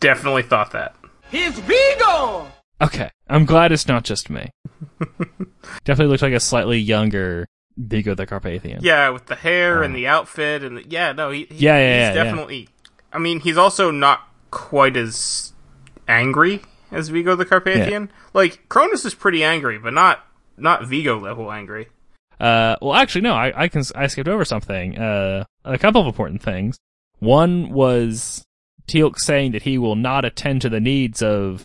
definitely 0.00 0.42
thought 0.42 0.72
that. 0.72 0.94
He's 1.30 1.58
Vigo! 1.58 2.50
Okay, 2.82 3.10
I'm 3.28 3.44
glad 3.44 3.70
it's 3.72 3.86
not 3.86 4.04
just 4.04 4.30
me. 4.30 4.50
Definitely 5.84 6.06
looks 6.10 6.22
like 6.22 6.32
a 6.32 6.40
slightly 6.40 6.78
younger 6.78 7.46
Vigo 7.76 8.14
the 8.14 8.26
Carpathian. 8.26 8.80
Yeah, 8.82 9.10
with 9.10 9.26
the 9.26 9.34
hair 9.36 9.82
and 9.82 9.94
Uh. 9.94 9.96
the 9.96 10.06
outfit 10.06 10.62
and 10.64 10.78
the, 10.78 10.88
yeah, 10.88 11.12
no, 11.12 11.30
he, 11.30 11.44
he 11.50 11.56
Yeah, 11.66 11.76
yeah, 11.76 11.78
he's 11.78 12.00
yeah, 12.00 12.14
yeah. 12.14 12.24
definitely. 12.24 12.68
I 13.12 13.18
mean, 13.18 13.40
he's 13.40 13.56
also 13.58 13.90
not 13.90 14.26
quite 14.50 14.96
as 14.96 15.52
angry 16.08 16.62
as 16.90 17.08
Vigo 17.08 17.36
the 17.36 17.44
Carpathian. 17.44 18.10
Like 18.34 18.68
Cronus 18.68 19.04
is 19.04 19.14
pretty 19.14 19.42
angry, 19.44 19.78
but 19.78 19.92
not 19.94 20.24
not 20.56 20.86
Vigo 20.86 21.18
level 21.18 21.50
angry. 21.52 21.88
Uh, 22.38 22.76
well, 22.80 22.94
actually, 22.94 23.20
no. 23.20 23.34
I, 23.34 23.64
I 23.64 23.68
can 23.68 23.82
I 23.94 24.06
skipped 24.06 24.28
over 24.28 24.44
something. 24.44 24.98
Uh, 24.98 25.44
a 25.64 25.78
couple 25.78 26.00
of 26.00 26.06
important 26.06 26.42
things. 26.42 26.78
One 27.18 27.70
was 27.70 28.44
Teal'c 28.88 29.18
saying 29.18 29.52
that 29.52 29.62
he 29.62 29.76
will 29.76 29.96
not 29.96 30.24
attend 30.24 30.62
to 30.62 30.68
the 30.70 30.80
needs 30.80 31.22
of 31.22 31.64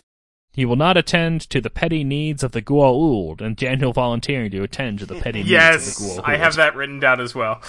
He 0.52 0.64
will 0.64 0.76
not 0.76 0.96
attend 0.96 1.48
to 1.50 1.60
the 1.60 1.70
petty 1.70 2.04
needs 2.04 2.42
of 2.42 2.52
the 2.52 2.62
Goa'uld, 2.62 3.40
and 3.40 3.56
Daniel 3.56 3.92
volunteering 3.92 4.50
to 4.50 4.62
attend 4.62 4.98
to 5.00 5.06
the 5.06 5.14
petty 5.14 5.38
needs 5.40 5.48
of 5.48 5.52
Yes, 5.52 5.98
the 5.98 6.04
Goa'uld. 6.04 6.28
I 6.28 6.36
have 6.36 6.56
that 6.56 6.74
written 6.76 7.00
down 7.00 7.20
as 7.20 7.34
well. 7.34 7.60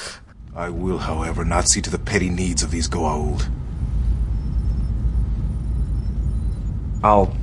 I 0.55 0.69
will, 0.69 0.97
however, 0.97 1.45
not 1.45 1.67
see 1.69 1.81
to 1.81 1.89
the 1.89 1.99
petty 1.99 2.29
needs 2.29 2.63
of 2.63 2.71
these 2.71 2.89
Goa'uld. 2.89 3.49
I'll 7.03 7.35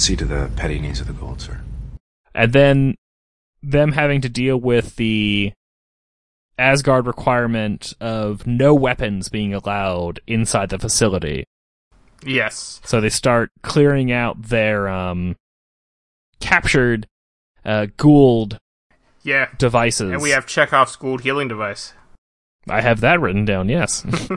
see 0.00 0.16
to 0.16 0.24
the 0.24 0.50
petty 0.56 0.78
needs 0.78 1.00
of 1.00 1.06
the 1.06 1.12
Goa'uld, 1.12 1.40
sir. 1.40 1.60
And 2.34 2.52
then 2.52 2.94
them 3.62 3.92
having 3.92 4.20
to 4.20 4.28
deal 4.28 4.56
with 4.58 4.96
the 4.96 5.52
Asgard 6.58 7.06
requirement 7.06 7.92
of 8.00 8.46
no 8.46 8.74
weapons 8.74 9.28
being 9.28 9.52
allowed 9.52 10.20
inside 10.26 10.70
the 10.70 10.78
facility. 10.78 11.44
Yes. 12.24 12.80
So 12.84 13.00
they 13.00 13.10
start 13.10 13.50
clearing 13.62 14.10
out 14.10 14.40
their 14.42 14.88
um, 14.88 15.36
captured 16.40 17.06
uh, 17.64 17.86
Goa'uld 17.98 18.56
Yeah. 19.22 19.48
devices. 19.58 20.10
And 20.12 20.22
we 20.22 20.30
have 20.30 20.46
Chekhov's 20.46 20.96
Goa'uld 20.96 21.20
healing 21.20 21.48
device. 21.48 21.92
I 22.68 22.80
have 22.80 23.00
that 23.00 23.20
written 23.20 23.44
down. 23.44 23.68
Yes. 23.68 24.04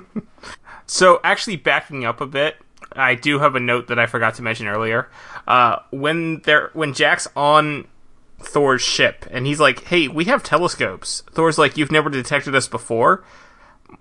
So, 0.92 1.20
actually, 1.24 1.56
backing 1.58 2.04
up 2.04 2.20
a 2.20 2.26
bit, 2.26 2.56
I 2.94 3.16
do 3.16 3.40
have 3.40 3.56
a 3.56 3.60
note 3.60 3.88
that 3.88 4.00
I 4.00 4.06
forgot 4.06 4.36
to 4.36 4.42
mention 4.42 4.68
earlier. 4.68 5.10
Uh, 5.48 5.78
when 5.92 6.42
they're 6.42 6.70
when 6.74 6.94
Jack's 6.94 7.28
on 7.36 7.88
Thor's 8.42 8.82
ship 8.82 9.26
and 9.32 9.46
he's 9.46 9.60
like, 9.60 9.84
"Hey, 9.86 10.08
we 10.08 10.26
have 10.26 10.44
telescopes." 10.44 11.24
Thor's 11.32 11.58
like, 11.58 11.78
"You've 11.78 11.92
never 11.92 12.10
detected 12.10 12.56
us 12.56 12.68
before." 12.68 13.24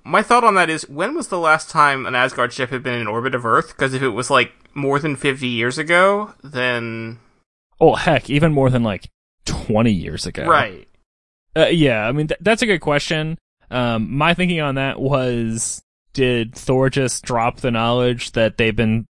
My 0.04 0.22
thought 0.22 0.44
on 0.44 0.54
that 0.56 0.68
is, 0.68 0.86
when 0.88 1.14
was 1.14 1.28
the 1.28 1.38
last 1.38 1.70
time 1.70 2.04
an 2.04 2.14
Asgard 2.14 2.52
ship 2.52 2.70
had 2.70 2.82
been 2.82 3.00
in 3.00 3.06
orbit 3.06 3.34
of 3.34 3.46
Earth? 3.46 3.68
Because 3.68 3.94
if 3.94 4.02
it 4.02 4.10
was 4.10 4.30
like 4.30 4.52
more 4.74 4.98
than 4.98 5.16
fifty 5.16 5.48
years 5.48 5.78
ago, 5.78 6.34
then 6.44 7.18
oh 7.80 7.94
heck, 7.94 8.28
even 8.28 8.52
more 8.52 8.70
than 8.70 8.82
like 8.82 9.08
twenty 9.44 9.92
years 9.92 10.26
ago. 10.26 10.44
right, 10.44 10.86
Uh, 11.56 11.66
yeah, 11.66 12.06
I 12.06 12.12
mean 12.12 12.28
th- 12.28 12.40
that's 12.40 12.62
a 12.62 12.66
good 12.66 12.80
question. 12.80 13.38
Um, 13.70 14.14
my 14.16 14.34
thinking 14.34 14.60
on 14.60 14.76
that 14.76 15.00
was, 15.00 15.82
did 16.18 16.52
Thor 16.52 16.90
just 16.90 17.24
drop 17.24 17.58
the 17.58 17.70
knowledge 17.70 18.32
that 18.32 18.56
they've 18.56 18.74
been 18.74 19.06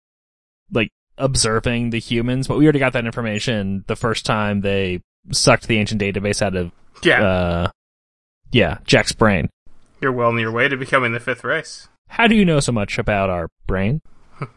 like 0.72 0.88
observing 1.16 1.90
the 1.90 2.00
humans? 2.00 2.48
But 2.48 2.59
we 2.59 2.64
already 2.64 2.80
got 2.80 2.94
that 2.94 3.07
information 3.07 3.84
the 3.86 3.94
first 3.94 4.26
time 4.26 4.61
they 4.61 5.02
sucked 5.30 5.68
the 5.68 5.78
ancient 5.78 6.00
database 6.02 6.42
out 6.42 6.57
of 6.57 6.72
yeah, 7.04 7.22
uh, 7.22 7.70
yeah, 8.50 8.78
Jack's 8.86 9.12
brain. 9.12 9.50
you're 10.00 10.11
well 10.11 10.30
on 10.30 10.38
your 10.40 10.50
way 10.50 10.66
to 10.66 10.76
becoming 10.76 11.12
the 11.12 11.20
fifth 11.20 11.44
race. 11.44 11.86
How 12.09 12.26
do 12.26 12.34
you 12.34 12.44
know 12.44 12.59
so 12.59 12.72
much 12.72 12.98
about 12.98 13.30
our 13.30 13.46
brain? 13.68 14.00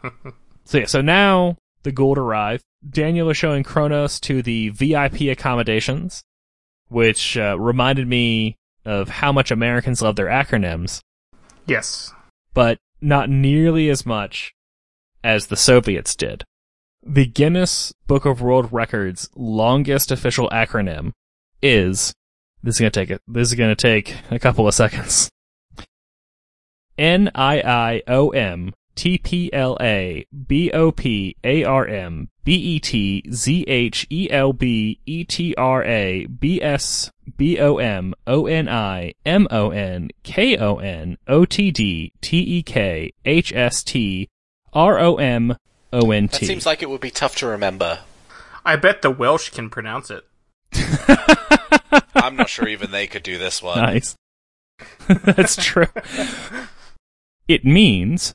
so 0.64 0.78
yeah, 0.78 0.86
so 0.86 1.00
now 1.00 1.56
the 1.84 1.92
Goa'uld 1.92 2.16
arrive. 2.16 2.62
Daniel 2.88 3.30
is 3.30 3.36
showing 3.36 3.62
Kronos 3.62 4.18
to 4.20 4.42
the 4.42 4.70
VIP 4.70 5.20
accommodations, 5.30 6.24
which 6.88 7.36
uh, 7.36 7.56
reminded 7.60 8.08
me 8.08 8.56
of 8.84 9.08
how 9.08 9.30
much 9.30 9.52
Americans 9.52 10.02
love 10.02 10.16
their 10.16 10.26
acronyms, 10.26 11.00
Yes, 11.66 12.12
but 12.54 12.78
not 13.00 13.30
nearly 13.30 13.88
as 13.88 14.04
much 14.04 14.54
as 15.22 15.46
the 15.46 15.56
Soviets 15.56 16.14
did. 16.16 16.44
The 17.02 17.26
Guinness 17.26 17.92
Book 18.06 18.26
of 18.26 18.42
World 18.42 18.72
Records 18.72 19.30
longest 19.34 20.10
official 20.10 20.48
acronym 20.50 21.12
is 21.62 22.12
this 22.62 22.76
is 22.76 22.80
gonna 22.80 22.90
take 22.90 23.10
it. 23.10 23.22
This 23.26 23.48
is 23.48 23.54
gonna 23.54 23.74
take 23.74 24.16
a 24.30 24.38
couple 24.38 24.68
of 24.68 24.74
seconds. 24.74 25.30
N 26.98 27.30
I 27.34 27.60
I 27.60 28.02
O 28.06 28.30
M 28.30 28.74
T 28.94 29.18
P 29.18 29.52
L 29.52 29.76
A 29.80 30.26
B 30.46 30.70
O 30.72 30.92
P 30.92 31.36
A 31.44 31.64
R 31.64 31.86
M 31.86 32.28
B 32.44 32.54
E 32.54 32.80
T 32.80 33.24
Z 33.32 33.64
H 33.66 34.06
E 34.10 34.28
L 34.30 34.52
B 34.52 35.00
E 35.06 35.24
T 35.24 35.54
R 35.56 35.84
A 35.84 36.26
B 36.26 36.62
S 36.62 37.10
B 37.36 37.58
O 37.58 37.76
M 37.76 38.14
O 38.26 38.46
N 38.46 38.68
I 38.68 39.14
M 39.24 39.46
O 39.50 39.70
N 39.70 40.10
K 40.22 40.56
O 40.56 40.76
N 40.76 41.18
O 41.26 41.44
T 41.44 41.70
D 41.70 42.12
T 42.20 42.38
E 42.38 42.62
K 42.62 43.12
H 43.24 43.52
S 43.54 43.82
T 43.82 44.28
R 44.72 44.98
O 44.98 45.16
M 45.16 45.56
O 45.92 46.10
N 46.10 46.26
That 46.26 46.44
seems 46.44 46.66
like 46.66 46.82
it 46.82 46.90
would 46.90 47.00
be 47.00 47.10
tough 47.10 47.36
to 47.36 47.46
remember. 47.46 48.00
I 48.64 48.76
bet 48.76 49.02
the 49.02 49.10
Welsh 49.10 49.50
can 49.50 49.70
pronounce 49.70 50.10
it. 50.10 50.26
I'm 52.14 52.36
not 52.36 52.48
sure 52.48 52.68
even 52.68 52.90
they 52.90 53.06
could 53.06 53.22
do 53.22 53.38
this 53.38 53.62
one. 53.62 53.78
Nice. 53.78 54.16
That's 55.08 55.56
true. 55.56 55.88
It 57.48 57.64
means 57.64 58.32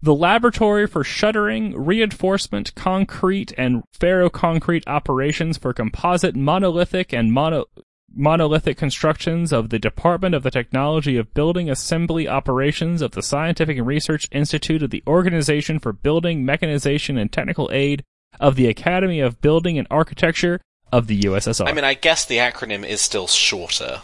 the 0.00 0.14
laboratory 0.14 0.86
for 0.86 1.02
shuttering, 1.02 1.76
reinforcement, 1.76 2.74
concrete, 2.74 3.52
and 3.58 3.82
ferroconcrete 3.98 4.84
operations 4.86 5.58
for 5.58 5.72
composite 5.72 6.36
monolithic 6.36 7.12
and 7.12 7.32
mono- 7.32 7.66
monolithic 8.14 8.76
constructions 8.76 9.52
of 9.52 9.70
the 9.70 9.78
Department 9.78 10.34
of 10.34 10.42
the 10.42 10.50
Technology 10.50 11.16
of 11.16 11.34
Building 11.34 11.68
Assembly 11.68 12.28
Operations 12.28 13.02
of 13.02 13.12
the 13.12 13.22
Scientific 13.22 13.76
and 13.76 13.86
Research 13.86 14.28
Institute 14.32 14.82
of 14.82 14.90
the 14.90 15.02
Organization 15.06 15.78
for 15.78 15.92
Building, 15.92 16.44
Mechanization, 16.44 17.18
and 17.18 17.30
Technical 17.30 17.68
Aid 17.72 18.04
of 18.40 18.56
the 18.56 18.68
Academy 18.68 19.20
of 19.20 19.40
Building 19.40 19.78
and 19.78 19.86
Architecture 19.90 20.60
of 20.92 21.06
the 21.06 21.20
USSR. 21.20 21.68
I 21.68 21.72
mean, 21.72 21.84
I 21.84 21.94
guess 21.94 22.24
the 22.24 22.38
acronym 22.38 22.84
is 22.84 23.00
still 23.00 23.26
shorter. 23.26 24.02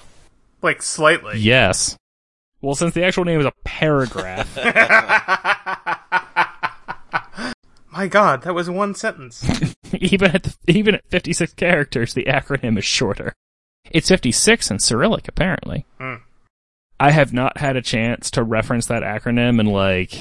Like 0.60 0.82
slightly. 0.82 1.38
Yes. 1.38 1.96
Well, 2.64 2.74
since 2.74 2.94
the 2.94 3.04
actual 3.04 3.26
name 3.26 3.40
is 3.40 3.46
a 3.46 3.52
paragraph, 3.64 4.56
My 7.90 8.08
God, 8.08 8.42
that 8.42 8.54
was 8.54 8.70
one 8.70 8.94
sentence. 8.94 9.44
even 9.92 10.34
at 10.34 10.56
even 10.66 10.94
at 10.94 11.04
56 11.10 11.52
characters, 11.54 12.14
the 12.14 12.24
acronym 12.24 12.78
is 12.78 12.84
shorter. 12.86 13.34
It's 13.90 14.08
56 14.08 14.70
in 14.70 14.78
Cyrillic, 14.78 15.28
apparently. 15.28 15.84
Hmm. 16.00 16.14
I 16.98 17.10
have 17.10 17.34
not 17.34 17.58
had 17.58 17.76
a 17.76 17.82
chance 17.82 18.30
to 18.32 18.42
reference 18.42 18.86
that 18.86 19.02
acronym 19.02 19.60
in 19.60 19.66
like 19.66 20.18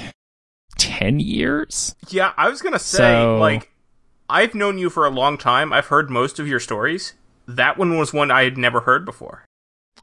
10 0.78 1.22
years. 1.22 1.96
Yeah, 2.10 2.34
I 2.36 2.50
was 2.50 2.62
gonna 2.62 2.78
say, 2.78 2.98
So- 2.98 3.38
like, 3.38 3.72
I've 4.30 4.54
known 4.54 4.78
you 4.78 4.90
for 4.90 5.06
a 5.06 5.10
long 5.10 5.38
time. 5.38 5.72
I've 5.72 5.88
heard 5.88 6.10
most 6.10 6.40
of 6.40 6.48
your 6.48 6.60
stories. 6.60 7.14
That 7.48 7.78
one 7.78 7.98
was 7.98 8.12
one 8.14 8.32
I 8.32 8.44
had 8.44 8.58
never 8.58 8.82
heard 8.82 9.06
before. 9.06 9.46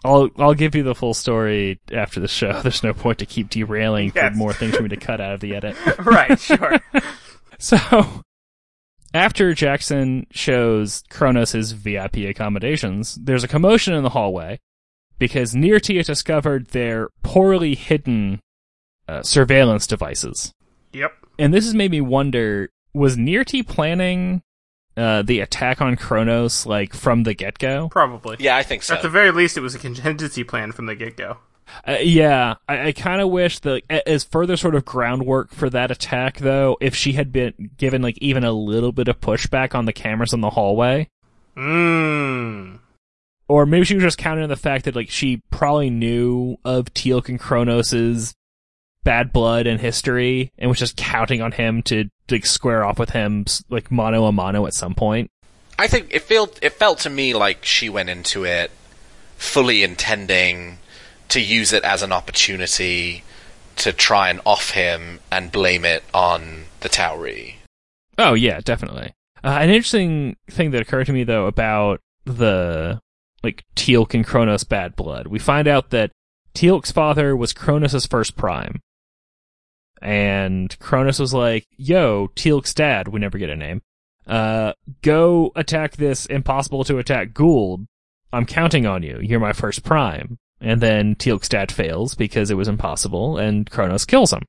I'll 0.05 0.29
I'll 0.39 0.55
give 0.55 0.75
you 0.75 0.83
the 0.83 0.95
full 0.95 1.15
story 1.15 1.79
after 1.93 2.21
the 2.21 2.29
show. 2.29 2.61
There's 2.63 2.83
no 2.83 2.93
point 2.95 3.19
to 3.19 3.27
keep 3.27 3.51
derailing 3.51 4.13
Yes. 4.15 4.33
for 4.33 4.39
more 4.39 4.53
things 4.53 4.77
for 4.77 4.83
me 4.83 4.89
to 4.91 4.97
cut 5.09 5.21
out 5.21 5.35
of 5.35 5.41
the 5.41 5.55
edit. 5.55 5.77
right, 6.05 6.39
sure. 6.39 6.79
So, 7.59 8.23
after 9.13 9.53
Jackson 9.55 10.27
shows 10.31 11.03
Kronos 11.11 11.53
his 11.53 11.73
VIP 11.73 12.19
accommodations, 12.29 13.17
there's 13.17 13.45
a 13.45 13.49
commotion 13.49 13.93
in 13.95 14.03
the 14.03 14.11
hallway 14.11 14.59
because 15.19 15.55
has 15.55 16.07
discovered 16.07 16.69
their 16.69 17.09
poorly 17.23 17.75
hidden 17.75 18.41
uh, 19.09 19.23
surveillance 19.23 19.87
devices. 19.87 20.53
yep. 20.93 21.13
And 21.39 21.53
this 21.53 21.65
has 21.65 21.75
made 21.75 21.91
me 21.91 22.01
wonder, 22.01 22.71
was 22.95 23.17
Nirrti 23.17 23.67
planning 23.67 24.43
uh, 25.01 25.23
the 25.23 25.41
attack 25.41 25.81
on 25.81 25.97
Kronos, 25.97 26.67
like, 26.67 26.95
from 26.95 27.23
the 27.23 27.35
get-go? 27.35 27.89
Probably. 27.89 28.37
Yeah, 28.39 28.57
I 28.57 28.63
think 28.63 28.83
so. 28.83 28.95
At 28.95 29.03
the 29.03 29.09
very 29.09 29.31
least, 29.31 29.57
it 29.57 29.61
was 29.61 29.75
a 29.75 29.79
contingency 29.79 30.45
plan 30.45 30.73
from 30.73 30.87
the 30.87 30.95
get 30.95 31.17
go. 31.17 31.39
Uh, 31.87 31.99
yeah, 32.03 32.57
I, 32.69 32.89
I 32.89 32.93
kind 32.93 33.21
of 33.21 33.31
wish 33.31 33.61
that 33.61 33.83
as 34.07 34.25
further 34.25 34.57
sort 34.57 34.75
of 34.75 34.85
groundwork 34.85 35.53
for 35.53 35.71
that 35.71 35.91
attack, 35.91 36.39
though, 36.39 36.77
if 36.81 36.95
she 36.95 37.13
had 37.13 37.33
been 37.33 37.71
given 37.77 38.03
like 38.03 38.19
even 38.19 38.43
a 38.45 38.53
little 38.53 38.93
bit 38.93 39.09
of 39.09 39.21
pushback 39.21 39.75
on 39.75 39.85
the 39.85 39.93
cameras 39.93 40.33
in 40.33 40.41
the 40.41 40.51
hallway, 40.51 41.09
Mmm. 41.57 42.81
or 43.49 43.67
maybe 43.67 43.85
she 43.85 43.95
was 43.95 44.03
just 44.03 44.19
counting 44.19 44.43
on 44.43 44.49
the 44.49 44.57
fact 44.57 44.85
that 44.85 44.97
like 44.97 45.11
she 45.11 45.43
probably 45.51 45.91
knew 45.91 46.57
of 46.65 46.93
Teal'c 46.93 47.29
and 47.29 47.39
Kronos's 47.39 48.35
bad 49.05 49.33
blood 49.33 49.67
and 49.67 49.81
history, 49.81 50.53
and 50.59 50.69
was 50.69 50.79
just 50.79 50.97
counting 50.97 51.41
on 51.41 51.53
him 51.53 51.83
to 51.85 52.11
like 52.31 52.47
square 52.47 52.85
off 52.85 52.99
with 52.99 53.11
him 53.11 53.45
like 53.69 53.91
mano 53.91 54.27
a 54.27 54.33
mano 54.33 54.67
at 54.67 54.75
some 54.75 54.95
point. 54.95 55.31
I 55.79 55.87
think 55.87 56.09
it 56.11 56.23
felt 56.23 56.59
it 56.63 56.75
felt 56.75 56.99
to 57.01 57.11
me 57.11 57.35
like 57.35 57.65
she 57.65 57.89
went 57.89 58.11
into 58.11 58.45
it 58.45 58.71
fully 59.37 59.83
intending 59.83 60.79
to 61.29 61.41
use 61.41 61.73
it 61.73 61.83
as 61.85 62.03
an 62.03 62.13
opportunity 62.13 63.25
to 63.77 63.93
try 63.93 64.29
and 64.29 64.41
off 64.45 64.73
him 64.73 65.21
and 65.33 65.51
blame 65.51 65.85
it 65.85 66.05
on 66.13 66.65
the 66.81 66.89
Tauri. 66.89 67.55
Oh 68.19 68.35
yeah, 68.35 68.61
definitely. 68.61 69.15
Uh, 69.43 69.59
an 69.61 69.71
interesting 69.71 70.37
thing 70.51 70.71
that 70.73 70.83
occurred 70.83 71.07
to 71.07 71.13
me 71.13 71.25
though 71.25 71.47
about 71.47 72.01
the 72.27 73.01
like 73.43 73.65
Teal'c 73.75 74.13
and 74.13 74.27
Kronos 74.27 74.65
bad 74.65 74.97
blood. 74.97 75.29
We 75.29 75.39
find 75.39 75.67
out 75.67 75.91
that 75.91 76.11
Teal'c's 76.55 76.93
father 76.93 77.35
was 77.35 77.55
Kronos' 77.55 78.07
first 78.07 78.37
prime. 78.37 78.81
And 80.01 80.77
Kronos 80.79 81.19
was 81.21 81.35
like, 81.35 81.67
yo, 81.77 82.29
Teal'c's 82.35 82.73
dad, 82.75 83.09
we 83.09 83.21
never 83.21 83.39
get 83.39 83.51
a 83.51 83.57
name, 83.57 83.83
uh, 84.27 84.73
go 85.03 85.53
attack 85.57 85.97
this 85.97 86.27
impossible 86.27 86.85
to 86.85 86.99
attack 86.99 87.33
Goa'uld. 87.33 87.87
I'm 88.33 88.47
counting 88.47 88.87
on 88.87 89.03
you. 89.03 89.19
You're 89.21 89.41
my 89.41 89.53
first 89.53 89.83
prime. 89.85 90.39
And 90.61 90.81
then 90.81 91.15
Teal'c's 91.17 91.49
dad 91.49 91.73
fails 91.73 92.15
because 92.15 92.51
it 92.51 92.57
was 92.57 92.69
impossible 92.69 93.39
and 93.39 93.69
Kronos 93.71 94.05
kills 94.05 94.33
him. 94.33 94.43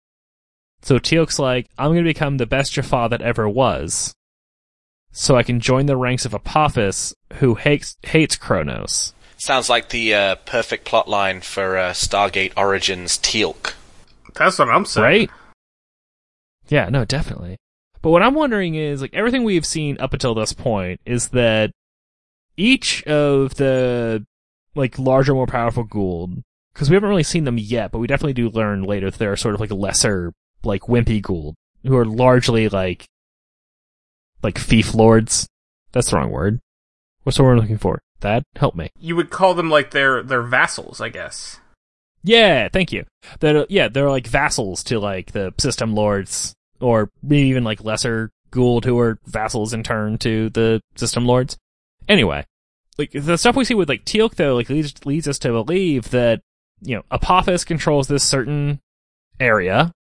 So 0.82 1.00
Teal'c's 1.00 1.40
like, 1.40 1.68
I'm 1.78 1.92
gonna 1.92 2.04
become 2.04 2.38
the 2.38 2.46
best 2.46 2.74
Jaffa 2.74 3.08
that 3.10 3.22
ever 3.22 3.48
was. 3.48 4.14
so 5.12 5.36
I 5.36 5.44
can 5.44 5.60
join 5.60 5.86
the 5.88 5.98
ranks 5.98 6.26
of 6.26 6.34
Apophis, 6.34 7.14
who 7.36 7.56
hates 7.56 7.98
hates 8.04 8.36
Kronos. 8.36 9.14
Sounds 9.38 9.70
like 9.70 9.90
the 9.90 10.14
uh, 10.14 10.36
perfect 10.36 10.86
plot 10.86 11.08
line 11.10 11.42
for 11.42 11.78
uh, 11.78 11.92
Stargate 11.92 12.54
Origins 12.56 13.18
Teal'c. 13.18 13.74
That's 14.36 14.60
what 14.60 14.70
I'm 14.70 14.86
saying. 14.86 15.04
Right? 15.04 15.30
Yeah, 16.72 16.90
no, 16.90 17.06
definitely. 17.06 17.58
But 18.02 18.10
what 18.12 18.24
I'm 18.24 18.34
wondering 18.34 18.76
is, 18.76 19.02
like, 19.02 19.14
everything 19.14 19.44
we've 19.44 19.66
seen 19.66 20.00
up 20.00 20.14
until 20.14 20.34
this 20.34 20.54
point 20.54 21.02
is 21.06 21.30
that 21.30 21.72
each 22.56 23.04
of 23.04 23.56
the, 23.56 24.26
like, 24.74 24.98
larger, 24.98 25.34
more 25.34 25.46
powerful 25.46 25.86
Goa'uld, 25.86 26.42
because 26.74 26.90
we 26.90 26.96
haven't 26.96 27.10
really 27.10 27.24
seen 27.24 27.44
them 27.44 27.58
yet, 27.60 27.92
but 27.92 28.00
we 28.00 28.08
definitely 28.08 28.34
do 28.34 28.50
learn 28.50 28.84
later 28.84 29.12
that 29.12 29.20
there 29.20 29.34
are 29.34 29.38
sort 29.38 29.54
of 29.54 29.62
like 29.62 29.72
lesser, 29.72 30.34
like, 30.64 30.84
wimpy 30.84 31.22
Goa'uld, 31.22 31.56
who 31.86 31.98
are 31.98 32.06
largely 32.06 32.70
like, 32.70 33.06
like 34.42 34.58
fief 34.58 34.96
lords. 34.96 35.48
That's 35.92 36.10
the 36.10 36.16
wrong 36.16 36.32
word. 36.32 36.60
What's 37.24 37.38
the 37.38 37.44
word 37.44 37.54
I'm 37.54 37.60
looking 37.60 37.78
for? 37.78 38.02
That 38.22 38.44
help 38.56 38.76
me. 38.76 38.90
You 38.98 39.16
would 39.18 39.30
call 39.30 39.54
them 39.54 39.70
like 39.70 39.92
their 39.92 40.24
their 40.24 40.42
vassals, 40.42 41.02
I 41.02 41.10
guess. 41.10 41.60
Yeah, 42.24 42.70
thank 42.70 42.92
you. 42.92 43.06
They're, 43.40 43.58
uh, 43.58 43.66
yeah, 43.68 43.88
they're 43.88 44.10
like 44.10 44.28
vassals 44.28 44.84
to 44.86 45.00
like 45.00 45.32
the 45.32 45.54
system 45.58 45.94
lords, 45.94 46.54
or 46.82 47.10
maybe 47.22 47.50
even 47.50 47.64
like 47.64 47.84
lesser 47.84 48.32
Goa'uld 48.52 48.86
who 48.86 49.00
are 49.00 49.18
vassals 49.26 49.74
in 49.74 49.84
turn 49.84 50.18
to 50.20 50.50
the 50.50 50.82
system 50.96 51.26
lords. 51.26 51.58
Anyway, 52.08 52.46
like 52.98 53.12
the 53.12 53.38
stuff 53.38 53.56
we 53.56 53.66
see 53.66 53.74
with 53.74 53.90
like 53.90 54.06
Teal'c 54.06 54.36
though, 54.36 54.56
like 54.56 54.70
leads 54.70 55.06
leads 55.06 55.28
us 55.28 55.40
to 55.40 55.50
believe 55.50 56.12
that 56.12 56.42
you 56.82 56.96
know 56.96 57.04
Apophis 57.12 57.64
controls 57.64 58.08
this 58.08 58.24
certain 58.24 58.80
area, 59.40 59.94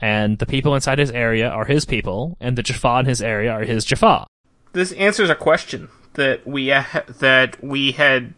and 0.00 0.38
the 0.38 0.46
people 0.46 0.74
inside 0.74 0.98
his 0.98 1.10
area 1.10 1.48
are 1.48 1.64
his 1.64 1.84
people, 1.84 2.36
and 2.40 2.56
the 2.56 2.62
Jaffa 2.62 3.00
in 3.00 3.06
his 3.06 3.22
area 3.22 3.52
are 3.52 3.64
his 3.64 3.84
Jaffa. 3.84 4.26
This 4.72 4.92
answers 4.92 5.30
a 5.30 5.34
question 5.34 5.88
that 6.14 6.46
we 6.46 6.72
uh, 6.72 6.84
that 7.20 7.62
we 7.62 7.92
had 7.92 8.34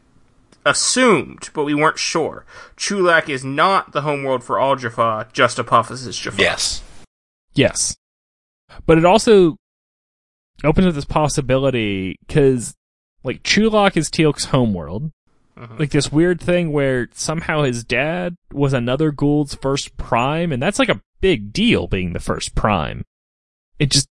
assumed, 0.65 1.51
but 1.55 1.65
we 1.65 1.75
weren't 1.75 1.99
sure. 1.99 2.45
Chulak 2.77 3.29
is 3.29 3.45
not 3.45 3.93
the 3.93 4.03
homeworld 4.03 4.45
for 4.45 4.59
all 4.59 4.77
Jaffa, 4.77 5.29
just 5.33 5.59
Apophis' 5.59 6.17
Jaffa. 6.17 6.41
Yes. 6.41 6.83
Yes. 7.55 7.97
But 8.87 8.99
it 8.99 9.05
also 9.05 9.57
opens 10.65 10.87
up 10.87 10.95
this 10.95 11.05
possibility 11.05 12.17
because, 12.27 12.75
like, 13.25 13.43
Chulak 13.43 13.97
is 13.97 14.11
Teal'c's 14.11 14.47
homeworld. 14.47 15.11
Like 15.79 15.91
this 15.91 16.11
weird 16.11 16.41
thing 16.41 16.73
where 16.73 17.09
somehow 17.13 17.63
his 17.63 17.85
dad 17.85 18.35
was 18.53 18.73
another 18.73 19.13
Goa'uld's 19.13 19.55
first 19.55 19.97
prime, 19.99 20.51
and 20.51 20.61
that's 20.61 20.79
like 20.79 20.89
a 20.89 21.01
big 21.21 21.53
deal 21.53 21.87
being 21.87 22.15
the 22.15 22.21
first 22.21 22.55
prime. 22.57 23.05
It 23.79 23.91
just 23.91 24.09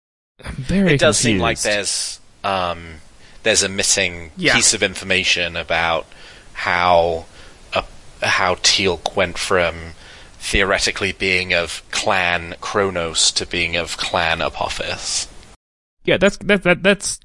I'm 0.44 0.56
very. 0.56 0.94
It 0.94 1.00
does 1.00 1.16
seem 1.16 1.38
like 1.38 1.60
there's 1.60 2.20
um, 2.44 2.96
there's 3.44 3.62
a 3.62 3.68
missing 3.68 4.32
Yeah. 4.36 4.56
piece 4.56 4.74
of 4.74 4.82
information 4.82 5.56
about 5.56 6.06
how 6.54 7.26
uh, 7.72 7.82
how 8.20 8.56
Teal'c 8.56 9.14
went 9.16 9.38
from 9.38 9.74
theoretically 10.38 11.12
being 11.12 11.52
of 11.52 11.82
clan 11.90 12.54
Kronos 12.60 13.30
to 13.32 13.46
being 13.46 13.76
of 13.76 13.96
clan 13.96 14.40
Apophis. 14.40 15.28
yeah, 16.04 16.16
that's 16.16 16.36
that 16.38 16.62
that 16.62 16.82
that's 16.82 17.18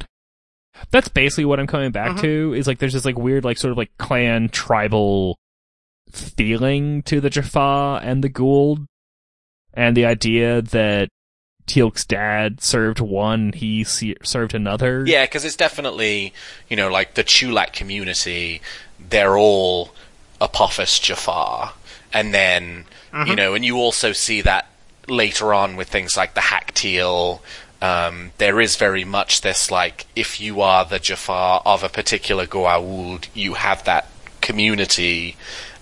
that's 0.92 1.08
basically 1.08 1.46
what 1.46 1.60
I'm 1.60 1.68
coming 1.68 1.92
back 1.92 2.18
Mhm. 2.18 2.22
to. 2.22 2.54
Is 2.56 2.68
like 2.68 2.80
there's 2.80 2.94
this 2.94 3.06
like 3.06 3.18
weird 3.18 3.46
like 3.46 3.58
sort 3.58 3.72
of 3.72 3.78
like 3.78 3.92
clan 3.98 4.50
tribal 4.50 5.38
feeling 6.12 7.02
to 7.04 7.20
the 7.22 7.30
Jaffa 7.30 8.00
and 8.04 8.24
the 8.24 8.30
Goa'uld, 8.30 8.86
and 9.74 9.96
the 9.98 10.06
idea 10.06 10.62
that 10.62 11.10
Teal'c's 11.66 12.06
dad 12.06 12.62
served 12.62 13.00
one, 13.00 13.54
he 13.54 13.84
se- 13.84 14.18
served 14.24 14.54
another. 14.54 15.04
Yeah, 15.08 15.26
because 15.26 15.46
it's 15.46 15.56
definitely 15.56 16.34
you 16.70 16.76
know 16.76 16.90
like 16.90 17.14
the 17.14 17.24
Chulak 17.24 17.74
community. 17.74 18.62
They're 19.00 19.38
all 19.38 19.94
Apophis 20.42 21.00
Jaffa, 21.00 21.74
and 22.12 22.34
then 22.34 22.86
you 23.28 23.36
know, 23.36 23.54
and 23.54 23.64
you 23.64 23.78
also 23.78 24.12
see 24.12 24.42
that 24.42 24.68
later 25.08 25.54
on 25.54 25.76
with 25.76 25.90
things 25.90 26.18
like 26.18 26.34
the 26.34 26.42
Hak'tyl. 26.42 27.40
Um, 27.82 28.32
there 28.38 28.62
is 28.62 28.76
very 28.78 29.04
much 29.04 29.42
this 29.42 29.70
like 29.70 30.06
if 30.16 30.40
you 30.40 30.62
are 30.62 30.86
the 30.86 31.00
Jaffa 31.00 31.62
of 31.66 31.84
a 31.84 31.90
particular 31.90 32.46
Goa'uld, 32.46 33.28
you 33.34 33.56
have 33.56 33.84
that 33.84 34.08
community, 34.42 35.36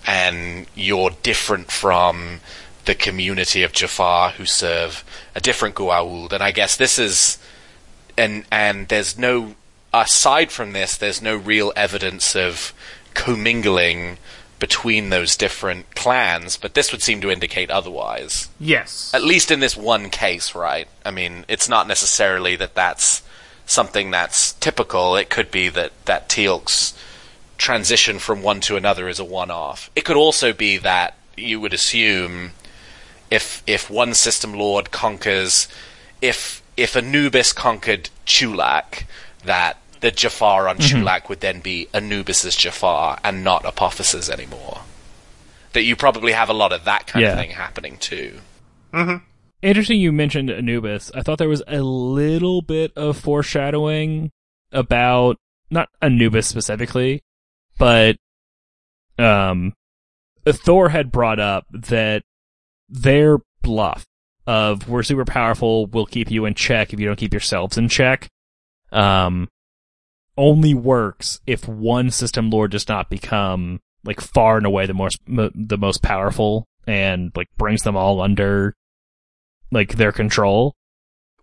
and 0.06 0.66
you're 0.74 1.10
different 1.22 1.70
from 1.70 2.40
the 2.84 2.94
community 2.94 3.62
of 3.62 3.72
Jaffa 3.72 4.30
who 4.36 4.44
serve 4.44 5.04
a 5.34 5.40
different 5.40 5.74
Goa'uld. 5.76 6.32
And 6.32 6.42
I 6.42 6.50
guess 6.50 6.76
this 6.76 6.98
is 6.98 7.38
and 8.18 8.44
and 8.50 8.88
there's 8.88 9.16
no 9.16 9.54
aside 9.94 10.50
from 10.50 10.72
this 10.72 10.96
there's 10.96 11.22
no 11.22 11.36
real 11.36 11.72
evidence 11.76 12.34
of 12.34 12.72
commingling 13.14 14.18
between 14.62 15.10
those 15.10 15.36
different 15.36 15.92
clans 15.96 16.56
but 16.56 16.74
this 16.74 16.92
would 16.92 17.02
seem 17.02 17.20
to 17.20 17.32
indicate 17.32 17.68
otherwise. 17.68 18.48
Yes. 18.60 19.10
at 19.12 19.24
least 19.24 19.50
in 19.50 19.58
this 19.58 19.76
one 19.76 20.08
case 20.08 20.54
right? 20.54 20.86
I 21.04 21.10
mean 21.10 21.44
it's 21.48 21.68
not 21.68 21.88
necessarily 21.88 22.54
that 22.56 22.76
that's 22.76 23.22
something 23.66 24.12
that's 24.12 24.52
typical. 24.54 25.16
It 25.16 25.30
could 25.30 25.50
be 25.50 25.68
that 25.70 25.90
that 26.04 26.28
Teal'c's 26.28 26.94
transition 27.58 28.20
from 28.20 28.42
one 28.42 28.60
to 28.60 28.76
another 28.76 29.08
is 29.08 29.18
a 29.18 29.24
one-off. 29.24 29.90
It 29.96 30.04
could 30.04 30.16
also 30.16 30.52
be 30.52 30.78
that 30.78 31.16
you 31.36 31.58
would 31.58 31.74
assume 31.74 32.52
if 33.32 33.64
if 33.66 33.90
one 33.90 34.14
system 34.14 34.54
lord 34.54 34.92
conquers 34.92 35.66
if 36.20 36.62
if 36.76 36.96
Anubis 36.96 37.52
conquered 37.52 38.10
Chulak, 38.26 39.04
that 39.44 39.76
the 40.02 40.10
Jaffa 40.10 40.44
on 40.44 40.76
Chulak 40.78 41.28
would 41.30 41.40
then 41.40 41.60
be 41.60 41.88
Anubis's 41.94 42.54
Jaffa 42.54 43.18
and 43.24 43.42
not 43.42 43.64
Apophis's 43.64 44.28
anymore. 44.28 44.82
That 45.72 45.84
you 45.84 45.96
probably 45.96 46.32
have 46.32 46.50
a 46.50 46.52
lot 46.54 46.72
of 46.72 46.84
that 46.84 47.06
kind 47.06 47.22
Yeah. 47.24 47.30
of 47.32 47.38
thing 47.38 47.50
happening 47.52 47.96
too. 47.96 48.38
Interesting 49.62 50.00
you 50.00 50.12
mentioned 50.12 50.50
Anubis. 50.50 51.10
I 51.14 51.22
thought 51.22 51.38
there 51.38 51.48
was 51.48 51.62
a 51.66 51.80
little 51.80 52.60
bit 52.62 52.92
of 52.96 53.16
foreshadowing 53.16 54.30
about 54.72 55.38
not 55.70 55.88
Anubis 56.02 56.46
specifically, 56.48 57.22
but 57.78 58.16
um 59.18 59.72
Thor 60.46 60.88
had 60.88 61.12
brought 61.12 61.38
up 61.38 61.64
that 61.70 62.22
their 62.88 63.38
bluff 63.62 64.04
of 64.46 64.88
we're 64.88 65.04
super 65.04 65.24
powerful, 65.24 65.86
we'll 65.86 66.06
keep 66.06 66.30
you 66.30 66.44
in 66.44 66.54
check 66.54 66.92
if 66.92 66.98
you 66.98 67.06
don't 67.06 67.16
keep 67.16 67.32
yourselves 67.32 67.78
in 67.78 67.88
check. 67.88 68.28
Um 68.90 69.48
only 70.36 70.72
works 70.74 71.40
if 71.46 71.68
one 71.68 72.10
system 72.10 72.48
lord 72.50 72.70
does 72.70 72.88
not 72.88 73.10
become 73.10 73.80
like 74.04 74.20
far 74.20 74.56
and 74.56 74.66
away 74.66 74.86
the 74.86 74.94
most 74.94 75.18
m- 75.28 75.50
the 75.54 75.78
most 75.78 76.02
powerful 76.02 76.66
and 76.86 77.30
like 77.36 77.48
brings 77.58 77.82
them 77.82 77.96
all 77.96 78.20
under 78.20 78.74
like 79.70 79.96
their 79.96 80.10
control, 80.12 80.74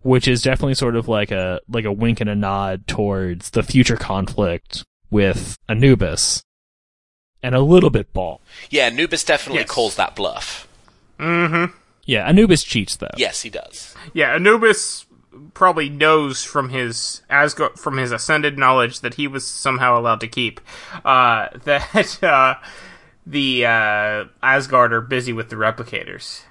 which 0.02 0.28
is 0.28 0.42
definitely 0.42 0.74
sort 0.74 0.94
of 0.96 1.08
like 1.08 1.30
a 1.30 1.60
like 1.68 1.84
a 1.84 1.92
wink 1.92 2.20
and 2.20 2.28
a 2.30 2.34
nod 2.34 2.86
towards 2.86 3.50
the 3.50 3.62
future 3.62 3.96
conflict 3.96 4.84
with 5.10 5.56
Anubis, 5.68 6.42
and 7.42 7.54
a 7.54 7.60
little 7.60 7.90
bit 7.90 8.12
Ba'al. 8.12 8.38
Yeah, 8.68 8.84
Anubis 8.86 9.24
definitely 9.24 9.60
Yes. 9.62 9.70
calls 9.70 9.94
that 9.96 10.14
bluff. 10.14 10.68
Mm-hmm. 11.18 11.74
Yeah, 12.04 12.26
Anubis 12.28 12.62
cheats 12.62 12.96
though. 12.96 13.08
Yes, 13.16 13.42
he 13.42 13.50
does. 13.50 13.94
Yeah, 14.12 14.34
Anubis 14.34 15.06
probably 15.54 15.88
knows 15.88 16.44
from 16.44 16.70
his 16.70 17.22
Asgard 17.28 17.78
from 17.78 17.96
his 17.96 18.12
ascended 18.12 18.58
knowledge 18.58 19.00
that 19.00 19.14
he 19.14 19.26
was 19.26 19.46
somehow 19.46 19.98
allowed 19.98 20.20
to 20.20 20.28
keep 20.28 20.60
uh, 21.04 21.48
that 21.64 22.22
uh, 22.22 22.54
the 23.26 23.66
uh, 23.66 24.24
Asgard 24.42 24.92
are 24.92 25.00
busy 25.00 25.32
with 25.32 25.48
the 25.50 25.56
replicators. 25.56 26.42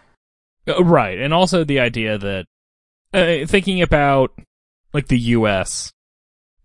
Uh, 0.67 0.83
Right, 0.83 1.19
and 1.19 1.33
also 1.33 1.63
the 1.63 1.79
idea 1.79 2.17
that 2.17 2.45
uh, 3.13 3.45
thinking 3.47 3.81
about 3.81 4.31
like 4.93 5.07
the 5.07 5.19
U.S. 5.19 5.91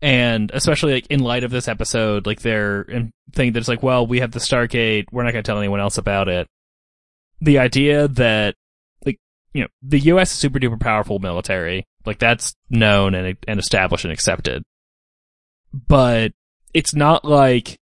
and 0.02 0.50
especially 0.54 0.94
like 0.94 1.06
in 1.08 1.20
light 1.20 1.44
of 1.44 1.50
this 1.50 1.68
episode, 1.68 2.26
like 2.26 2.40
their 2.40 2.86
thing 3.32 3.52
that's 3.52 3.68
like, 3.68 3.82
well, 3.82 4.06
we 4.06 4.20
have 4.20 4.32
the 4.32 4.38
Stargate, 4.40 5.06
we're 5.12 5.22
not 5.22 5.32
going 5.32 5.42
to 5.42 5.46
tell 5.46 5.58
anyone 5.58 5.80
else 5.80 5.98
about 5.98 6.28
it. 6.28 6.48
The 7.40 7.58
idea 7.58 8.08
that 8.08 8.54
you 9.54 9.62
know 9.62 9.68
the 9.80 10.00
U.S. 10.00 10.32
is 10.32 10.38
super 10.38 10.58
duper 10.58 10.78
powerful 10.78 11.20
military, 11.20 11.86
like 12.07 12.18
that's 12.18 12.55
known 12.70 13.14
and 13.14 13.36
and 13.46 13.61
established 13.61 14.05
and 14.05 14.12
accepted, 14.12 14.62
but 15.72 16.32
it's 16.72 16.94
not 16.94 17.24
like 17.24 17.78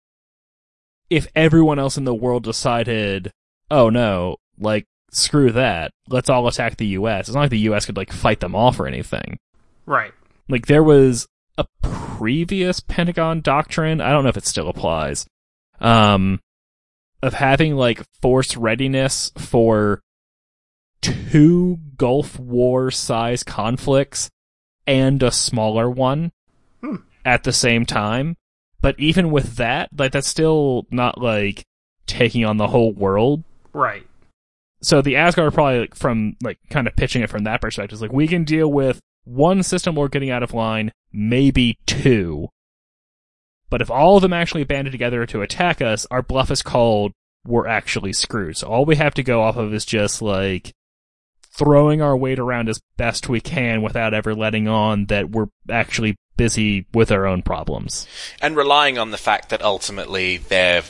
if 1.11 1.27
everyone 1.35 1.79
else 1.79 1.97
in 1.97 2.05
the 2.05 2.15
world 2.15 2.43
decided, 2.45 3.33
oh 3.71 3.91
no, 3.91 4.37
like 4.59 4.87
screw 5.11 5.53
that, 5.53 5.93
let's 6.09 6.29
all 6.29 6.47
attack 6.47 6.77
the 6.77 6.87
U.S. 6.89 7.29
It's 7.29 7.35
not 7.35 7.43
like 7.43 7.51
the 7.51 7.59
U.S. 7.61 7.87
could 7.87 7.97
like 7.97 8.13
fight 8.13 8.41
them 8.41 8.55
off 8.55 8.79
or 8.79 8.87
anything. 8.87 9.39
Right. 9.87 10.13
Like 10.49 10.67
there 10.67 10.83
was 10.83 11.27
a 11.57 11.67
previous 11.83 12.81
Pentagon 12.81 13.41
doctrine, 13.41 14.01
I 14.01 14.11
don't 14.11 14.23
know 14.23 14.31
if 14.31 14.37
it 14.37 14.47
still 14.47 14.69
applies, 14.69 15.27
um, 15.81 16.41
of 17.23 17.35
having 17.35 17.75
like 17.75 18.03
force 18.21 18.57
readiness 18.57 19.33
for 19.37 20.01
two 21.01 21.79
Gulf 21.97 22.39
War 22.39 22.91
size 22.91 23.43
conflicts 23.43 24.31
and 24.87 25.23
a 25.23 25.31
smaller 25.31 25.91
one 25.91 26.33
Hmm. 26.81 26.97
at 27.25 27.45
the 27.45 27.53
same 27.53 27.85
time. 27.85 28.37
But 28.81 28.99
even 28.99 29.31
with 29.31 29.57
that, 29.57 29.91
like 29.97 30.13
that's 30.13 30.29
still 30.29 30.87
not 30.91 31.21
like 31.21 31.65
taking 32.07 32.45
on 32.45 32.57
the 32.57 32.69
whole 32.69 32.93
world. 32.93 33.43
Right. 33.73 34.07
So 34.81 35.03
the 35.03 35.17
Asgard 35.17 35.49
are 35.49 35.51
probably 35.51 35.81
like 35.81 35.95
from 35.97 36.37
like 36.43 36.59
kind 36.71 36.87
of 36.87 36.95
pitching 36.95 37.23
it 37.23 37.31
from 37.31 37.45
that 37.45 37.61
perspective. 37.61 37.97
It's 37.97 38.03
like 38.03 38.13
we 38.13 38.29
can 38.29 38.45
deal 38.45 38.71
with 38.71 39.01
one 39.25 39.63
system 39.63 39.97
lord 39.97 40.13
getting 40.13 40.31
out 40.31 40.43
of 40.45 40.55
line, 40.55 40.93
maybe 41.13 41.77
two. 41.87 42.49
But 43.71 43.83
if 43.83 43.91
all 43.91 44.17
of 44.17 44.23
them 44.23 44.33
actually 44.33 44.65
banded 44.65 44.93
together 44.93 45.27
to 45.27 45.43
attack 45.43 45.83
us, 45.83 46.07
our 46.11 46.23
bluff 46.23 46.51
is 46.51 46.63
called, 46.63 47.13
we're 47.45 47.67
actually 47.67 48.13
screwed. 48.13 48.57
So 48.57 48.69
all 48.69 48.85
we 48.87 48.97
have 48.97 49.15
to 49.15 49.23
go 49.23 49.43
off 49.43 49.57
of 49.57 49.75
is 49.75 49.85
just 49.85 50.23
like 50.23 50.73
throwing 51.59 52.01
our 52.01 52.17
weight 52.17 52.39
around 52.39 52.69
as 52.69 52.81
best 52.97 53.29
we 53.29 53.41
can 53.41 53.83
without 53.83 54.15
ever 54.15 54.35
letting 54.35 54.69
on 54.69 55.07
that 55.07 55.29
we're 55.31 55.49
actually 55.69 56.17
busy 56.37 56.87
with 56.95 57.11
our 57.11 57.27
own 57.27 57.43
problems. 57.43 58.07
and 58.41 58.57
relying 58.57 58.97
on 58.97 59.11
the 59.11 59.19
fact 59.19 59.49
that 59.51 59.61
ultimately 59.63 60.37
their 60.37 60.83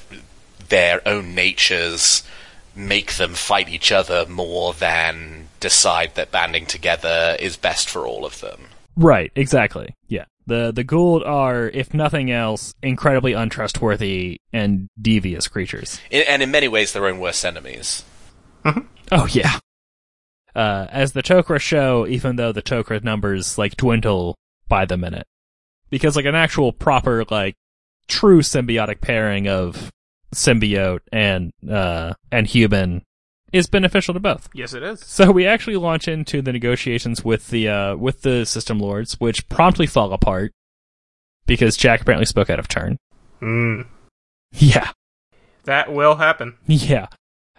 their 0.68 1.00
own 1.08 1.34
natures 1.34 2.22
make 2.76 3.14
them 3.14 3.32
fight 3.34 3.68
each 3.68 3.90
other 3.90 4.26
more 4.28 4.74
than 4.74 5.48
decide 5.58 6.14
that 6.14 6.30
banding 6.30 6.66
together 6.66 7.34
is 7.40 7.56
best 7.56 7.88
for 7.88 8.06
all 8.06 8.24
of 8.26 8.40
them. 8.40 8.60
Right, 8.94 9.32
exactly. 9.34 9.94
Yeah. 10.06 10.26
The 10.46 10.70
the 10.72 10.84
Goa'uld 10.84 11.26
are, 11.26 11.68
if 11.68 11.92
nothing 11.94 12.30
else, 12.30 12.74
incredibly 12.82 13.32
untrustworthy 13.32 14.40
and 14.52 14.88
devious 15.00 15.48
creatures. 15.48 15.98
I- 16.12 16.16
and 16.28 16.42
in 16.42 16.50
many 16.50 16.68
ways, 16.68 16.92
their 16.92 17.06
own 17.06 17.18
worst 17.18 17.44
enemies. 17.44 18.04
Mm-hmm. 18.64 18.80
Oh 19.12 19.26
yeah. 19.26 19.58
Uh, 20.54 20.86
as 20.90 21.12
the 21.12 21.22
Tok'ra 21.22 21.60
show, 21.60 22.06
even 22.06 22.36
though 22.36 22.52
the 22.52 22.62
Tok'ra 22.62 23.02
numbers 23.02 23.58
like 23.58 23.76
dwindle 23.76 24.34
by 24.68 24.84
the 24.84 24.96
minute, 24.96 25.26
because 25.90 26.16
like 26.16 26.24
an 26.24 26.34
actual 26.34 26.72
proper 26.72 27.24
like 27.30 27.54
true 28.08 28.40
symbiotic 28.40 29.00
pairing 29.00 29.46
of 29.46 29.90
symbiote 30.34 31.00
and 31.10 31.52
uh 31.70 32.12
and 32.30 32.46
human 32.46 33.02
is 33.52 33.66
beneficial 33.66 34.12
to 34.14 34.20
both. 34.20 34.48
Yes, 34.52 34.74
it 34.74 34.82
is. 34.82 35.00
So 35.00 35.30
we 35.30 35.46
actually 35.46 35.76
launch 35.76 36.06
into 36.06 36.42
the 36.42 36.52
negotiations 36.52 37.24
with 37.24 37.48
the 37.48 37.68
uh 37.68 37.96
with 37.96 38.22
the 38.22 38.44
system 38.44 38.78
lords, 38.78 39.18
which 39.20 39.48
promptly 39.48 39.86
fall 39.86 40.12
apart 40.12 40.52
because 41.46 41.76
Jack 41.76 42.02
apparently 42.02 42.26
spoke 42.26 42.50
out 42.50 42.58
of 42.58 42.68
turn. 42.68 42.98
Mm. 43.40 43.86
Yeah. 44.52 44.90
That 45.64 45.92
will 45.92 46.16
happen. 46.16 46.56
Yeah. 46.66 47.08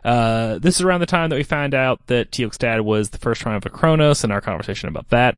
Uh, 0.04 0.60
this 0.60 0.76
is 0.76 0.82
around 0.82 1.02
the 1.02 1.06
time 1.06 1.30
that 1.30 1.36
we 1.36 1.44
find 1.44 1.74
out 1.74 2.00
that 2.08 2.32
Teal'c's 2.32 2.58
dad 2.58 2.82
was 2.82 3.10
the 3.10 3.18
first 3.18 3.42
triumph 3.42 3.66
of 3.66 3.74
Kronos 3.74 4.24
and 4.24 4.32
our 4.32 4.42
conversation 4.42 4.90
about 4.90 5.10
that. 5.10 5.36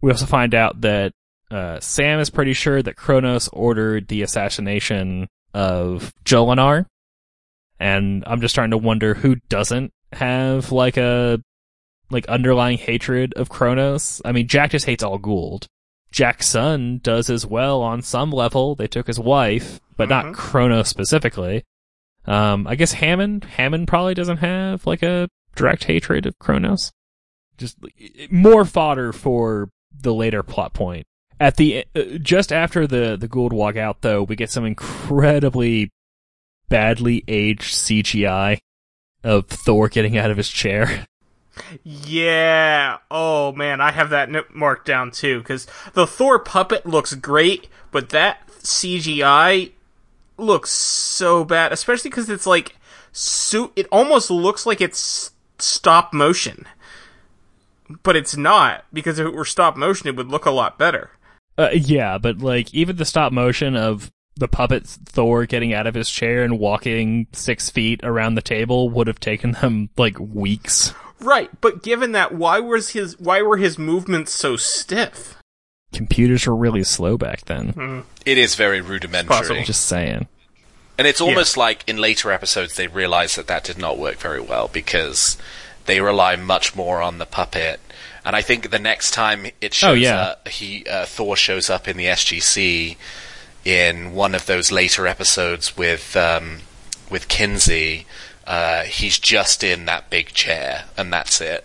We 0.00 0.10
also 0.10 0.26
find 0.26 0.54
out 0.54 0.80
that, 0.80 1.12
uh, 1.50 1.78
Sam 1.80 2.18
is 2.18 2.30
pretty 2.30 2.52
sure 2.54 2.82
that 2.82 2.96
Kronos 2.96 3.48
ordered 3.52 4.08
the 4.08 4.22
assassination 4.22 5.28
of 5.54 6.12
Jolinar. 6.24 6.86
And 7.78 8.24
I'm 8.26 8.40
just 8.40 8.54
starting 8.54 8.70
to 8.72 8.78
wonder 8.78 9.14
who 9.14 9.36
doesn't 9.48 9.92
have 10.12 10.72
like 10.72 10.96
a, 10.96 11.40
like 12.10 12.26
underlying 12.28 12.78
hatred 12.78 13.32
of 13.34 13.48
Kronos. 13.48 14.20
I 14.24 14.32
mean, 14.32 14.48
Jack 14.48 14.70
just 14.72 14.86
hates 14.86 15.02
all 15.02 15.18
Goa'uld. 15.18 15.66
Jack's 16.10 16.46
son 16.46 17.00
does 17.02 17.30
as 17.30 17.46
well 17.46 17.80
on 17.80 18.02
some 18.02 18.30
level. 18.30 18.74
They 18.74 18.86
took 18.86 19.06
his 19.06 19.18
wife, 19.18 19.80
but 19.96 20.08
not 20.10 20.26
Mhm. 20.26 20.34
Kronos 20.34 20.88
specifically. 20.88 21.64
Um, 22.24 22.66
I 22.66 22.76
guess 22.76 22.92
Hammond, 22.92 23.44
Hammond 23.44 23.88
probably 23.88 24.14
doesn't 24.14 24.38
have 24.38 24.86
like 24.86 25.02
a 25.02 25.28
direct 25.56 25.84
hatred 25.84 26.26
of 26.26 26.38
Kronos. 26.38 26.92
Just 27.58 27.78
more 28.30 28.64
fodder 28.64 29.12
for 29.12 29.70
the 30.00 30.14
later 30.14 30.42
plot 30.42 30.72
point. 30.72 31.06
At 31.40 31.56
the 31.56 31.84
uh, 31.96 32.02
just 32.20 32.52
after 32.52 32.86
the 32.86 33.16
the 33.18 33.28
Goa'uld 33.28 33.52
walk 33.52 33.76
out, 33.76 34.02
though, 34.02 34.22
we 34.22 34.36
get 34.36 34.50
some 34.50 34.64
incredibly 34.64 35.90
badly 36.68 37.24
aged 37.26 37.74
CGI 37.74 38.58
of 39.24 39.46
Thor 39.46 39.88
getting 39.88 40.16
out 40.16 40.30
of 40.30 40.36
his 40.36 40.48
chair. 40.48 41.06
Yeah. 41.82 42.96
Oh 43.10 43.52
man, 43.52 43.82
I 43.82 43.92
have 43.92 44.08
that 44.08 44.54
marked 44.54 44.86
down 44.86 45.10
too 45.10 45.40
because 45.40 45.66
the 45.92 46.06
Thor 46.06 46.38
puppet 46.38 46.86
looks 46.86 47.12
great, 47.12 47.68
but 47.90 48.08
that 48.08 48.48
CGI 48.48 49.72
looks 50.36 50.70
so 50.70 51.44
bad, 51.44 51.72
especially 51.72 52.10
because 52.10 52.28
it's 52.28 52.46
like 52.46 52.76
so. 53.12 53.72
It 53.76 53.86
almost 53.92 54.30
looks 54.30 54.66
like 54.66 54.80
it's 54.80 55.32
stop 55.58 56.12
motion, 56.12 56.66
but 58.02 58.16
it's 58.16 58.36
not 58.36 58.84
because 58.92 59.18
if 59.18 59.26
it 59.26 59.34
were 59.34 59.44
stop 59.44 59.76
motion, 59.76 60.08
it 60.08 60.16
would 60.16 60.28
look 60.28 60.46
a 60.46 60.50
lot 60.50 60.78
better. 60.78 61.10
Uh, 61.58 61.70
yeah, 61.72 62.18
but 62.18 62.38
like 62.38 62.72
even 62.74 62.96
the 62.96 63.04
stop 63.04 63.32
motion 63.32 63.76
of 63.76 64.10
the 64.36 64.48
puppet 64.48 64.86
Thor 64.86 65.46
getting 65.46 65.74
out 65.74 65.86
of 65.86 65.94
his 65.94 66.08
chair 66.08 66.42
and 66.42 66.58
walking 66.58 67.26
six 67.32 67.68
feet 67.68 68.00
around 68.02 68.34
the 68.34 68.42
table 68.42 68.88
would 68.90 69.06
have 69.06 69.20
taken 69.20 69.52
them 69.60 69.90
like 69.96 70.18
weeks. 70.18 70.94
Right, 71.20 71.50
but 71.60 71.84
given 71.84 72.12
that, 72.12 72.34
why 72.34 72.58
was 72.58 72.90
his 72.90 73.18
why 73.18 73.42
were 73.42 73.56
his 73.56 73.78
movements 73.78 74.32
so 74.32 74.56
stiff? 74.56 75.36
Computers 75.92 76.46
were 76.46 76.56
really 76.56 76.84
slow 76.84 77.16
back 77.16 77.44
then. 77.44 78.04
It 78.24 78.38
is 78.38 78.54
very 78.54 78.80
rudimentary. 78.80 79.28
Possible. 79.36 79.62
Just 79.64 79.84
saying. 79.86 80.26
And 80.98 81.06
it's 81.06 81.20
almost 81.20 81.56
like 81.56 81.84
in 81.88 81.96
later 81.98 82.30
episodes 82.30 82.76
they 82.76 82.86
realize 82.86 83.34
that 83.36 83.46
that 83.48 83.64
did 83.64 83.78
not 83.78 83.98
work 83.98 84.16
very 84.16 84.40
well 84.40 84.68
because 84.72 85.36
they 85.86 86.00
rely 86.00 86.36
much 86.36 86.74
more 86.76 87.02
on 87.02 87.18
the 87.18 87.26
puppet. 87.26 87.80
And 88.24 88.36
I 88.36 88.42
think 88.42 88.70
the 88.70 88.78
next 88.78 89.10
time 89.12 89.46
it 89.60 89.74
shows 89.74 89.90
Oh, 89.90 89.94
yeah. 89.94 90.20
up, 90.20 90.48
he 90.48 90.84
uh, 90.86 91.06
Thor 91.06 91.36
shows 91.36 91.68
up 91.70 91.88
in 91.88 91.96
the 91.96 92.04
SGC 92.06 92.96
in 93.64 94.12
one 94.14 94.34
of 94.34 94.46
those 94.46 94.70
later 94.70 95.06
episodes 95.06 95.76
with 95.76 96.16
um, 96.16 96.58
with 97.10 97.26
Kinsey. 97.28 98.06
Uh, 98.46 98.82
he's 98.84 99.18
just 99.18 99.64
in 99.64 99.84
that 99.86 100.10
big 100.10 100.28
chair, 100.28 100.84
and 100.96 101.12
that's 101.12 101.40
it. 101.40 101.64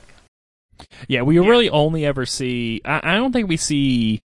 Yeah, 1.07 1.21
we 1.23 1.39
really 1.39 1.69
only 1.69 2.05
ever 2.05 2.25
see. 2.25 2.81
I, 2.85 3.01
I 3.03 3.15
don't 3.15 3.31
think 3.31 3.47
we 3.49 3.57
see 3.57 4.21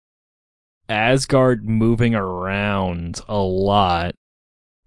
Asgard 0.88 1.64
moving 1.64 2.14
around 2.14 3.20
a 3.28 3.38
lot. 3.38 4.14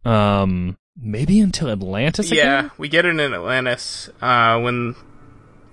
Um, 0.03 0.77
maybe 0.95 1.39
until 1.39 1.69
Atlantis 1.69 2.31
Yeah, 2.31 2.59
again? 2.59 2.71
we 2.77 2.89
get 2.89 3.05
it 3.05 3.19
in 3.19 3.33
Atlantis 3.33 4.09
uh, 4.21 4.59
when 4.59 4.95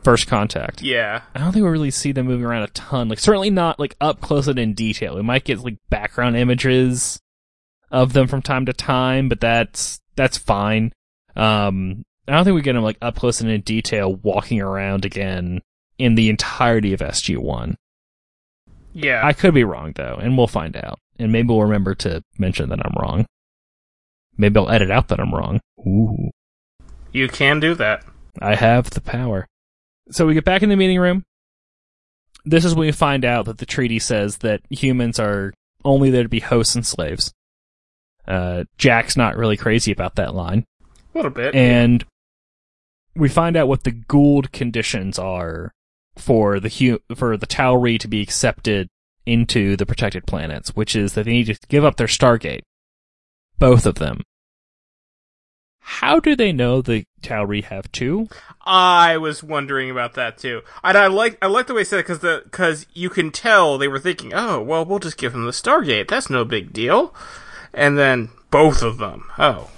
First 0.02 0.26
contact. 0.26 0.82
yeah 0.82 1.22
I 1.34 1.38
don't 1.38 1.52
think 1.52 1.64
we 1.64 1.70
really 1.70 1.90
see 1.92 2.12
them 2.12 2.26
moving 2.26 2.44
around 2.46 2.62
a 2.62 2.68
ton. 2.68 3.08
Like, 3.08 3.18
certainly 3.20 3.50
not 3.50 3.78
like 3.78 3.94
up 4.00 4.20
close 4.20 4.48
and 4.48 4.58
in 4.58 4.74
detail. 4.74 5.14
We 5.16 5.22
might 5.22 5.44
get 5.44 5.60
like 5.60 5.76
background 5.90 6.36
images 6.36 7.20
of 7.90 8.14
them 8.14 8.26
from 8.26 8.40
time 8.42 8.66
to 8.66 8.72
time, 8.72 9.28
but 9.28 9.40
that's 9.40 10.00
that's 10.16 10.38
fine. 10.38 10.92
Um, 11.36 12.04
I 12.26 12.32
don't 12.32 12.44
think 12.44 12.54
we 12.54 12.62
get 12.62 12.72
them 12.72 12.82
like 12.82 12.98
up 13.02 13.16
close 13.16 13.40
and 13.42 13.50
in 13.50 13.60
detail 13.60 14.14
walking 14.14 14.60
around 14.62 15.04
again 15.04 15.60
in 15.98 16.14
the 16.14 16.28
entirety 16.28 16.92
of 16.92 17.00
SG 17.00 17.36
One. 17.38 17.76
yeah 18.92 19.20
I 19.24 19.32
could 19.32 19.54
be 19.54 19.64
wrong 19.64 19.92
though, 19.94 20.18
and 20.20 20.36
we'll 20.36 20.46
find 20.46 20.76
out. 20.76 20.98
And 21.18 21.30
maybe 21.30 21.48
we'll 21.48 21.62
remember 21.62 21.94
to 21.96 22.22
mention 22.38 22.68
that 22.70 22.84
I'm 22.84 22.94
wrong. 23.00 23.26
Maybe 24.36 24.58
I'll 24.58 24.70
edit 24.70 24.90
out 24.90 25.08
that 25.08 25.20
I'm 25.20 25.34
wrong. 25.34 25.60
Ooh. 25.80 26.30
you 27.12 27.28
can 27.28 27.60
do 27.60 27.74
that. 27.74 28.04
I 28.40 28.54
have 28.54 28.90
the 28.90 29.00
power. 29.00 29.46
So 30.10 30.26
we 30.26 30.34
get 30.34 30.44
back 30.44 30.62
in 30.62 30.68
the 30.70 30.76
meeting 30.76 30.98
room. 30.98 31.22
This 32.44 32.64
is 32.64 32.74
when 32.74 32.86
we 32.86 32.92
find 32.92 33.24
out 33.24 33.44
that 33.44 33.58
the 33.58 33.66
treaty 33.66 33.98
says 33.98 34.38
that 34.38 34.62
humans 34.70 35.20
are 35.20 35.52
only 35.84 36.10
there 36.10 36.22
to 36.24 36.28
be 36.28 36.40
hosts 36.40 36.74
and 36.74 36.84
slaves. 36.86 37.32
Uh, 38.26 38.64
Jack's 38.78 39.16
not 39.16 39.36
really 39.36 39.56
crazy 39.56 39.92
about 39.92 40.16
that 40.16 40.34
line. 40.34 40.64
A 41.14 41.18
little 41.18 41.30
bit. 41.30 41.54
And 41.54 42.04
we 43.14 43.28
find 43.28 43.56
out 43.56 43.68
what 43.68 43.84
the 43.84 43.92
Goa'uld 43.92 44.50
conditions 44.52 45.18
are 45.18 45.72
for 46.16 46.60
the 46.60 46.68
hu- 46.68 47.00
for 47.14 47.36
the 47.36 47.46
Tauri 47.46 47.98
to 47.98 48.08
be 48.08 48.22
accepted 48.22 48.88
into 49.24 49.76
the 49.76 49.86
protected 49.86 50.26
planets, 50.26 50.74
which 50.74 50.96
is 50.96 51.14
that 51.14 51.24
they 51.24 51.32
need 51.32 51.46
to 51.46 51.58
give 51.68 51.84
up 51.84 51.96
their 51.96 52.06
Stargate. 52.06 52.62
Both 53.58 53.86
of 53.86 53.96
them. 53.96 54.22
How 55.84 56.20
do 56.20 56.36
they 56.36 56.52
know 56.52 56.80
the 56.80 57.04
Tauri 57.22 57.64
have 57.64 57.90
two? 57.90 58.28
I 58.64 59.16
was 59.16 59.42
wondering 59.42 59.90
about 59.90 60.14
that 60.14 60.38
too. 60.38 60.62
And 60.84 60.96
I 60.96 61.08
like 61.08 61.38
I 61.42 61.46
like 61.46 61.66
the 61.66 61.74
way 61.74 61.80
he 61.80 61.84
said 61.84 62.00
it 62.00 62.02
because 62.02 62.20
the 62.20 62.42
because 62.44 62.86
you 62.94 63.10
can 63.10 63.30
tell 63.30 63.78
they 63.78 63.88
were 63.88 63.98
thinking, 63.98 64.32
oh 64.32 64.60
well, 64.60 64.84
we'll 64.84 65.00
just 65.00 65.18
give 65.18 65.32
them 65.32 65.44
the 65.44 65.50
Stargate. 65.50 66.08
That's 66.08 66.30
no 66.30 66.44
big 66.44 66.72
deal. 66.72 67.14
And 67.74 67.98
then 67.98 68.30
both 68.50 68.82
of 68.82 68.98
them. 68.98 69.24
Oh, 69.38 69.70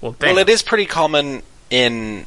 well, 0.00 0.16
damn. 0.18 0.34
Well, 0.34 0.38
it 0.38 0.48
is 0.48 0.62
pretty 0.62 0.86
common 0.86 1.42
in. 1.70 2.26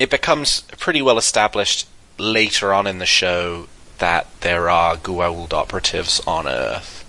It 0.00 0.10
becomes 0.10 0.62
pretty 0.78 1.02
well 1.02 1.18
established 1.18 1.86
later 2.18 2.72
on 2.72 2.86
in 2.86 2.98
the 2.98 3.06
show 3.06 3.68
that 3.98 4.26
there 4.40 4.68
are 4.68 4.96
Goa'uld 4.96 5.52
operatives 5.52 6.20
on 6.26 6.46
Earth. 6.46 7.04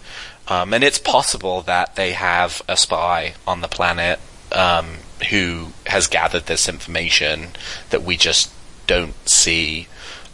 Um, 0.47 0.73
and 0.73 0.83
it's 0.83 0.99
possible 0.99 1.61
that 1.63 1.95
they 1.95 2.13
have 2.13 2.61
a 2.67 2.77
spy 2.77 3.33
on 3.47 3.61
the 3.61 3.67
planet 3.67 4.19
um, 4.51 4.97
who 5.29 5.71
has 5.87 6.07
gathered 6.07 6.45
this 6.45 6.69
information 6.69 7.49
that 7.89 8.03
we 8.03 8.15
just 8.17 8.51
don't 8.85 9.15
see. 9.27 9.87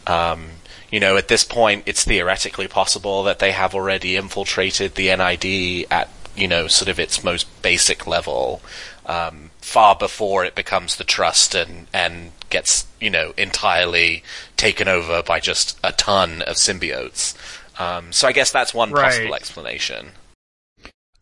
Um, 0.06 0.48
you 0.92 1.00
know, 1.00 1.16
at 1.16 1.30
this 1.30 1.46
point, 1.46 1.84
it's 1.86 2.04
theoretically 2.04 2.68
possible 2.68 3.24
that 3.24 3.40
they 3.40 3.52
have 3.52 3.74
already 3.74 4.18
infiltrated 4.18 4.96
the 4.96 5.16
NID 5.16 5.88
at, 5.90 6.10
you 6.36 6.48
know, 6.48 6.68
sort 6.68 6.90
of 6.90 7.00
its 7.00 7.24
most 7.24 7.48
basic 7.62 8.06
level, 8.06 8.62
um, 9.06 9.51
far 9.62 9.96
before 9.96 10.44
it 10.44 10.56
becomes 10.56 10.96
the 10.98 11.04
trust 11.04 11.56
and, 11.56 11.88
and 11.94 12.32
gets, 12.50 12.86
you 13.00 13.10
know, 13.10 13.34
entirely 13.38 14.24
taken 14.58 14.88
over 14.88 15.24
by 15.24 15.40
just 15.40 15.80
a 15.84 15.92
ton 15.94 16.42
of 16.44 16.56
symbiotes. 16.56 17.36
Um, 17.80 18.12
so 18.12 18.28
I 18.28 18.32
guess 18.32 18.52
that's 18.52 18.74
one 18.74 18.92
Right. 18.92 19.06
possible 19.12 19.36
explanation. 19.36 20.12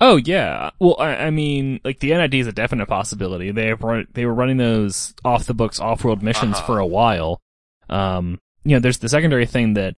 Oh 0.01 0.15
yeah. 0.15 0.69
Well, 0.79 0.95
I, 0.97 1.15
I 1.15 1.29
mean, 1.29 1.81
like 1.83 1.99
the 1.99 2.11
NID 2.15 2.33
is 2.35 2.47
a 2.47 2.51
definite 2.53 2.87
possibility. 2.87 3.51
They 3.51 3.67
have 3.67 3.83
run, 3.83 4.07
they 4.13 4.25
were 4.25 4.33
running 4.33 4.55
those 4.57 5.13
off 5.25 5.45
the 5.45 5.53
books 5.53 5.79
off 5.79 6.03
world 6.05 6.23
missions 6.23 6.55
Uh-huh. 6.57 6.65
for 6.65 6.79
a 6.79 6.85
while. 6.87 7.41
Um, 7.89 8.39
you 8.63 8.71
know, 8.75 8.79
there's 8.79 8.99
the 8.99 9.09
secondary 9.09 9.45
thing 9.45 9.73
that 9.73 9.95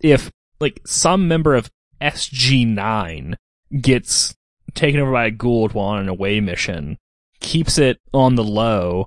if 0.00 0.30
like 0.60 0.80
some 0.86 1.28
member 1.28 1.54
of 1.54 1.70
SG9 2.00 3.34
gets 3.80 4.34
taken 4.74 5.00
over 5.00 5.12
by 5.12 5.26
a 5.26 5.30
Goa'uld 5.30 5.74
while 5.74 5.88
on 5.88 6.00
an 6.00 6.08
away 6.08 6.40
mission, 6.40 6.98
keeps 7.42 7.78
it 7.78 7.98
on 8.12 8.34
the 8.36 8.44
low 8.44 9.06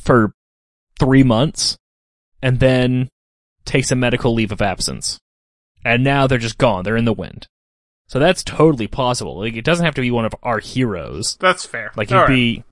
for 0.00 0.32
three 0.98 1.22
months, 1.22 1.76
and 2.42 2.60
then 2.60 3.08
takes 3.64 3.90
a 3.90 3.96
medical 3.96 4.34
leave 4.34 4.52
of 4.52 4.60
absence. 4.62 5.18
And 5.84 6.04
now 6.04 6.26
they're 6.26 6.38
just 6.38 6.58
gone. 6.58 6.84
They're 6.84 6.96
in 6.96 7.04
the 7.04 7.12
wind. 7.12 7.46
So 8.06 8.18
that's 8.18 8.44
totally 8.44 8.86
possible. 8.86 9.38
Like 9.38 9.54
it 9.56 9.64
doesn't 9.64 9.84
have 9.84 9.94
to 9.94 10.00
be 10.00 10.10
one 10.10 10.24
of 10.24 10.34
our 10.42 10.58
heroes. 10.58 11.36
That's 11.40 11.64
fair. 11.64 11.92
Like 11.96 12.10
it'd 12.10 12.26
be 12.26 12.62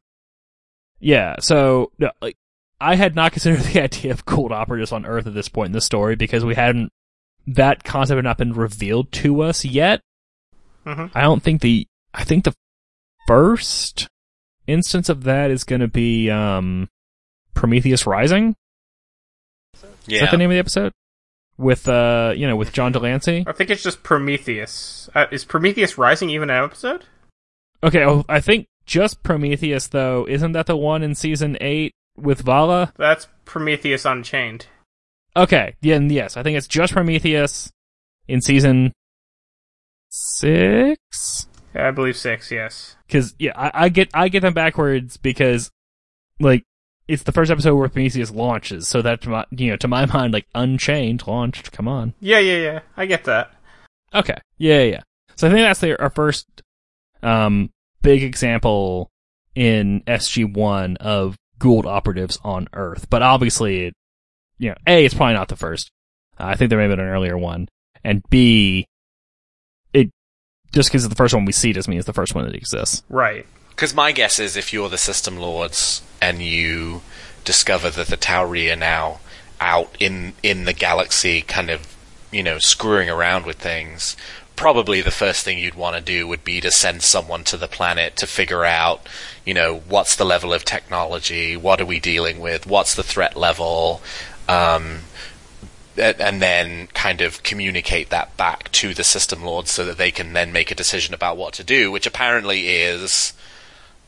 Yeah, 0.98 1.36
so 1.40 1.92
no, 1.98 2.10
like 2.20 2.36
I 2.80 2.94
had 2.96 3.14
not 3.14 3.32
considered 3.32 3.60
the 3.72 3.82
idea 3.82 4.12
of 4.12 4.26
Goa'uld 4.26 4.50
operatives 4.52 4.92
on 4.92 5.06
Earth 5.06 5.26
at 5.26 5.34
this 5.34 5.48
point 5.48 5.66
in 5.68 5.72
the 5.72 5.80
story 5.80 6.14
because 6.14 6.44
we 6.44 6.54
hadn't 6.54 6.90
that 7.46 7.84
concept 7.84 8.16
had 8.16 8.24
not 8.24 8.38
been 8.38 8.52
revealed 8.52 9.10
to 9.12 9.40
us 9.42 9.64
yet. 9.64 10.00
Mhm. 10.86 11.10
I 11.14 11.22
don't 11.22 11.42
think 11.42 11.62
the 11.62 11.86
I 12.12 12.24
think 12.24 12.44
the 12.44 12.54
first 13.26 14.08
instance 14.66 15.08
of 15.08 15.24
that 15.24 15.50
is 15.50 15.64
going 15.64 15.80
to 15.80 15.88
be 15.88 16.30
um 16.30 16.88
Prometheus 17.54 18.06
Rising. 18.06 18.54
Is 19.74 19.84
Yeah. 20.06 20.20
that 20.22 20.30
the 20.30 20.36
name 20.36 20.50
of 20.50 20.54
the 20.54 20.58
episode? 20.60 20.92
With 21.58 21.88
uh, 21.88 22.32
you 22.36 22.46
know, 22.46 22.56
with 22.56 22.72
John 22.72 22.92
de 22.92 22.98
Lancie. 22.98 23.44
I 23.46 23.52
think 23.52 23.68
it's 23.70 23.82
just 23.82 24.02
Prometheus. 24.02 25.10
Uh, 25.14 25.26
is 25.30 25.44
Prometheus 25.44 25.98
Rising 25.98 26.30
even 26.30 26.48
an 26.48 26.64
episode? 26.64 27.04
Okay, 27.82 28.02
oh, 28.04 28.24
I 28.28 28.40
think 28.40 28.66
just 28.86 29.22
Prometheus 29.22 29.88
though. 29.88 30.26
Isn't 30.28 30.52
that 30.52 30.66
the 30.66 30.76
one 30.76 31.02
in 31.02 31.14
season 31.14 31.58
eight 31.60 31.92
with 32.16 32.40
Vala? 32.40 32.92
That's 32.96 33.28
Prometheus 33.44 34.04
Unchained. 34.06 34.66
Okay, 35.36 35.74
yeah, 35.82 35.96
and 35.96 36.10
yes, 36.10 36.36
I 36.38 36.42
think 36.42 36.56
it's 36.56 36.66
just 36.66 36.92
Prometheus 36.94 37.70
in 38.26 38.40
season 38.40 38.92
six. 40.08 41.46
I 41.74 41.90
believe 41.90 42.16
six. 42.16 42.50
Yes. 42.50 42.96
Because 43.06 43.34
yeah, 43.38 43.52
I, 43.56 43.84
I 43.84 43.88
get 43.88 44.10
I 44.14 44.28
get 44.28 44.40
them 44.40 44.54
backwards 44.54 45.16
because 45.16 45.70
like 46.38 46.64
it's 47.08 47.24
the 47.24 47.32
first 47.32 47.50
episode 47.50 47.74
where 47.76 47.88
Prometheus 47.88 48.30
launches, 48.30 48.86
so 48.86 49.02
that 49.02 49.22
to 49.22 49.30
my, 49.30 49.44
you 49.50 49.70
know 49.70 49.76
to 49.76 49.88
my 49.88 50.06
mind 50.12 50.32
like 50.32 50.46
Unchained 50.54 51.26
launched. 51.26 51.72
Come 51.72 51.88
on. 51.88 52.14
Yeah, 52.20 52.38
yeah, 52.38 52.58
yeah. 52.58 52.80
I 52.96 53.06
get 53.06 53.24
that. 53.24 53.52
Okay. 54.14 54.38
Yeah, 54.58 54.82
yeah. 54.82 55.00
So 55.36 55.48
I 55.48 55.50
think 55.50 55.64
that's 55.64 55.80
the, 55.80 56.00
our 56.00 56.10
first 56.10 56.46
um 57.22 57.70
big 58.02 58.22
example 58.22 59.10
in 59.54 60.02
SG1 60.06 60.96
of 60.98 61.36
Goa'uld 61.58 61.86
operatives 61.86 62.38
on 62.42 62.68
Earth. 62.72 63.08
But 63.10 63.22
obviously, 63.22 63.86
it, 63.86 63.94
you 64.58 64.70
know, 64.70 64.76
A, 64.86 65.04
it's 65.04 65.14
probably 65.14 65.34
not 65.34 65.48
the 65.48 65.56
first. 65.56 65.90
Uh, 66.38 66.44
I 66.44 66.54
think 66.54 66.70
there 66.70 66.78
may 66.78 66.84
have 66.84 66.92
been 66.96 67.04
an 67.04 67.12
earlier 67.12 67.36
one. 67.36 67.68
And 68.02 68.22
B, 68.30 68.86
just 70.72 70.88
because 70.88 71.04
it's 71.04 71.12
the 71.12 71.16
first 71.16 71.34
one 71.34 71.44
we 71.44 71.52
see 71.52 71.72
doesn't 71.72 71.90
mean 71.90 71.98
it's 71.98 72.06
the 72.06 72.12
first 72.12 72.34
one 72.34 72.44
that 72.44 72.54
exists. 72.54 73.02
Right. 73.08 73.46
Because 73.70 73.94
my 73.94 74.12
guess 74.12 74.38
is 74.38 74.56
if 74.56 74.72
you're 74.72 74.88
the 74.88 74.98
system 74.98 75.38
lords 75.38 76.02
and 76.20 76.42
you 76.42 77.02
discover 77.44 77.90
that 77.90 78.08
the 78.08 78.16
Tau'ri 78.16 78.72
are 78.72 78.76
now 78.76 79.20
out 79.60 79.94
in 79.98 80.34
in 80.42 80.64
the 80.64 80.72
galaxy, 80.72 81.42
kind 81.42 81.70
of 81.70 81.96
you 82.30 82.42
know 82.42 82.58
screwing 82.58 83.08
around 83.08 83.46
with 83.46 83.56
things, 83.56 84.16
probably 84.60 85.00
the 85.00 85.10
first 85.10 85.42
thing 85.42 85.58
you'd 85.58 85.74
want 85.74 85.96
to 85.96 86.02
do 86.02 86.28
would 86.28 86.44
be 86.44 86.60
to 86.60 86.70
send 86.70 87.02
someone 87.02 87.42
to 87.42 87.56
the 87.56 87.66
planet 87.66 88.14
to 88.14 88.26
figure 88.26 88.62
out, 88.62 89.08
you 89.46 89.54
know, 89.54 89.78
what's 89.88 90.16
the 90.16 90.24
level 90.24 90.52
of 90.52 90.66
technology, 90.66 91.56
what 91.56 91.80
are 91.80 91.86
we 91.86 91.98
dealing 91.98 92.40
with, 92.40 92.66
what's 92.66 92.94
the 92.94 93.02
threat 93.02 93.36
level. 93.38 94.02
Um, 94.50 94.98
a- 94.98 95.09
and 95.96 96.40
then 96.40 96.86
kind 96.88 97.20
of 97.20 97.42
communicate 97.42 98.10
that 98.10 98.36
back 98.36 98.70
to 98.72 98.94
the 98.94 99.04
system 99.04 99.44
lords 99.44 99.70
so 99.70 99.84
that 99.84 99.98
they 99.98 100.10
can 100.10 100.32
then 100.32 100.52
make 100.52 100.70
a 100.70 100.74
decision 100.74 101.14
about 101.14 101.36
what 101.36 101.54
to 101.54 101.64
do, 101.64 101.90
which 101.90 102.06
apparently 102.06 102.68
is 102.68 103.32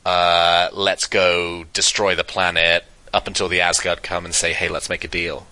uh, 0.04 0.68
let's 0.72 1.06
go 1.06 1.64
destroy 1.72 2.14
the 2.14 2.24
planet 2.24 2.84
up 3.12 3.26
until 3.26 3.48
the 3.48 3.60
Asgard 3.60 4.02
come 4.02 4.24
and 4.24 4.34
say, 4.34 4.52
hey, 4.52 4.68
let's 4.68 4.88
make 4.88 5.04
a 5.04 5.08
deal. 5.08 5.46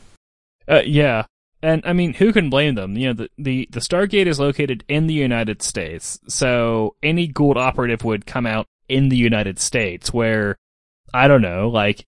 Uh, 0.69 0.83
yeah. 0.85 1.25
And 1.63 1.83
I 1.85 1.93
mean, 1.93 2.15
who 2.15 2.33
can 2.33 2.49
blame 2.49 2.75
them? 2.75 2.97
You 2.97 3.09
know, 3.09 3.13
the, 3.13 3.31
the, 3.37 3.69
the 3.71 3.81
Stargate 3.81 4.27
is 4.27 4.41
located 4.41 4.83
in 4.89 5.07
the 5.07 5.15
United 5.15 5.63
States, 5.63 6.19
so 6.27 6.95
any 7.03 7.29
Goa'uld 7.29 7.57
operative 7.57 8.03
would 8.03 8.25
come 8.25 8.47
out 8.47 8.67
in 8.89 9.11
the 9.11 9.17
United 9.17 9.59
States, 9.59 10.13
where, 10.13 10.57
I 11.13 11.29
don't 11.29 11.43
know, 11.43 11.69
like, 11.69 12.07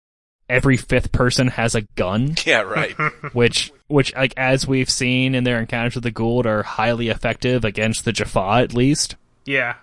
every 0.50 0.78
fifth 0.78 1.12
person 1.12 1.48
has 1.48 1.76
a 1.76 1.82
gun, 1.96 2.36
Yeah, 2.46 2.62
right. 2.62 2.94
which, 3.34 3.72
which, 3.88 4.16
like, 4.16 4.34
as 4.38 4.68
we've 4.68 4.90
seen 4.90 5.36
in 5.36 5.44
their 5.44 5.60
encounters 5.60 5.96
with 5.96 6.04
the 6.04 6.12
Goa'uld, 6.12 6.46
are 6.46 6.64
highly 6.64 7.10
effective 7.10 7.66
against 7.66 8.06
the 8.06 8.12
Jaffa, 8.14 8.62
at 8.64 8.74
least. 8.74 9.16
Yeah. 9.46 9.76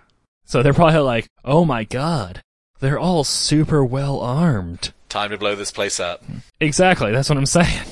So 0.45 0.61
they're 0.61 0.73
probably 0.73 0.99
like, 0.99 1.27
oh 1.43 1.65
my 1.65 1.83
god, 1.83 2.41
they're 2.79 2.99
all 2.99 3.23
super 3.23 3.83
well 3.83 4.19
armed. 4.19 4.93
Time 5.09 5.31
to 5.31 5.37
blow 5.37 5.55
this 5.55 5.71
place 5.71 5.99
up. 5.99 6.23
Exactly, 6.59 7.11
that's 7.11 7.29
what 7.29 7.37
I'm 7.37 7.45
saying. 7.45 7.83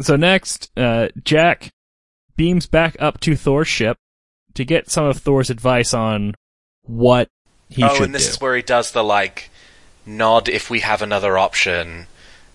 So 0.00 0.16
next, 0.16 0.70
uh, 0.76 1.08
Jack 1.22 1.70
beams 2.36 2.66
back 2.66 2.96
up 2.98 3.20
to 3.20 3.36
Thor's 3.36 3.68
ship 3.68 3.98
to 4.54 4.64
get 4.64 4.90
some 4.90 5.04
of 5.04 5.18
Thor's 5.18 5.48
advice 5.48 5.94
on 5.94 6.34
what 6.82 7.28
he 7.68 7.82
oh, 7.82 7.94
should 7.94 8.04
and 8.04 8.14
this 8.14 8.24
do. 8.24 8.30
is 8.30 8.40
where 8.40 8.56
he 8.56 8.62
does 8.62 8.90
the 8.92 9.04
like 9.04 9.50
nod 10.06 10.48
if 10.48 10.70
we 10.70 10.80
have 10.80 11.02
another 11.02 11.36
option, 11.36 12.06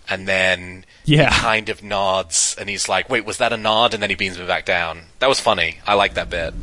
and 0.09 0.27
then 0.27 0.85
Yeah. 1.05 1.31
he 1.33 1.39
kind 1.39 1.69
of 1.69 1.83
nods, 1.83 2.55
and 2.59 2.69
he's 2.69 2.87
like, 2.89 3.09
"Wait, 3.09 3.25
was 3.25 3.37
that 3.37 3.53
a 3.53 3.57
nod?" 3.57 3.93
And 3.93 4.01
then 4.01 4.09
he 4.09 4.15
beams 4.15 4.39
me 4.39 4.45
back 4.45 4.65
down. 4.65 5.03
That 5.19 5.29
was 5.29 5.39
funny. 5.39 5.77
I 5.85 5.93
like 5.95 6.13
that 6.15 6.29
bit. 6.29 6.53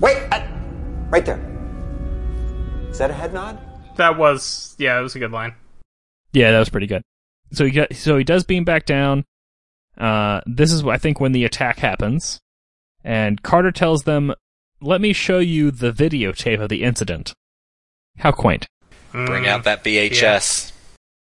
Wait! 0.00 0.16
I, 0.32 0.46
right 1.10 1.24
there. 1.24 1.40
Is 2.90 2.98
that 2.98 3.10
a 3.10 3.14
head 3.14 3.32
nod? 3.32 3.58
That 3.96 4.16
was 4.18 4.74
yeah, 4.78 4.96
that 4.96 5.00
was 5.02 5.14
a 5.14 5.18
good 5.18 5.32
line. 5.32 5.54
Yeah, 6.32 6.50
that 6.52 6.58
was 6.58 6.68
pretty 6.68 6.86
good. 6.86 7.02
So 7.52 7.64
he 7.64 7.70
got, 7.70 7.94
so 7.94 8.16
he 8.16 8.24
does 8.24 8.44
beam 8.44 8.64
back 8.64 8.86
down. 8.86 9.24
Uh, 9.98 10.40
this 10.46 10.72
is 10.72 10.84
I 10.84 10.96
think 10.96 11.20
when 11.20 11.32
the 11.32 11.44
attack 11.44 11.78
happens, 11.78 12.40
and 13.04 13.42
Carter 13.42 13.70
tells 13.72 14.04
them, 14.04 14.34
"Let 14.80 15.00
me 15.00 15.12
show 15.12 15.38
you 15.38 15.70
the 15.70 15.92
videotape 15.92 16.60
of 16.60 16.68
the 16.70 16.82
incident." 16.82 17.34
How 18.18 18.32
quaint. 18.32 18.66
Bring 19.12 19.44
Mm. 19.44 19.46
out 19.46 19.64
that 19.64 19.84
VHS. 19.84 20.72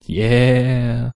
Yeah. 0.05 1.11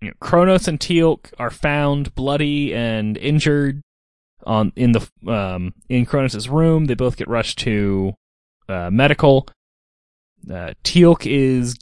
You 0.00 0.08
know, 0.08 0.14
Cronus 0.20 0.68
and 0.68 0.78
Teal'c 0.80 1.32
are 1.38 1.50
found 1.50 2.14
bloody 2.14 2.74
and 2.74 3.16
injured 3.16 3.80
on 4.46 4.72
in 4.76 4.92
the 4.92 5.08
um 5.26 5.72
in 5.88 6.04
Cronus' 6.04 6.48
room. 6.48 6.86
They 6.86 6.94
both 6.94 7.16
get 7.16 7.28
rushed 7.28 7.58
to 7.60 8.14
uh, 8.68 8.90
medical. 8.90 9.48
Uh, 10.50 10.74
Teal'c 10.82 11.24
is 11.26 11.76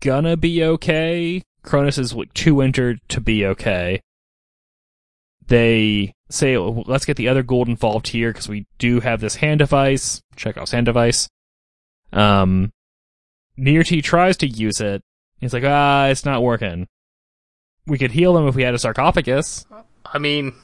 gonna 0.00 0.36
be 0.36 0.62
okay. 0.64 1.42
Cronus 1.62 1.96
is 1.98 2.12
like 2.12 2.34
too 2.34 2.60
injured 2.60 2.98
to 3.08 3.20
be 3.20 3.46
okay. 3.46 4.00
They 5.46 6.12
say, 6.30 6.56
"Well, 6.56 6.84
"Let's 6.86 7.04
get 7.04 7.16
the 7.16 7.28
other 7.28 7.42
Goa'uld 7.42 7.68
involved 7.68 8.08
here 8.08 8.30
because 8.32 8.48
we 8.48 8.66
do 8.78 9.00
have 9.00 9.20
this 9.20 9.36
hand 9.36 9.58
device." 9.60 10.20
Check 10.36 10.54
Chekhov's 10.56 10.72
hand 10.72 10.86
device. 10.86 11.28
Um, 12.12 12.70
Nirrti 13.58 14.02
tries 14.02 14.36
to 14.38 14.46
use 14.46 14.80
it. 14.80 15.02
He's 15.40 15.52
like, 15.52 15.64
ah, 15.66 16.06
it's 16.06 16.24
not 16.24 16.42
working. 16.42 16.86
We 17.86 17.98
could 17.98 18.12
heal 18.12 18.36
him 18.36 18.46
if 18.46 18.54
we 18.54 18.62
had 18.62 18.74
a 18.74 18.78
sarcophagus. 18.78 19.66
I 20.06 20.18
mean, 20.18 20.54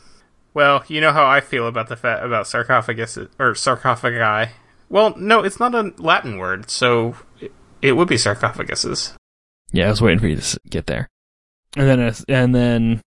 well, 0.55 0.85
you 0.89 1.01
know 1.01 1.13
how 1.13 1.27
I 1.27 1.41
feel 1.41 1.67
about 1.67 1.89
the 1.89 1.97
fa- 1.97 2.21
about 2.23 2.47
sarcophagus 2.47 3.19
or 3.39 3.55
sarcophagi. 3.55 4.53
Well, 4.89 5.17
no, 5.17 5.43
it's 5.43 5.61
not 5.61 5.75
a 5.75 5.93
Latin 5.99 6.39
word, 6.39 6.71
so 6.71 7.17
it, 7.41 7.53
it 7.83 7.93
would 7.93 8.09
be 8.09 8.17
sarcophaguses. 8.17 9.15
Yeah, 9.73 9.87
I 9.87 9.91
was 9.91 10.01
waiting 10.01 10.19
for 10.21 10.29
you 10.29 10.37
to 10.37 10.61
get 10.71 10.87
there. 10.87 11.09
And 11.77 11.89
then, 11.89 12.15
and 12.29 12.55
then, 12.55 13.03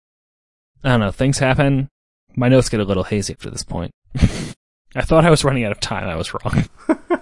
I 0.84 0.90
don't 0.90 1.00
know, 1.00 1.10
things 1.10 1.38
happen. 1.38 1.88
My 2.36 2.48
notes 2.48 2.68
get 2.68 2.80
a 2.80 2.84
little 2.84 3.04
hazy 3.04 3.32
after 3.32 3.50
this 3.50 3.64
point. 3.64 3.92
I 4.94 5.02
thought 5.02 5.24
I 5.24 5.30
was 5.30 5.44
running 5.44 5.64
out 5.64 5.72
of 5.72 5.80
time. 5.80 6.08
I 6.08 6.16
was 6.16 6.34
wrong. 6.34 6.64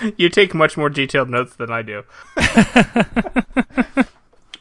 You 0.16 0.28
take 0.28 0.54
much 0.54 0.76
more 0.76 0.88
detailed 0.88 1.28
notes 1.28 1.54
than 1.56 1.70
I 1.70 1.82
do. 1.82 2.04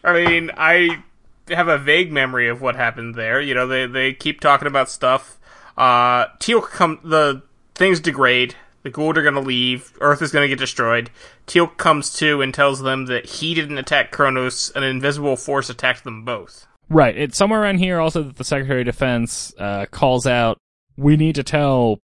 I 0.04 0.14
mean, 0.14 0.52
I 0.58 1.04
have 1.50 1.68
a 1.68 1.78
vague 1.78 2.12
memory 2.12 2.48
of 2.50 2.62
what 2.62 2.76
happened 2.76 3.16
there. 3.16 3.42
You 3.42 3.54
know, 3.54 3.68
they 3.68 3.86
they 3.86 4.14
keep 4.14 4.42
talking 4.42 4.68
about 4.68 4.90
stuff. 4.90 5.38
Uh, 5.78 6.26
Teal 6.40 6.62
come 6.62 7.00
the 7.04 7.42
things 7.76 8.00
degrade. 8.00 8.56
The 8.84 8.92
Goa'uld 8.92 9.18
are 9.18 9.24
gonna 9.24 9.40
leave. 9.42 9.94
Earth 10.00 10.22
is 10.22 10.32
gonna 10.32 10.48
get 10.48 10.60
destroyed. 10.60 11.10
Teal'c 11.48 11.78
comes 11.78 12.14
to 12.14 12.42
and 12.42 12.54
tells 12.54 12.82
them 12.82 13.08
that 13.08 13.26
he 13.26 13.54
didn't 13.54 13.78
attack 13.78 14.12
Cronus. 14.12 14.72
An 14.72 14.84
invisible 14.84 15.36
force 15.36 15.70
attacked 15.70 16.04
them 16.04 16.24
both. 16.24 16.66
Right. 16.90 17.16
It's 17.18 17.38
somewhere 17.38 17.62
around 17.62 17.78
here 17.78 18.00
also 18.00 18.24
that 18.24 18.38
the 18.38 18.44
Secretary 18.44 18.82
of 18.82 18.86
Defense 18.86 19.54
uh, 19.60 19.86
calls 19.92 20.26
out, 20.26 20.58
we 20.98 21.18
need 21.18 21.36
to 21.36 21.44
tell 21.44 22.00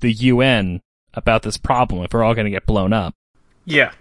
the 0.00 0.12
UN 0.12 0.80
about 1.14 1.42
this 1.42 1.56
problem 1.56 2.04
if 2.04 2.12
we're 2.12 2.22
all 2.22 2.34
going 2.34 2.44
to 2.46 2.50
get 2.50 2.66
blown 2.66 2.92
up. 2.92 3.14
Yeah. 3.64 3.92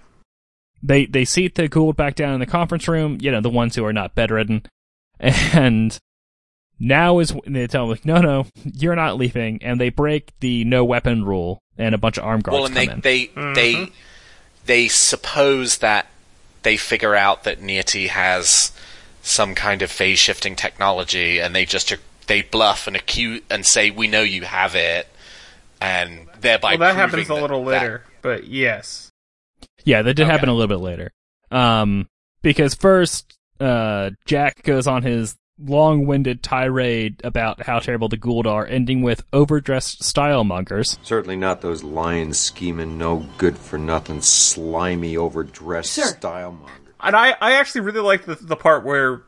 They 0.81 1.05
they 1.05 1.25
seat 1.25 1.55
the 1.55 1.67
Goa'uld 1.67 1.95
back 1.97 2.15
down 2.15 2.33
in 2.33 2.39
the 2.39 2.45
conference 2.45 2.87
room, 2.87 3.17
you 3.21 3.31
know, 3.31 3.41
the 3.41 3.49
ones 3.49 3.75
who 3.75 3.85
are 3.85 3.93
not 3.93 4.15
bedridden. 4.15 4.63
And 5.21 5.97
now 6.79 7.19
is 7.19 7.33
when 7.33 7.51
they 7.51 7.67
tell 7.67 7.87
them, 7.87 7.89
like, 7.91 8.05
no, 8.05 8.21
no, 8.21 8.45
you're 8.63 8.95
not 8.95 9.17
leaving. 9.17 9.61
And 9.61 9.81
they 9.81 9.89
break 9.89 10.31
the 10.39 10.63
no 10.63 10.85
weapon 10.85 11.25
rule 11.25 11.59
and 11.77 11.93
a 11.93 11.97
bunch 11.97 12.17
of 12.17 12.23
armed 12.23 12.43
guards 12.43 12.53
well, 12.53 12.65
and 12.67 12.75
come 12.89 13.01
they 13.01 13.23
in. 13.23 13.33
they 13.33 13.41
Mm-hmm. 13.41 13.53
they 13.53 13.91
they 14.65 14.87
suppose 14.87 15.79
that 15.79 16.07
they 16.63 16.77
figure 16.77 17.15
out 17.15 17.43
that 17.43 17.59
Nirrti 17.59 18.07
has 18.07 18.71
some 19.21 19.55
kind 19.55 19.81
of 19.81 19.91
phase 19.91 20.19
shifting 20.19 20.55
technology, 20.55 21.39
and 21.39 21.53
they 21.53 21.65
just 21.65 21.93
they 22.27 22.43
bluff 22.43 22.87
and 22.87 22.95
accuse 22.95 23.41
and 23.49 23.65
say, 23.65 23.91
"We 23.91 24.07
know 24.07 24.21
you 24.21 24.43
have 24.43 24.75
it," 24.75 25.09
and 25.81 26.28
thereby 26.41 26.75
well, 26.75 26.79
that 26.79 26.95
proving 26.95 26.97
happens 27.25 27.29
a 27.29 27.33
that- 27.33 27.41
little 27.41 27.65
that- 27.65 27.81
later, 27.81 28.03
but 28.21 28.47
yes. 28.47 29.11
Yeah, 29.83 30.01
that 30.01 30.13
did 30.15 30.23
Okay. 30.23 30.31
happen 30.31 30.49
a 30.49 30.53
little 30.53 30.67
bit 30.67 30.83
later. 30.83 31.11
Um, 31.51 32.07
because 32.41 32.73
first, 32.75 33.37
uh, 33.59 34.11
Jack 34.25 34.63
goes 34.63 34.87
on 34.87 35.03
his 35.03 35.35
long-winded 35.61 36.41
tirade 36.41 37.19
about 37.23 37.63
how 37.63 37.79
terrible 37.79 38.07
the 38.07 38.17
Goa'uld 38.17 38.45
are, 38.45 38.65
ending 38.65 39.01
with 39.01 39.23
overdressed 39.33 40.03
style 40.03 40.43
mongers. 40.45 40.97
Certainly 41.03 41.35
not 41.35 41.59
those 41.61 41.83
lions 41.83 42.39
scheming, 42.39 42.97
no 42.97 43.25
good 43.37 43.57
for 43.57 43.77
nothing, 43.77 44.21
slimy, 44.21 45.17
overdressed 45.17 45.91
Sir. 45.91 46.03
style 46.05 46.51
monger. 46.53 46.73
And 47.01 47.15
I, 47.15 47.35
I 47.41 47.53
actually 47.53 47.81
really 47.81 47.99
like 48.01 48.25
the 48.25 48.35
the 48.35 48.55
part 48.57 48.83
where 48.85 49.21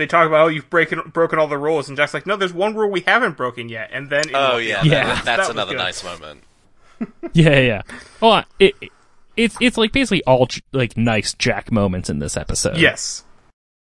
they 0.00 0.06
talk 0.06 0.26
about 0.26 0.38
how 0.38 0.48
you've 0.48 0.68
broken 0.70 1.00
broken 1.12 1.38
all 1.38 1.46
the 1.48 1.58
rules, 1.58 1.88
and 1.88 1.96
Jack's 1.96 2.14
like, 2.14 2.26
"No, 2.26 2.36
there's 2.36 2.52
one 2.52 2.74
rule 2.74 2.90
we 2.90 3.00
haven't 3.02 3.36
broken 3.36 3.68
yet." 3.68 3.90
And 3.92 4.10
then, 4.10 4.24
Oh 4.34 4.56
yeah, 4.58 4.82
Yeah. 4.82 5.04
that- 5.14 5.24
that's 5.24 5.46
That 5.48 5.54
another 5.54 5.76
nice 5.76 6.02
moment. 6.04 6.42
Yeah, 7.32 7.50
yeah, 7.50 7.60
yeah. 7.60 7.82
Hold 8.20 8.34
on. 8.34 8.44
It, 8.58 8.74
it- 8.80 8.90
it's 9.36 9.56
it's 9.60 9.78
like 9.78 9.92
basically 9.92 10.22
all 10.24 10.48
like 10.72 10.96
nice 10.96 11.32
Jack 11.34 11.70
moments 11.72 12.10
in 12.10 12.18
this 12.18 12.36
episode. 12.36 12.76
yes, 12.76 13.24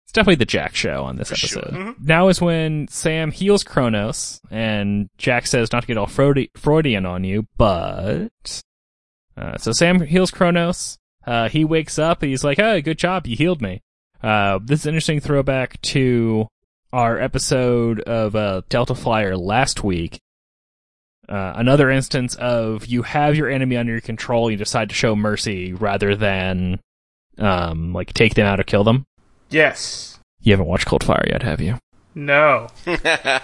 It's 0.04 0.12
definitely 0.12 0.36
the 0.36 0.44
Jack 0.44 0.76
show 0.76 1.02
on 1.04 1.16
this 1.16 1.30
For 1.30 1.34
sure. 1.36 1.62
episode. 1.64 1.96
Now 2.00 2.28
is 2.28 2.40
when 2.40 2.86
Sam 2.88 3.32
heals 3.32 3.64
Cronus, 3.64 4.40
and 4.50 5.08
Jack 5.18 5.46
says 5.46 5.72
not 5.72 5.80
to 5.80 5.86
get 5.86 5.96
all 5.98 6.06
Freudi- 6.06 6.50
Freudian 6.56 7.06
on 7.06 7.24
you, 7.24 7.46
but 7.56 8.28
uh, 9.36 9.56
so 9.56 9.72
Sam 9.72 10.00
heals 10.02 10.30
Cronus. 10.30 10.98
Uh, 11.26 11.48
he 11.48 11.64
wakes 11.64 11.98
up. 11.98 12.22
He's 12.22 12.44
like, 12.44 12.58
"Hey, 12.58 12.80
good 12.80 12.98
job, 12.98 13.26
you 13.26 13.34
healed 13.36 13.60
me." 13.60 13.82
Uh, 14.22 14.58
this 14.62 14.80
is 14.80 14.86
an 14.86 14.90
interesting 14.94 15.20
throwback 15.20 15.80
to 15.82 16.48
our 16.92 17.18
episode 17.20 18.00
of 18.00 18.34
uh, 18.34 18.62
Delta 18.68 18.94
Flyer 18.94 19.36
last 19.36 19.84
week. 19.84 20.18
Uh, 21.28 21.52
another 21.56 21.90
instance 21.90 22.34
of 22.36 22.86
you 22.86 23.02
have 23.02 23.36
your 23.36 23.48
enemy 23.50 23.76
under 23.76 23.92
your 23.92 24.00
control, 24.00 24.50
you 24.50 24.56
decide 24.56 24.88
to 24.88 24.94
show 24.94 25.14
mercy 25.14 25.72
rather 25.74 26.16
than 26.16 26.80
um, 27.36 27.92
like 27.92 28.12
take 28.14 28.34
them 28.34 28.46
out 28.46 28.58
or 28.58 28.64
kill 28.64 28.82
them. 28.82 29.04
yes, 29.50 30.18
You 30.40 30.52
haven't 30.54 30.66
watched 30.66 30.86
Cold 30.86 31.04
Fire 31.04 31.26
yet, 31.28 31.42
have 31.42 31.60
you? 31.60 31.78
no. 32.14 32.68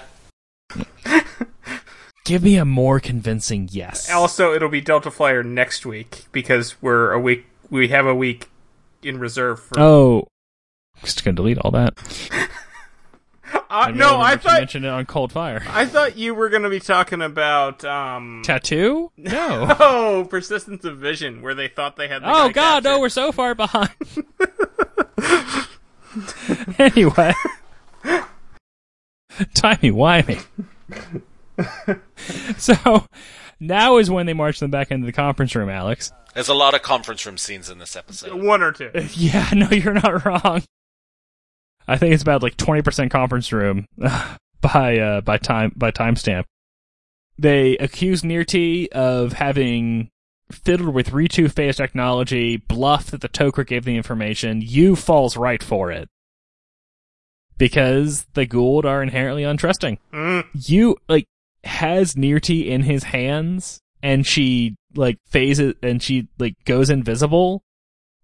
Give 2.25 2.43
me 2.43 2.57
a 2.57 2.65
more 2.65 3.01
convincing 3.01 3.69
yes. 3.71 4.11
Also, 4.11 4.55
it'll 4.55 4.71
be 4.71 4.81
Delta 4.81 5.11
Flyer 5.11 5.43
next 5.43 5.85
week 5.85 6.25
because 6.33 6.81
we're 6.81 7.13
a 7.13 7.21
week. 7.21 7.45
We 7.69 7.89
have 7.89 8.07
a 8.07 8.15
week 8.15 8.49
in 9.03 9.19
reserve 9.19 9.61
for. 9.61 9.79
oh, 9.79 10.27
just 11.03 11.25
gonna 11.25 11.35
delete 11.35 11.59
all 11.59 11.71
that. 11.73 11.95
Uh, 13.71 13.87
didn't 13.87 13.99
no, 13.99 14.07
remember 14.07 14.25
I 14.25 14.37
to 14.37 14.39
thought 14.41 14.59
mention 14.61 14.85
it 14.85 14.89
on 14.89 15.05
Cold 15.07 15.33
Fire. 15.33 15.63
I 15.69 15.85
thought 15.85 16.17
you 16.17 16.35
were 16.35 16.49
going 16.49 16.63
to 16.63 16.71
be 16.71 16.81
talking 16.81 17.21
about 17.21 17.85
um. 17.85 18.43
Tattoo? 18.45 19.11
No. 19.17 19.67
Oh, 19.81 20.27
persistence 20.31 20.85
of 20.85 20.99
vision, 20.99 21.43
where 21.43 21.55
they 21.55 21.69
thought 21.69 21.97
they 21.97 22.07
had. 22.09 22.23
The 22.23 22.29
oh 22.29 22.49
guy 22.49 22.53
God, 22.53 22.85
no, 22.85 23.01
we're 23.01 23.09
so 23.09 23.33
far 23.33 23.55
behind. 23.55 23.91
anyway, 26.79 27.33
timey 29.55 29.91
wimey. 29.91 30.45
so 32.57 33.07
now 33.59 33.97
is 33.99 34.11
when 34.11 34.27
they 34.27 34.35
march 34.35 34.61
them 34.61 34.71
back 34.71 34.91
into 34.91 35.07
the 35.07 35.13
conference 35.13 35.55
room, 35.55 35.69
Alex. 35.69 36.13
There's 36.35 36.49
a 36.49 36.55
lot 36.55 36.75
of 36.75 36.83
conference 36.83 37.27
room 37.27 37.39
scenes 37.39 37.69
in 37.71 37.79
this 37.79 37.97
episode. 37.97 38.41
one 38.43 38.63
or 38.63 38.73
two. 38.73 38.91
Yeah, 39.15 39.51
no, 39.55 39.69
you're 39.71 39.95
not 39.95 40.25
wrong. 40.25 40.63
I 41.87 41.97
think 41.97 42.15
it's 42.15 42.23
about 42.23 42.43
like 42.43 42.57
twenty 42.57 42.83
percent 42.83 43.11
conference 43.11 43.53
room 43.53 43.87
by 44.61 44.99
uh, 44.99 45.21
by 45.21 45.39
time 45.39 45.73
by 45.77 45.91
timestamp. 45.91 46.45
They 47.39 47.77
accuse 47.79 48.23
Nirrti 48.23 48.89
of 48.89 49.35
having 49.35 50.11
fiddled 50.51 50.95
with 50.95 51.11
Reetou 51.11 51.51
phase 51.51 51.77
technology, 51.77 52.57
bluff 52.57 53.11
that 53.11 53.21
the 53.21 53.29
Tok'ra 53.29 53.67
gave 53.67 53.85
the 53.85 53.97
information. 53.97 54.61
Yu 54.63 54.95
falls 54.97 55.37
right 55.37 55.63
for 55.63 55.91
it. 55.91 56.09
Because 57.57 58.27
the 58.35 58.47
Goa'uld 58.47 58.85
are 58.85 59.03
inherently 59.03 59.43
untrusting. 59.43 59.99
Mm. 60.13 60.45
Yu 60.69 60.97
like 61.09 61.27
has 61.65 62.15
Nirrti 62.15 62.67
in 62.67 62.83
his 62.83 63.05
hands 63.05 63.81
and 64.03 64.27
she 64.27 64.77
like 64.95 65.19
phases 65.27 65.75
and 65.83 66.03
she 66.03 66.29
like 66.39 66.55
goes 66.65 66.91
invisible 66.91 67.63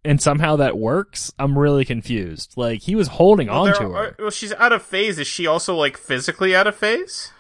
and 0.05 0.20
somehow 0.20 0.56
that 0.56 0.78
works, 0.78 1.32
I'm 1.39 1.59
really 1.59 1.85
confused. 1.85 2.55
Like 2.56 2.82
he 2.82 2.94
was 2.94 3.09
holding 3.09 3.48
Well, 3.48 3.66
on 3.68 3.74
to 3.74 3.82
her. 3.90 3.97
are- 3.97 4.16
well, 4.18 4.31
she's 4.31 4.52
out 4.55 4.72
of 4.72 4.82
phase. 4.82 5.18
Is 5.18 5.27
she 5.27 5.47
also 5.47 5.74
like 5.77 5.97
physically 5.97 6.55
out 6.55 6.66
of 6.66 6.77
phase? 6.77 7.32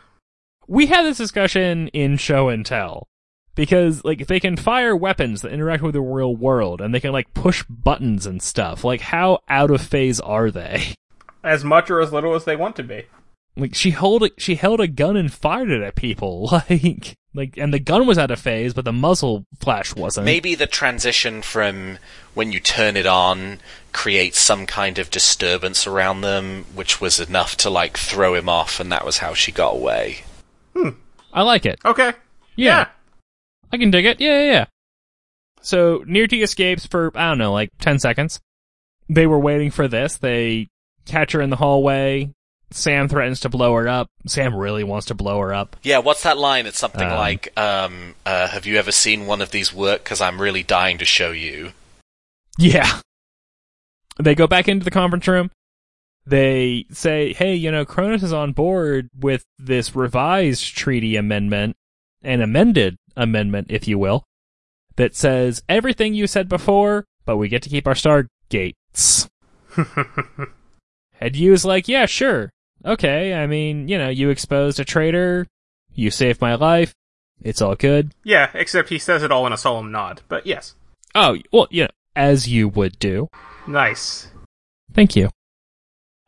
we 0.68 0.86
had 0.86 1.02
this 1.04 1.16
discussion 1.18 1.88
in 1.88 2.16
show 2.16 2.48
and 2.48 2.64
tell 2.64 3.08
because 3.56 4.04
like 4.04 4.28
they 4.28 4.38
can 4.38 4.56
fire 4.56 4.94
weapons 4.94 5.42
that 5.42 5.52
interact 5.52 5.82
with 5.82 5.94
the 5.94 6.00
real 6.00 6.36
world 6.36 6.80
and 6.80 6.94
they 6.94 7.00
can 7.00 7.10
like 7.12 7.34
push 7.34 7.64
buttons 7.68 8.24
and 8.24 8.40
stuff 8.40 8.84
like 8.84 9.00
how 9.00 9.40
out 9.48 9.72
of 9.72 9.80
phase 9.82 10.20
are 10.20 10.48
they 10.50 10.94
As 11.42 11.64
much 11.64 11.90
or 11.90 12.00
as 12.00 12.12
little 12.12 12.34
as 12.34 12.44
they 12.44 12.54
want 12.54 12.76
to 12.76 12.84
be. 12.84 13.06
Like 13.56 13.74
she 13.74 13.90
held 13.90 14.22
a, 14.22 14.30
she 14.38 14.54
held 14.54 14.80
a 14.80 14.88
gun 14.88 15.16
and 15.16 15.32
fired 15.32 15.70
it 15.70 15.82
at 15.82 15.94
people. 15.94 16.48
Like 16.70 17.16
like 17.32 17.56
and 17.56 17.72
the 17.72 17.78
gun 17.78 18.08
was 18.08 18.18
out 18.18 18.32
of 18.32 18.40
phase 18.40 18.74
but 18.74 18.84
the 18.84 18.92
muzzle 18.92 19.44
flash 19.60 19.94
wasn't. 19.94 20.24
Maybe 20.24 20.54
the 20.54 20.66
transition 20.66 21.42
from 21.42 21.98
when 22.34 22.50
you 22.50 22.58
turn 22.58 22.96
it 22.96 23.06
on 23.06 23.60
creates 23.92 24.40
some 24.40 24.66
kind 24.66 24.98
of 24.98 25.10
disturbance 25.10 25.86
around 25.86 26.22
them, 26.22 26.64
which 26.74 27.00
was 27.00 27.20
enough 27.20 27.56
to 27.58 27.70
like 27.70 27.96
throw 27.96 28.34
him 28.34 28.48
off, 28.48 28.80
and 28.80 28.90
that 28.90 29.04
was 29.04 29.18
how 29.18 29.34
she 29.34 29.52
got 29.52 29.74
away. 29.74 30.24
Hmm. 30.74 30.90
I 31.32 31.42
like 31.42 31.66
it. 31.66 31.78
Okay. 31.84 32.12
yeah, 32.56 32.88
i 33.72 33.76
can 33.76 33.90
dig 33.92 34.06
it. 34.06 34.20
Yeah 34.20 34.42
yeah 34.42 34.52
yeah. 34.52 34.64
So 35.62 36.00
Nirrti 36.00 36.42
escapes 36.42 36.86
for 36.86 37.12
i 37.14 37.28
don't 37.28 37.38
know 37.38 37.52
like 37.52 37.70
10 37.80 37.98
seconds. 38.00 38.40
They 39.08 39.26
were 39.26 39.38
waiting 39.38 39.70
for 39.70 39.86
this. 39.86 40.16
They 40.16 40.68
catch 41.04 41.32
her 41.32 41.40
in 41.40 41.50
the 41.50 41.56
hallway 41.56 42.32
sam 42.72 43.08
threatens 43.08 43.40
to 43.40 43.48
blow 43.48 43.74
her 43.74 43.88
up 43.88 44.08
sam 44.26 44.54
really 44.54 44.84
wants 44.84 45.06
to 45.06 45.14
blow 45.14 45.40
her 45.40 45.52
up 45.52 45.76
Yeah, 45.82 45.98
what's 45.98 46.22
that 46.22 46.38
line? 46.38 46.66
It's 46.66 46.78
something 46.78 47.08
Um, 47.08 47.16
like, 47.16 47.52
um, 47.58 48.14
uh, 48.24 48.48
"Have 48.48 48.66
you 48.66 48.76
ever 48.76 48.92
seen 48.92 49.26
one 49.26 49.42
of 49.42 49.50
these 49.50 49.72
work? 49.74 50.04
Because 50.04 50.20
I'm 50.20 50.40
really 50.40 50.62
dying 50.62 50.98
to 50.98 51.04
show 51.04 51.30
you." 51.32 51.72
Yeah. 52.58 53.00
They 54.18 54.34
go 54.34 54.46
back 54.46 54.68
into 54.68 54.84
the 54.84 54.90
conference 54.90 55.26
room. 55.26 55.50
They 56.26 56.84
say, 56.92 57.32
hey, 57.32 57.54
you 57.54 57.70
know, 57.72 57.84
Cronus 57.86 58.22
is 58.22 58.32
on 58.32 58.52
board 58.52 59.08
with 59.18 59.44
this 59.58 59.96
revised 59.96 60.76
treaty 60.76 61.16
amendment, 61.16 61.74
an 62.22 62.42
amended 62.42 62.96
amendment, 63.16 63.68
if 63.70 63.88
you 63.88 63.98
will, 63.98 64.24
that 64.96 65.16
says 65.16 65.62
everything 65.68 66.12
Yu 66.14 66.26
said 66.26 66.48
before, 66.48 67.06
but 67.24 67.38
we 67.38 67.48
get 67.48 67.62
to 67.62 67.70
keep 67.70 67.86
our 67.86 67.94
stargates. 67.94 69.28
and 71.20 71.34
you 71.34 71.50
was 71.52 71.64
like, 71.64 71.88
yeah, 71.88 72.04
sure. 72.06 72.50
Okay, 72.84 73.34
I 73.34 73.46
mean, 73.46 73.88
you 73.88 73.98
know, 73.98 74.08
you 74.08 74.30
exposed 74.30 74.80
a 74.80 74.84
traitor, 74.84 75.46
you 75.94 76.10
saved 76.10 76.40
my 76.40 76.54
life, 76.54 76.94
it's 77.42 77.60
all 77.60 77.74
good. 77.74 78.12
Yeah, 78.24 78.50
except 78.54 78.88
he 78.88 78.98
says 78.98 79.22
it 79.22 79.30
all 79.32 79.46
in 79.46 79.52
a 79.52 79.58
solemn 79.58 79.90
nod. 79.92 80.22
But 80.28 80.46
yes, 80.46 80.74
Oh, 81.14 81.36
well, 81.52 81.66
you 81.70 81.84
know, 81.84 81.88
as 82.14 82.48
you 82.48 82.68
would 82.68 82.98
do. 82.98 83.28
nice. 83.66 84.28
Thank 84.94 85.14
you. 85.16 85.30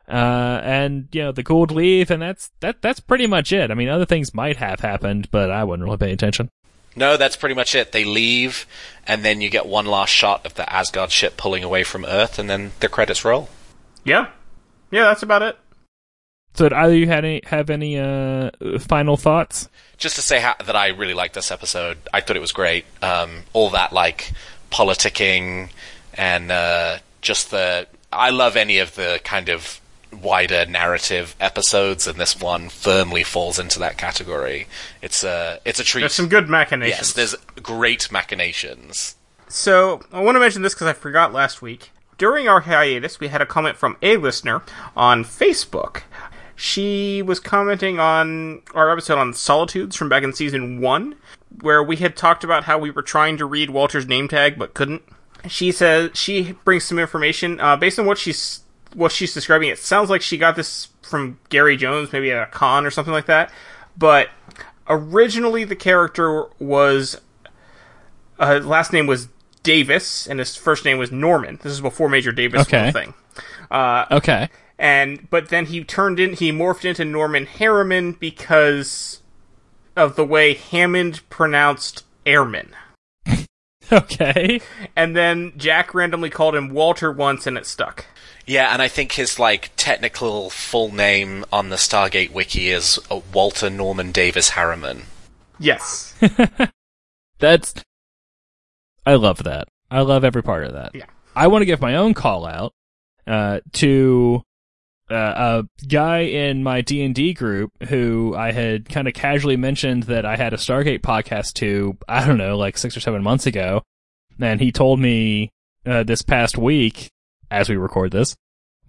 Uh, 0.07 0.59
and 0.63 1.07
you 1.13 1.21
know 1.21 1.31
the 1.31 1.43
Goa'uld 1.43 1.71
leave, 1.71 2.11
and 2.11 2.21
that's 2.21 2.51
that. 2.59 2.81
That's 2.81 2.99
pretty 2.99 3.25
much 3.25 3.53
it. 3.53 3.71
I 3.71 3.73
mean, 3.73 3.87
other 3.87 4.05
things 4.05 4.33
might 4.33 4.57
have 4.57 4.81
happened, 4.81 5.29
but 5.31 5.49
I 5.49 5.63
wouldn't 5.63 5.85
really 5.85 5.97
pay 5.97 6.11
attention. 6.11 6.49
No, 6.95 7.15
that's 7.17 7.37
pretty 7.37 7.55
much 7.55 7.73
it. 7.73 7.93
They 7.93 8.03
leave, 8.03 8.67
and 9.07 9.23
then 9.23 9.39
you 9.41 9.49
get 9.49 9.65
one 9.65 9.85
last 9.85 10.09
shot 10.09 10.45
of 10.45 10.55
the 10.55 10.71
Asgard 10.71 11.09
ship 11.11 11.37
pulling 11.37 11.63
away 11.63 11.83
from 11.85 12.03
Earth, 12.05 12.37
and 12.37 12.49
then 12.49 12.73
the 12.81 12.89
credits 12.89 13.23
roll. 13.25 13.47
Yeah, 14.03 14.27
Yeah, 14.91 15.05
that's 15.05 15.23
about 15.23 15.41
it. 15.41 15.57
So, 16.55 16.65
did 16.69 16.73
either 16.73 16.93
of 16.93 16.99
you 16.99 17.07
had 17.07 17.25
any 17.25 17.41
have 17.45 17.69
any 17.69 17.97
uh, 17.99 18.51
final 18.79 19.17
thoughts? 19.17 19.69
Just 19.97 20.15
to 20.17 20.21
say 20.21 20.39
how, 20.39 20.55
that 20.63 20.75
I 20.75 20.89
really 20.89 21.13
liked 21.13 21.33
this 21.33 21.51
episode. 21.51 21.97
I 22.13 22.21
thought 22.21 22.35
it 22.35 22.41
was 22.41 22.51
great. 22.51 22.85
Um, 23.01 23.43
all 23.53 23.71
that 23.71 23.91
like 23.91 24.31
politicking 24.71 25.69
and 26.13 26.51
uh, 26.51 26.97
just 27.21 27.51
the. 27.51 27.87
I 28.11 28.29
love 28.29 28.55
any 28.55 28.77
of 28.77 28.93
the 28.95 29.19
kind 29.23 29.49
of 29.49 29.81
wider 30.21 30.65
narrative 30.65 31.35
episodes, 31.39 32.05
and 32.05 32.19
this 32.19 32.39
one 32.39 32.69
firmly 32.69 33.23
falls 33.23 33.57
into 33.57 33.79
that 33.79 33.97
category. 33.97 34.67
It's 35.01 35.23
a 35.23 35.59
it's 35.65 35.79
a 35.79 35.83
treat. 35.83 36.01
There's 36.01 36.13
some 36.13 36.29
good 36.29 36.49
machinations. 36.49 36.99
Yes, 36.99 37.13
there's 37.13 37.35
great 37.61 38.11
machinations. 38.11 39.15
So 39.47 40.01
I 40.11 40.21
want 40.21 40.35
to 40.35 40.39
mention 40.39 40.61
this 40.61 40.73
because 40.73 40.87
I 40.87 40.93
forgot 40.93 41.33
last 41.33 41.61
week. 41.61 41.91
During 42.17 42.47
our 42.47 42.61
hiatus, 42.61 43.19
we 43.19 43.29
had 43.29 43.41
a 43.41 43.45
comment 43.45 43.75
from 43.75 43.97
a 44.01 44.17
listener 44.17 44.61
on 44.95 45.23
Facebook. 45.23 46.03
She 46.55 47.21
was 47.21 47.39
commenting 47.39 47.99
on 47.99 48.61
our 48.73 48.91
episode 48.91 49.17
on 49.17 49.33
Solitudes 49.33 49.95
from 49.95 50.09
back 50.09 50.23
in 50.23 50.33
season 50.33 50.79
one, 50.81 51.15
where 51.61 51.81
we 51.83 51.95
had 51.97 52.15
talked 52.15 52.43
about 52.43 52.65
how 52.65 52.77
we 52.77 52.91
were 52.91 53.01
trying 53.01 53.37
to 53.37 53.45
read 53.45 53.69
Walter's 53.71 54.07
name 54.07 54.27
tag 54.27 54.57
but 54.59 54.73
couldn't. 54.73 55.01
She 55.47 55.71
says 55.71 56.11
she 56.13 56.53
brings 56.63 56.83
some 56.85 56.99
information 56.99 57.59
uh, 57.59 57.75
based 57.75 57.99
on 57.99 58.05
what 58.05 58.17
she's 58.17 58.61
what 58.93 59.11
she's 59.11 59.33
describing. 59.33 59.69
It 59.69 59.79
sounds 59.79 60.09
like 60.09 60.21
she 60.21 60.37
got 60.37 60.55
this 60.55 60.89
from 61.01 61.39
Gary 61.49 61.75
Jones, 61.75 62.13
maybe 62.13 62.31
at 62.31 62.43
a 62.47 62.51
con 62.51 62.85
or 62.85 62.91
something 62.91 63.13
like 63.13 63.25
that. 63.25 63.51
But 63.97 64.29
originally, 64.87 65.63
the 65.63 65.75
character 65.75 66.45
was 66.59 67.19
uh, 68.39 68.59
last 68.63 68.93
name 68.93 69.07
was 69.07 69.27
Davis, 69.63 70.27
and 70.27 70.39
his 70.39 70.55
first 70.55 70.85
name 70.85 70.97
was 70.97 71.11
Norman. 71.11 71.59
This 71.63 71.73
is 71.73 71.81
before 71.81 72.09
Major 72.09 72.31
Davis 72.31 72.61
Okay. 72.61 72.91
thing. 72.91 73.13
Uh, 73.71 74.05
Okay. 74.11 74.49
And 74.83 75.29
but 75.29 75.47
then 75.47 75.67
he 75.67 75.81
turned 75.81 76.19
in, 76.19 76.33
he 76.33 76.51
morphed 76.51 76.83
into 76.83 77.05
Norman 77.05 77.45
Harriman 77.45 78.11
because 78.11 79.21
of 79.95 80.17
the 80.17 80.25
way 80.25 80.53
Hammond 80.53 81.21
pronounced 81.29 82.03
airman. 82.25 82.75
Okay. 83.91 84.61
And 84.95 85.15
then 85.15 85.53
Jack 85.57 85.93
randomly 85.93 86.29
called 86.29 86.55
him 86.55 86.69
Walter 86.69 87.11
once, 87.11 87.45
and 87.45 87.57
it 87.57 87.65
stuck. 87.65 88.05
Yeah, 88.47 88.73
and 88.73 88.81
I 88.81 88.87
think 88.87 89.11
his 89.11 89.37
like 89.37 89.71
technical 89.75 90.49
full 90.49 90.91
name 90.91 91.43
on 91.51 91.67
the 91.67 91.75
Stargate 91.75 92.31
wiki 92.31 92.69
is 92.69 92.97
uh, 93.11 93.19
Walter 93.33 93.69
Norman 93.69 94.11
Davis 94.11 94.51
Harriman. 94.51 95.03
Yes. 95.59 96.15
That's. 97.39 97.75
I 99.05 99.15
love 99.15 99.43
that. 99.43 99.67
I 99.91 100.01
love 100.01 100.23
every 100.23 100.41
part 100.41 100.63
of 100.63 100.73
that. 100.73 100.95
Yeah. 100.95 101.05
I 101.35 101.47
want 101.47 101.61
to 101.61 101.67
give 101.67 101.81
my 101.81 101.95
own 101.97 102.13
call 102.13 102.47
out 102.47 102.73
uh, 103.27 103.59
to 103.73 104.43
uh, 105.13 105.63
a 105.81 105.85
guy 105.85 106.19
in 106.19 106.63
my 106.63 106.81
D 106.81 107.03
and 107.03 107.13
D 107.13 107.33
group 107.33 107.71
who 107.89 108.35
I 108.35 108.51
had 108.51 108.89
kind 108.89 109.07
of 109.07 109.13
casually 109.13 109.57
mentioned 109.57 110.03
that 110.03 110.25
I 110.25 110.35
had 110.35 110.53
a 110.53 110.57
Stargate 110.57 111.01
podcast 111.01 111.53
to. 111.55 111.97
I 112.07 112.25
don't 112.25 112.37
know, 112.37 112.57
like 112.57 112.77
six 112.77 112.97
or 112.97 112.99
seven 112.99 113.23
months 113.23 113.45
ago, 113.45 113.83
and 114.39 114.59
he 114.59 114.71
told 114.71 114.99
me 114.99 115.49
uh, 115.85 116.03
this 116.03 116.21
past 116.21 116.57
week, 116.57 117.09
as 117.51 117.69
we 117.69 117.77
record 117.77 118.11
this, 118.11 118.35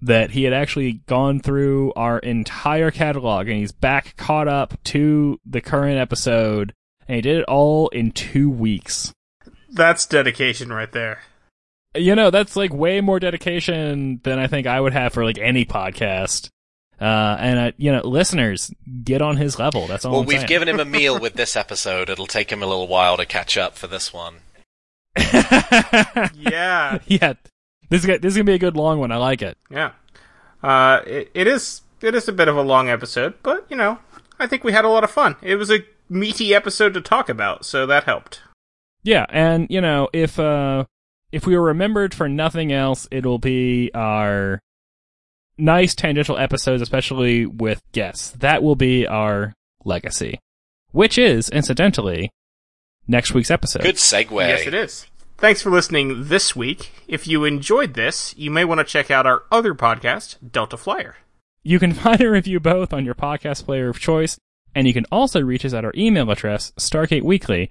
that 0.02 0.30
he 0.30 0.44
had 0.44 0.52
actually 0.52 1.00
gone 1.06 1.40
through 1.40 1.92
our 1.94 2.18
entire 2.18 2.90
catalog 2.90 3.48
and 3.48 3.58
he's 3.58 3.72
back 3.72 4.16
caught 4.16 4.48
up 4.48 4.74
to 4.84 5.38
the 5.46 5.60
current 5.60 5.98
episode, 5.98 6.72
and 7.08 7.16
he 7.16 7.22
did 7.22 7.38
it 7.38 7.44
all 7.44 7.88
in 7.88 8.10
two 8.10 8.50
weeks. 8.50 9.12
That's 9.70 10.06
dedication 10.06 10.72
right 10.72 10.92
there. 10.92 11.22
You 11.96 12.14
know, 12.14 12.30
that's 12.30 12.56
like 12.56 12.72
way 12.72 13.00
more 13.00 13.20
dedication 13.20 14.20
than 14.24 14.38
I 14.38 14.46
think 14.48 14.66
I 14.66 14.80
would 14.80 14.92
have 14.92 15.12
for 15.12 15.24
like 15.24 15.38
any 15.38 15.64
podcast. 15.64 16.48
Uh, 17.00 17.36
and 17.40 17.58
uh, 17.58 17.72
you 17.76 17.90
know, 17.92 18.00
listeners, 18.06 18.72
get 19.02 19.20
on 19.20 19.36
his 19.36 19.58
level. 19.58 19.86
That's 19.86 20.04
all. 20.04 20.12
well, 20.12 20.20
I'm 20.22 20.26
we've 20.26 20.38
saying. 20.38 20.48
given 20.48 20.68
him 20.68 20.80
a 20.80 20.84
meal 20.98 21.18
with 21.18 21.34
this 21.34 21.56
episode. 21.56 22.08
It'll 22.10 22.26
take 22.26 22.50
him 22.50 22.62
a 22.62 22.66
little 22.66 22.86
while 22.88 23.16
to 23.16 23.26
catch 23.26 23.56
up 23.56 23.76
for 23.76 23.86
this 23.86 24.12
one. 24.12 24.36
Yeah. 26.34 26.98
yeah, 27.06 27.34
this 27.90 28.00
is 28.00 28.06
gonna- 28.06 28.18
this 28.18 28.32
is 28.32 28.36
gonna 28.36 28.44
be 28.44 28.54
a 28.54 28.58
good 28.58 28.76
long 28.76 28.98
one. 28.98 29.12
I 29.12 29.16
like 29.16 29.42
it. 29.42 29.56
Yeah. 29.70 29.92
Uh, 30.62 31.00
it, 31.06 31.30
it 31.34 31.46
is 31.46 31.82
it 32.00 32.14
is 32.14 32.28
a 32.28 32.32
bit 32.32 32.48
of 32.48 32.56
a 32.56 32.62
long 32.62 32.88
episode, 32.88 33.34
but 33.42 33.66
you 33.68 33.76
know, 33.76 33.98
I 34.38 34.46
think 34.46 34.64
we 34.64 34.72
had 34.72 34.84
a 34.84 34.88
lot 34.88 35.04
of 35.04 35.10
fun. 35.10 35.36
It 35.42 35.56
was 35.56 35.70
a 35.70 35.84
meaty 36.08 36.54
episode 36.54 36.94
to 36.94 37.00
talk 37.00 37.28
about, 37.28 37.64
so 37.64 37.86
that 37.86 38.04
helped. 38.04 38.42
Yeah, 39.02 39.26
and 39.30 39.66
you 39.70 39.80
know, 39.80 40.08
if 40.12 40.38
uh 40.38 40.84
if 41.34 41.48
we 41.48 41.56
are 41.56 41.62
remembered 41.62 42.14
for 42.14 42.28
nothing 42.28 42.70
else, 42.70 43.08
it'll 43.10 43.40
be 43.40 43.90
our 43.92 44.60
nice 45.58 45.92
tangential 45.92 46.38
episodes, 46.38 46.80
especially 46.80 47.44
with 47.44 47.82
guests. 47.90 48.30
That 48.30 48.62
will 48.62 48.76
be 48.76 49.04
our 49.04 49.52
legacy. 49.84 50.38
Which 50.92 51.18
is, 51.18 51.48
incidentally, 51.48 52.30
next 53.08 53.34
week's 53.34 53.50
episode. 53.50 53.82
Good 53.82 53.96
segue. 53.96 54.46
Yes, 54.46 54.64
it 54.64 54.74
is. 54.74 55.06
Thanks 55.36 55.60
for 55.60 55.70
listening 55.70 56.28
this 56.28 56.54
week. 56.54 56.92
If 57.08 57.26
you 57.26 57.44
enjoyed 57.44 57.94
this, 57.94 58.32
you 58.38 58.52
may 58.52 58.64
want 58.64 58.78
to 58.78 58.84
check 58.84 59.10
out 59.10 59.26
our 59.26 59.42
other 59.50 59.74
podcast, 59.74 60.36
Delta 60.52 60.76
Flyer. 60.76 61.16
You 61.64 61.80
can 61.80 61.92
find 61.94 62.20
and 62.20 62.30
review 62.30 62.60
both 62.60 62.92
on 62.92 63.04
your 63.04 63.16
podcast 63.16 63.64
player 63.64 63.88
of 63.88 63.98
choice, 63.98 64.38
and 64.72 64.86
you 64.86 64.94
can 64.94 65.06
also 65.10 65.40
reach 65.40 65.64
us 65.64 65.74
at 65.74 65.84
our 65.84 65.92
email 65.96 66.30
address, 66.30 66.72
stargateweekly 66.78 67.70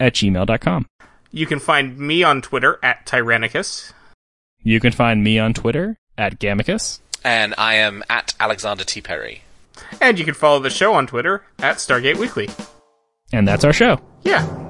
at 0.00 0.14
gmail.com. 0.14 0.86
You 1.34 1.46
can 1.46 1.58
find 1.58 1.98
me 1.98 2.22
on 2.22 2.42
Twitter 2.42 2.78
at 2.80 3.06
Tyrannicus. 3.06 3.92
You 4.62 4.78
can 4.78 4.92
find 4.92 5.24
me 5.24 5.40
on 5.40 5.52
Twitter 5.52 5.98
at 6.16 6.38
Gamicus. 6.38 7.00
And 7.24 7.56
I 7.58 7.74
am 7.74 8.04
at 8.08 8.34
Alexander 8.38 8.84
T. 8.84 9.00
Perry. 9.00 9.42
And 10.00 10.16
you 10.16 10.24
can 10.24 10.34
follow 10.34 10.60
the 10.60 10.70
show 10.70 10.94
on 10.94 11.08
Twitter 11.08 11.42
at 11.58 11.78
Stargate 11.78 12.18
Weekly. 12.18 12.50
And 13.32 13.48
that's 13.48 13.64
our 13.64 13.72
show. 13.72 14.00
Yeah. 14.22 14.63